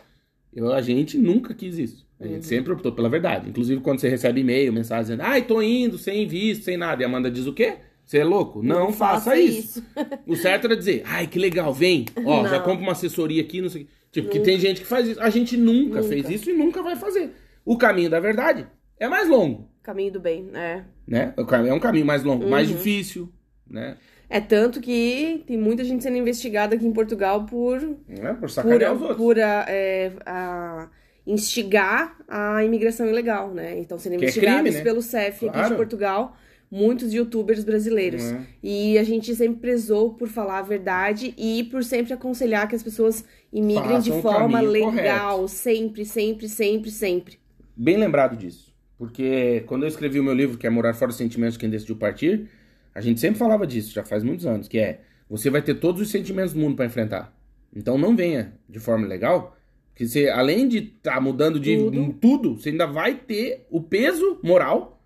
Eu, 0.52 0.72
a 0.72 0.80
gente 0.80 1.18
nunca 1.18 1.54
quis 1.54 1.78
isso. 1.78 2.07
A 2.20 2.26
gente 2.26 2.46
sempre 2.46 2.72
optou 2.72 2.92
pela 2.92 3.08
verdade. 3.08 3.48
Inclusive, 3.48 3.80
quando 3.80 4.00
você 4.00 4.08
recebe 4.08 4.40
e-mail, 4.40 4.72
mensagem 4.72 5.02
dizendo, 5.02 5.22
ai, 5.22 5.42
tô 5.42 5.62
indo, 5.62 5.96
sem 5.96 6.26
visto, 6.26 6.64
sem 6.64 6.76
nada. 6.76 7.00
E 7.02 7.04
a 7.04 7.08
Amanda 7.08 7.30
diz 7.30 7.46
o 7.46 7.52
quê? 7.52 7.76
Você 8.04 8.18
é 8.18 8.24
louco? 8.24 8.62
Não, 8.62 8.92
faça, 8.92 9.36
isso. 9.36 9.84
O 10.26 10.34
certo 10.34 10.64
era 10.64 10.76
dizer, 10.76 11.02
ai, 11.04 11.26
que 11.26 11.38
legal, 11.38 11.72
vem. 11.72 12.06
Ó, 12.24 12.42
Não. 12.42 12.48
já 12.48 12.58
compra 12.58 12.82
uma 12.82 12.92
assessoria 12.92 13.42
aqui, 13.42 13.60
não 13.60 13.68
sei 13.68 13.82
o 13.82 13.84
quê. 13.84 13.90
Tipo, 14.10 14.30
que 14.30 14.40
tem 14.40 14.58
gente 14.58 14.80
que 14.80 14.86
faz 14.86 15.06
isso. 15.06 15.20
A 15.20 15.28
gente 15.30 15.56
nunca, 15.56 16.02
fez 16.02 16.28
isso 16.30 16.50
e 16.50 16.54
nunca 16.54 16.82
vai 16.82 16.96
fazer. 16.96 17.30
O 17.64 17.76
caminho 17.76 18.08
da 18.08 18.18
verdade 18.18 18.66
é 18.98 19.06
mais 19.08 19.28
longo, 19.28 19.68
Caminho 19.82 20.12
do 20.12 20.20
bem, 20.20 20.50
é. 20.54 20.82
né? 21.06 21.32
É 21.36 21.72
um 21.72 21.78
caminho 21.80 22.04
mais 22.06 22.22
longo, 22.24 22.44
Uhum. 22.44 22.50
mais 22.50 22.68
difícil, 22.68 23.30
né? 23.66 23.96
É 24.30 24.40
tanto 24.40 24.80
que 24.80 25.42
tem 25.46 25.56
muita 25.56 25.82
gente 25.84 26.02
sendo 26.02 26.16
investigada 26.16 26.74
aqui 26.74 26.86
em 26.86 26.92
Portugal 26.92 27.44
por 27.46 27.80
Né? 28.06 28.32
Por 28.34 28.40
por, 28.40 28.50
sacanear 28.50 28.92
os 28.94 29.00
outros. 29.00 29.16
por 29.18 29.38
a, 29.38 29.64
é, 29.68 30.12
a 30.26 30.88
instigar 31.28 32.16
a 32.26 32.64
imigração 32.64 33.06
ilegal, 33.06 33.52
né? 33.52 33.78
Então 33.78 33.98
sendo 33.98 34.16
Que 34.16 34.24
é 34.24 34.28
investigados 34.28 34.62
crime, 34.62 34.76
né? 34.76 34.82
pelo 34.82 35.02
CEF 35.02 35.48
aqui 35.48 35.68
de 35.68 35.76
Portugal, 35.76 36.34
muitos 36.70 37.12
youtubers 37.12 37.62
brasileiros. 37.62 38.24
É. 38.24 38.40
E 38.62 38.98
a 38.98 39.04
gente 39.04 39.34
sempre 39.34 39.60
prezou 39.60 40.14
por 40.14 40.28
falar 40.28 40.60
a 40.60 40.62
verdade 40.62 41.34
e 41.36 41.64
por 41.64 41.84
sempre 41.84 42.14
aconselhar 42.14 42.66
que 42.66 42.74
as 42.74 42.82
pessoas 42.82 43.24
imigrem 43.52 43.96
Façam 43.96 44.16
de 44.16 44.22
forma 44.22 44.60
legal, 44.60 45.46
sempre, 45.46 46.04
sempre, 46.06 46.48
sempre, 46.48 46.90
sempre. 46.90 47.38
Bem 47.76 47.98
lembrado 47.98 48.36
disso. 48.36 48.74
Porque 48.96 49.62
quando 49.66 49.82
eu 49.84 49.88
escrevi 49.88 50.18
o 50.18 50.24
meu 50.24 50.34
livro, 50.34 50.58
que 50.58 50.66
é 50.66 50.70
Morar 50.70 50.94
Fora 50.94 51.10
dos 51.10 51.18
Sentimentos, 51.18 51.56
Quem 51.56 51.70
Decidiu 51.70 51.94
Partir, 51.94 52.48
a 52.94 53.00
gente 53.00 53.20
sempre 53.20 53.38
falava 53.38 53.66
disso, 53.66 53.92
já 53.92 54.02
faz 54.02 54.24
muitos 54.24 54.44
anos, 54.44 54.66
que 54.66 54.78
é, 54.78 55.02
você 55.28 55.50
vai 55.50 55.62
ter 55.62 55.74
todos 55.74 56.00
os 56.00 56.10
sentimentos 56.10 56.52
do 56.52 56.58
mundo 56.58 56.74
para 56.74 56.86
enfrentar. 56.86 57.32
Então 57.74 57.98
não 57.98 58.16
venha 58.16 58.54
de 58.68 58.80
forma 58.80 59.06
legal, 59.06 59.57
que 59.98 60.06
você, 60.06 60.28
além 60.28 60.68
de 60.68 60.78
estar 60.78 61.14
tá 61.14 61.20
mudando 61.20 61.58
de 61.58 61.76
Tudo. 61.76 62.12
tudo, 62.20 62.54
você 62.54 62.68
ainda 62.68 62.86
vai 62.86 63.16
ter 63.16 63.66
o 63.68 63.82
peso 63.82 64.38
moral, 64.44 65.02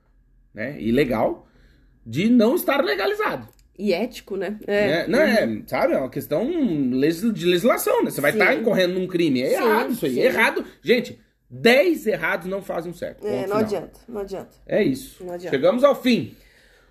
né, 0.53 0.77
e 0.79 0.93
legal, 0.93 1.49
de 2.05 2.29
não 2.29 2.55
estar 2.55 2.85
legalizado. 2.85 3.49
E 3.79 3.95
ético, 3.95 4.37
né? 4.37 4.59
né? 4.69 5.07
Não 5.07 5.19
é, 5.19 5.63
sabe, 5.67 5.95
é 5.95 5.99
uma 5.99 6.11
questão 6.11 6.45
de 6.45 7.47
legislação, 7.47 8.05
né? 8.05 8.11
Você 8.11 8.21
vai 8.21 8.33
Sim. 8.33 8.39
estar 8.39 8.55
incorrendo 8.55 9.01
num 9.01 9.07
crime. 9.07 9.41
É 9.41 9.49
Sim, 9.49 9.65
errado 9.65 9.93
isso 9.93 10.05
aí. 10.05 10.21
É 10.21 10.27
errado. 10.27 10.65
Gente, 10.83 11.19
10 11.49 12.07
errados 12.09 12.47
não 12.47 12.61
fazem 12.61 12.91
um 12.91 12.95
certo. 12.95 13.27
É, 13.27 13.31
não 13.31 13.43
final. 13.45 13.59
adianta, 13.59 14.01
não 14.07 14.21
adianta. 14.21 14.51
É 14.67 14.85
isso. 14.85 15.23
Adianta. 15.23 15.49
Chegamos 15.49 15.85
ao 15.85 16.01
fim. 16.01 16.37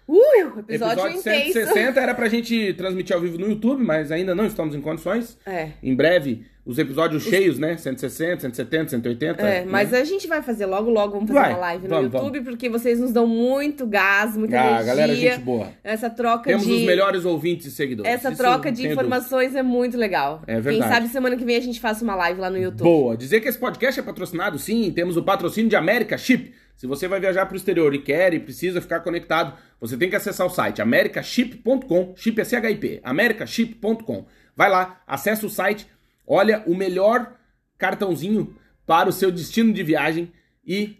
Uh, 0.07 0.59
episódio, 0.59 1.05
Episódio 1.05 1.19
intenso. 1.19 1.53
160 1.53 2.01
era 2.01 2.15
pra 2.15 2.27
gente 2.27 2.73
transmitir 2.73 3.15
ao 3.15 3.21
vivo 3.21 3.37
no 3.37 3.47
YouTube, 3.47 3.83
mas 3.83 4.11
ainda 4.11 4.33
não 4.33 4.47
estamos 4.47 4.73
em 4.73 4.81
condições. 4.81 5.37
É. 5.45 5.73
Em 5.83 5.95
breve, 5.95 6.47
os 6.64 6.78
episódios 6.78 7.24
cheios, 7.24 7.57
né? 7.57 7.76
160, 7.76 8.41
170, 8.41 8.89
180. 8.91 9.41
É, 9.41 9.66
mas 9.66 9.91
né? 9.91 9.99
a 9.99 10.03
gente 10.03 10.28
vai 10.28 10.41
fazer 10.41 10.66
logo, 10.68 10.89
logo, 10.91 11.14
vamos 11.14 11.28
fazer 11.28 11.39
Vai, 11.39 11.49
uma 11.53 11.59
live 11.59 11.84
no 11.88 11.89
vamos, 11.89 12.14
YouTube, 12.14 12.41
porque 12.41 12.70
vocês 12.70 12.99
nos 12.99 13.12
dão 13.12 13.26
muito 13.26 13.88
gás, 13.88 14.38
muita 14.38 14.59
Ah, 14.59 14.66
energia. 14.68 14.86
galera, 14.86 15.16
gente 15.16 15.39
boa. 15.39 15.70
Essa 15.84 16.09
troca 16.09 16.43
Temos 16.43 16.66
de. 16.66 16.74
os 16.74 16.82
melhores 16.84 17.26
ouvintes 17.26 17.66
e 17.66 17.72
seguidores. 17.72 18.12
Essa 18.12 18.30
Isso 18.30 18.38
troca 18.38 18.72
de 18.72 18.88
informações 18.88 19.55
é 19.55 19.64
muito 19.64 19.97
legal. 19.97 20.43
É 20.45 20.59
verdade. 20.59 20.78
Quem 20.78 20.88
sabe 20.88 21.07
semana 21.07 21.36
que 21.36 21.43
vem 21.43 21.55
a 21.55 21.62
gente 21.62 21.80
faça 21.80 22.03
uma 22.03 22.16
live 22.16 22.39
lá 22.39 22.49
no 22.49 22.57
YouTube. 22.57 22.84
Boa. 22.84 23.18
Dizer 23.18 23.41
que 23.41 23.47
esse 23.47 23.57
podcast 23.57 23.99
é 23.99 24.03
patrocinado, 24.03 24.59
sim. 24.59 24.91
Temos 24.91 25.18
o 25.18 25.24
patrocínio 25.24 25.70
de 25.70 25.76
América 25.76 26.18
Chip. 26.18 26.53
Se 26.76 26.88
você 26.88 27.07
vai 27.07 27.20
viajar 27.20 27.45
para 27.45 27.53
o 27.53 27.57
exterior 27.57 27.93
e 27.93 27.99
quer 27.99 28.34
e 28.34 28.39
precisa 28.39 28.82
ficar 28.82 29.01
conectado, 29.01 29.53
você 29.80 29.95
tem 29.95 30.09
que 30.09 30.16
acessar 30.16 30.47
o 30.47 30.49
site 30.49 30.82
americaship.com. 30.82 32.14
Chip 32.16 32.39
é 32.41 32.43
C-H-I-P. 32.43 33.01
americaship.com. 33.03 34.26
Vai 34.55 34.70
lá, 34.70 35.01
acessa 35.07 35.45
o 35.45 35.49
site, 35.49 35.88
olha 36.26 36.63
o 36.65 36.76
melhor 36.76 37.36
cartãozinho 37.78 38.55
para 38.86 39.09
o 39.09 39.11
seu 39.11 39.32
destino 39.32 39.74
de 39.74 39.84
viagem 39.84 40.32
e 40.65 40.97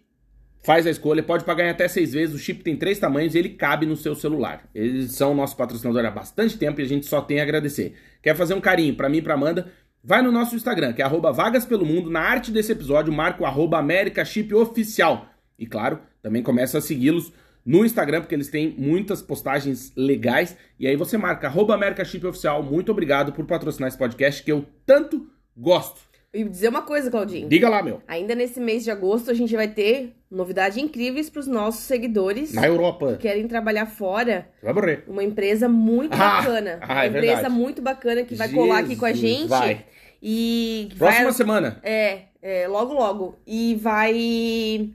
faz 0.64 0.88
a 0.88 0.90
escolha. 0.90 1.24
Pode 1.24 1.44
pagar 1.44 1.66
em 1.66 1.70
até 1.70 1.88
seis 1.88 2.14
vezes. 2.14 2.36
O 2.36 2.40
chip 2.40 2.64
tem 2.64 2.76
três 2.76 3.00
tamanhos 3.00 3.36
e 3.36 3.40
ele 3.40 3.50
cabe 3.50 3.86
no 3.86 3.96
seu 3.96 4.16
celular. 4.16 4.70
Eles 4.74 5.12
são 5.14 5.36
nosso 5.36 5.56
patrocinador 5.56 6.06
há 6.06 6.12
bastante 6.12 6.58
tempo 6.58 6.80
e 6.80 6.84
a 6.84 6.88
gente 6.88 7.06
só 7.06 7.22
tem 7.22 7.40
a 7.40 7.44
agradecer. 7.44 7.96
Quer 8.22 8.36
fazer 8.36 8.54
um 8.54 8.62
carinho 8.62 8.96
para 8.96 9.10
mim 9.10 9.18
e 9.18 9.22
para 9.22 9.34
Amanda? 9.34 9.72
Vai 10.04 10.22
no 10.22 10.32
nosso 10.32 10.56
Instagram, 10.56 10.94
que 10.94 11.02
é 11.02 11.08
Vagas 11.08 11.66
Pelo 11.66 11.86
Mundo. 11.86 12.10
Na 12.10 12.22
arte 12.22 12.52
desse 12.52 12.72
episódio, 12.72 13.14
marca 13.14 13.44
o 13.44 13.46
arroba 13.46 13.78
América 13.78 14.26
Chip 14.26 14.54
Oficial. 14.54 15.28
E 15.60 15.68
claro, 15.68 16.00
também 16.24 16.42
começa 16.42 16.80
a 16.80 16.82
segui-los 16.82 17.32
no 17.66 17.86
Instagram, 17.86 18.22
porque 18.22 18.36
eles 18.36 18.50
têm 18.50 18.76
muitas 18.78 19.22
postagens 19.22 19.92
legais. 19.96 20.58
E 20.80 20.88
aí 20.88 20.96
você 20.96 21.18
marca 21.18 21.48
arroba 21.48 21.80
Oficial. 22.28 22.64
Muito 22.64 22.92
obrigado 22.92 23.32
por 23.34 23.46
patrocinar 23.46 23.88
esse 23.88 23.98
podcast 23.98 24.44
que 24.44 24.52
eu 24.52 24.66
tanto 24.86 25.28
gosto. 25.56 26.12
E 26.34 26.46
dizer 26.46 26.70
uma 26.70 26.82
coisa, 26.82 27.12
Claudinho. 27.12 27.50
Diga 27.50 27.68
lá, 27.68 27.84
meu. 27.84 28.02
Ainda 28.08 28.34
nesse 28.34 28.58
mês 28.60 28.86
de 28.86 28.92
agosto 28.92 29.30
a 29.30 29.34
gente 29.34 29.54
vai 29.54 29.68
ter 29.68 30.16
novidades 30.30 30.78
incríveis 30.78 31.30
para 31.30 31.42
os 31.42 31.48
nossos 31.48 31.82
seguidores 31.84 32.54
Na 32.54 32.66
Europa. 32.66 33.14
que 33.14 33.18
querem 33.24 33.48
trabalhar 33.50 33.86
fora. 33.86 34.48
Vai 34.64 34.72
morrer. 34.74 35.04
Uma 35.08 35.24
empresa 35.26 35.68
muito 35.68 36.14
Ah, 36.14 36.42
bacana. 36.42 36.80
ah, 36.82 36.94
uma 36.94 37.04
é 37.04 37.08
empresa 37.08 37.34
verdade. 37.34 37.54
muito 37.54 37.82
bacana 37.82 38.24
que 38.24 38.36
vai 38.36 38.48
colar 38.50 38.80
aqui 38.80 38.96
com 38.96 39.06
a 39.06 39.12
Jesus, 39.12 39.40
gente. 39.40 39.50
vai. 39.50 39.86
E 40.24 40.90
Próxima 40.98 41.24
vai, 41.26 41.34
semana. 41.34 41.80
É, 41.84 42.22
é, 42.42 42.68
logo, 42.68 42.94
logo. 42.94 43.38
E 43.46 43.76
vai 43.76 44.90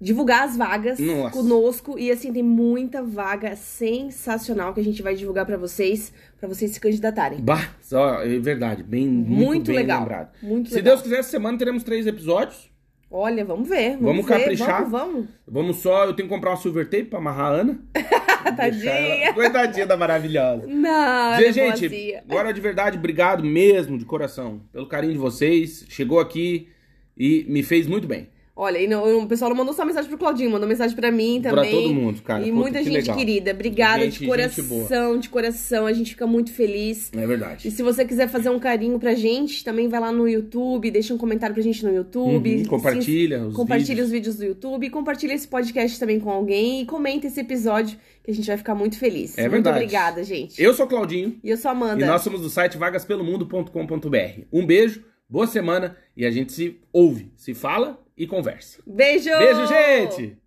divulgar 0.00 0.42
as 0.48 0.56
vagas 0.56 0.98
Nossa. 0.98 1.30
conosco. 1.30 1.98
E 1.98 2.10
assim, 2.10 2.32
tem 2.32 2.42
muita 2.42 3.02
vaga 3.02 3.56
sensacional 3.56 4.74
que 4.74 4.80
a 4.80 4.84
gente 4.84 5.02
vai 5.02 5.14
divulgar 5.14 5.46
pra 5.46 5.56
vocês, 5.56 6.12
pra 6.38 6.48
vocês 6.48 6.70
se 6.72 6.80
candidatarem. 6.80 7.40
Bah, 7.40 7.70
só, 7.80 8.22
é 8.22 8.38
verdade, 8.38 8.82
bem, 8.82 9.06
muito, 9.06 9.30
Muito 9.44 9.66
bem 9.68 9.76
legal. 9.76 10.00
lembrado. 10.00 10.30
Muito 10.42 10.68
Se 10.68 10.76
legal. 10.76 10.92
Deus 10.94 11.02
quiser, 11.02 11.18
essa 11.20 11.30
semana 11.30 11.56
teremos 11.58 11.82
três 11.82 12.06
episódios. 12.06 12.70
Olha, 13.10 13.44
vamos 13.44 13.68
ver. 13.68 13.90
Vamos, 13.92 14.06
Vamos 14.06 14.26
ver, 14.26 14.38
caprichar. 14.40 14.88
Vamos, 14.88 14.90
vamos. 15.14 15.28
Vamos 15.46 15.76
só, 15.76 16.04
eu 16.04 16.14
tenho 16.14 16.28
que 16.28 16.34
comprar 16.34 16.50
uma 16.50 16.56
silver 16.56 16.84
tape 16.90 17.04
pra 17.04 17.18
amarrar 17.20 17.46
a 17.46 17.54
Ana. 17.54 17.80
Tadinha. 18.56 18.90
ela- 18.92 19.34
Coitadinha 19.34 19.86
da 19.86 19.96
maravilhosa. 19.96 20.66
Não, 20.66 20.90
ela 21.34 21.42
é 21.42 21.52
gente, 21.52 21.88
boazinha. 21.88 22.22
agora 22.28 22.52
de 22.52 22.60
verdade, 22.60 22.98
obrigado 22.98 23.42
mesmo, 23.44 23.96
de 23.96 24.04
coração, 24.04 24.60
pelo 24.72 24.86
carinho 24.86 25.12
de 25.12 25.18
vocês. 25.18 25.86
Chegou 25.88 26.18
aqui 26.20 26.68
e 27.16 27.46
me 27.48 27.62
fez 27.62 27.86
muito 27.86 28.06
bem. 28.06 28.28
Olha, 28.56 28.78
e 28.78 28.86
não- 28.86 29.18
o 29.24 29.26
pessoal 29.26 29.48
não 29.50 29.56
mandou 29.56 29.74
só 29.74 29.84
mensagem 29.84 30.08
pro 30.08 30.16
Claudinho, 30.16 30.48
mandou 30.48 30.68
mensagem 30.68 30.94
pra 30.94 31.10
mim 31.10 31.40
Pra 31.42 31.50
também. 31.50 31.72
todo 31.72 31.92
mundo, 31.92 32.22
cara. 32.22 32.40
E 32.42 32.50
Puta, 32.50 32.56
muita 32.56 32.78
que 32.78 32.84
gente 32.84 32.94
legal. 32.94 33.16
querida. 33.16 33.50
Obrigada 33.50 34.04
Gente- 34.04 34.20
de 34.20 34.26
coração, 34.28 35.18
de 35.18 35.28
coração. 35.28 35.86
A 35.86 35.92
gente 35.92 36.10
fica 36.10 36.24
muito 36.24 36.52
feliz. 36.52 37.10
É 37.16 37.22
E 37.24 37.26
verdade. 37.26 37.68
se 37.68 37.82
você 37.82 38.04
quiser 38.04 38.28
fazer 38.28 38.50
um 38.50 38.60
carinho 38.60 38.96
pra 39.00 39.12
gente, 39.16 39.64
também 39.64 39.88
vai 39.88 39.98
lá 39.98 40.12
no 40.12 40.28
YouTube, 40.28 40.88
deixa 40.88 41.12
um 41.12 41.18
comentário 41.18 41.52
pra 41.52 41.64
gente 41.64 41.84
no 41.84 41.92
YouTube. 41.92 42.54
Uhum, 42.58 42.64
compartilha 42.66 43.40
se- 43.40 43.44
os 43.46 43.54
compartilha 43.56 43.88
vídeos. 43.88 44.06
os 44.06 44.12
vídeos 44.12 44.36
do 44.36 44.44
YouTube, 44.44 44.88
compartilha 44.90 45.32
esse 45.34 45.48
podcast 45.48 45.98
também 45.98 46.20
com 46.20 46.30
alguém 46.30 46.82
e 46.82 46.86
comenta 46.86 47.26
esse 47.26 47.40
episódio 47.40 47.98
que 48.22 48.30
a 48.30 48.34
gente 48.34 48.46
vai 48.46 48.56
ficar 48.56 48.76
muito 48.76 48.96
feliz. 48.98 49.36
É 49.36 49.42
muito 49.42 49.52
verdade. 49.64 49.78
obrigada, 49.78 50.22
gente. 50.22 50.62
Eu 50.62 50.72
sou 50.74 50.86
Claudinho 50.86 51.40
E 51.42 51.50
eu 51.50 51.56
sou 51.56 51.70
a 51.70 51.72
Amanda. 51.72 52.04
e 52.04 52.06
nós 52.06 52.22
somos 52.22 52.40
do 52.40 52.48
site 52.48 52.78
vagaspelomundo.com.br. 52.78 54.42
Um 54.52 54.64
beijo, 54.64 55.02
boa 55.28 55.46
semana 55.48 55.96
e 56.16 56.24
a 56.24 56.30
gente 56.30 56.52
se 56.52 56.78
ouve, 56.92 57.32
se 57.36 57.52
fala 57.52 57.98
e 58.16 58.26
converse. 58.26 58.80
Beijo! 58.86 59.30
Beijo, 59.30 59.66
gente! 59.66 60.43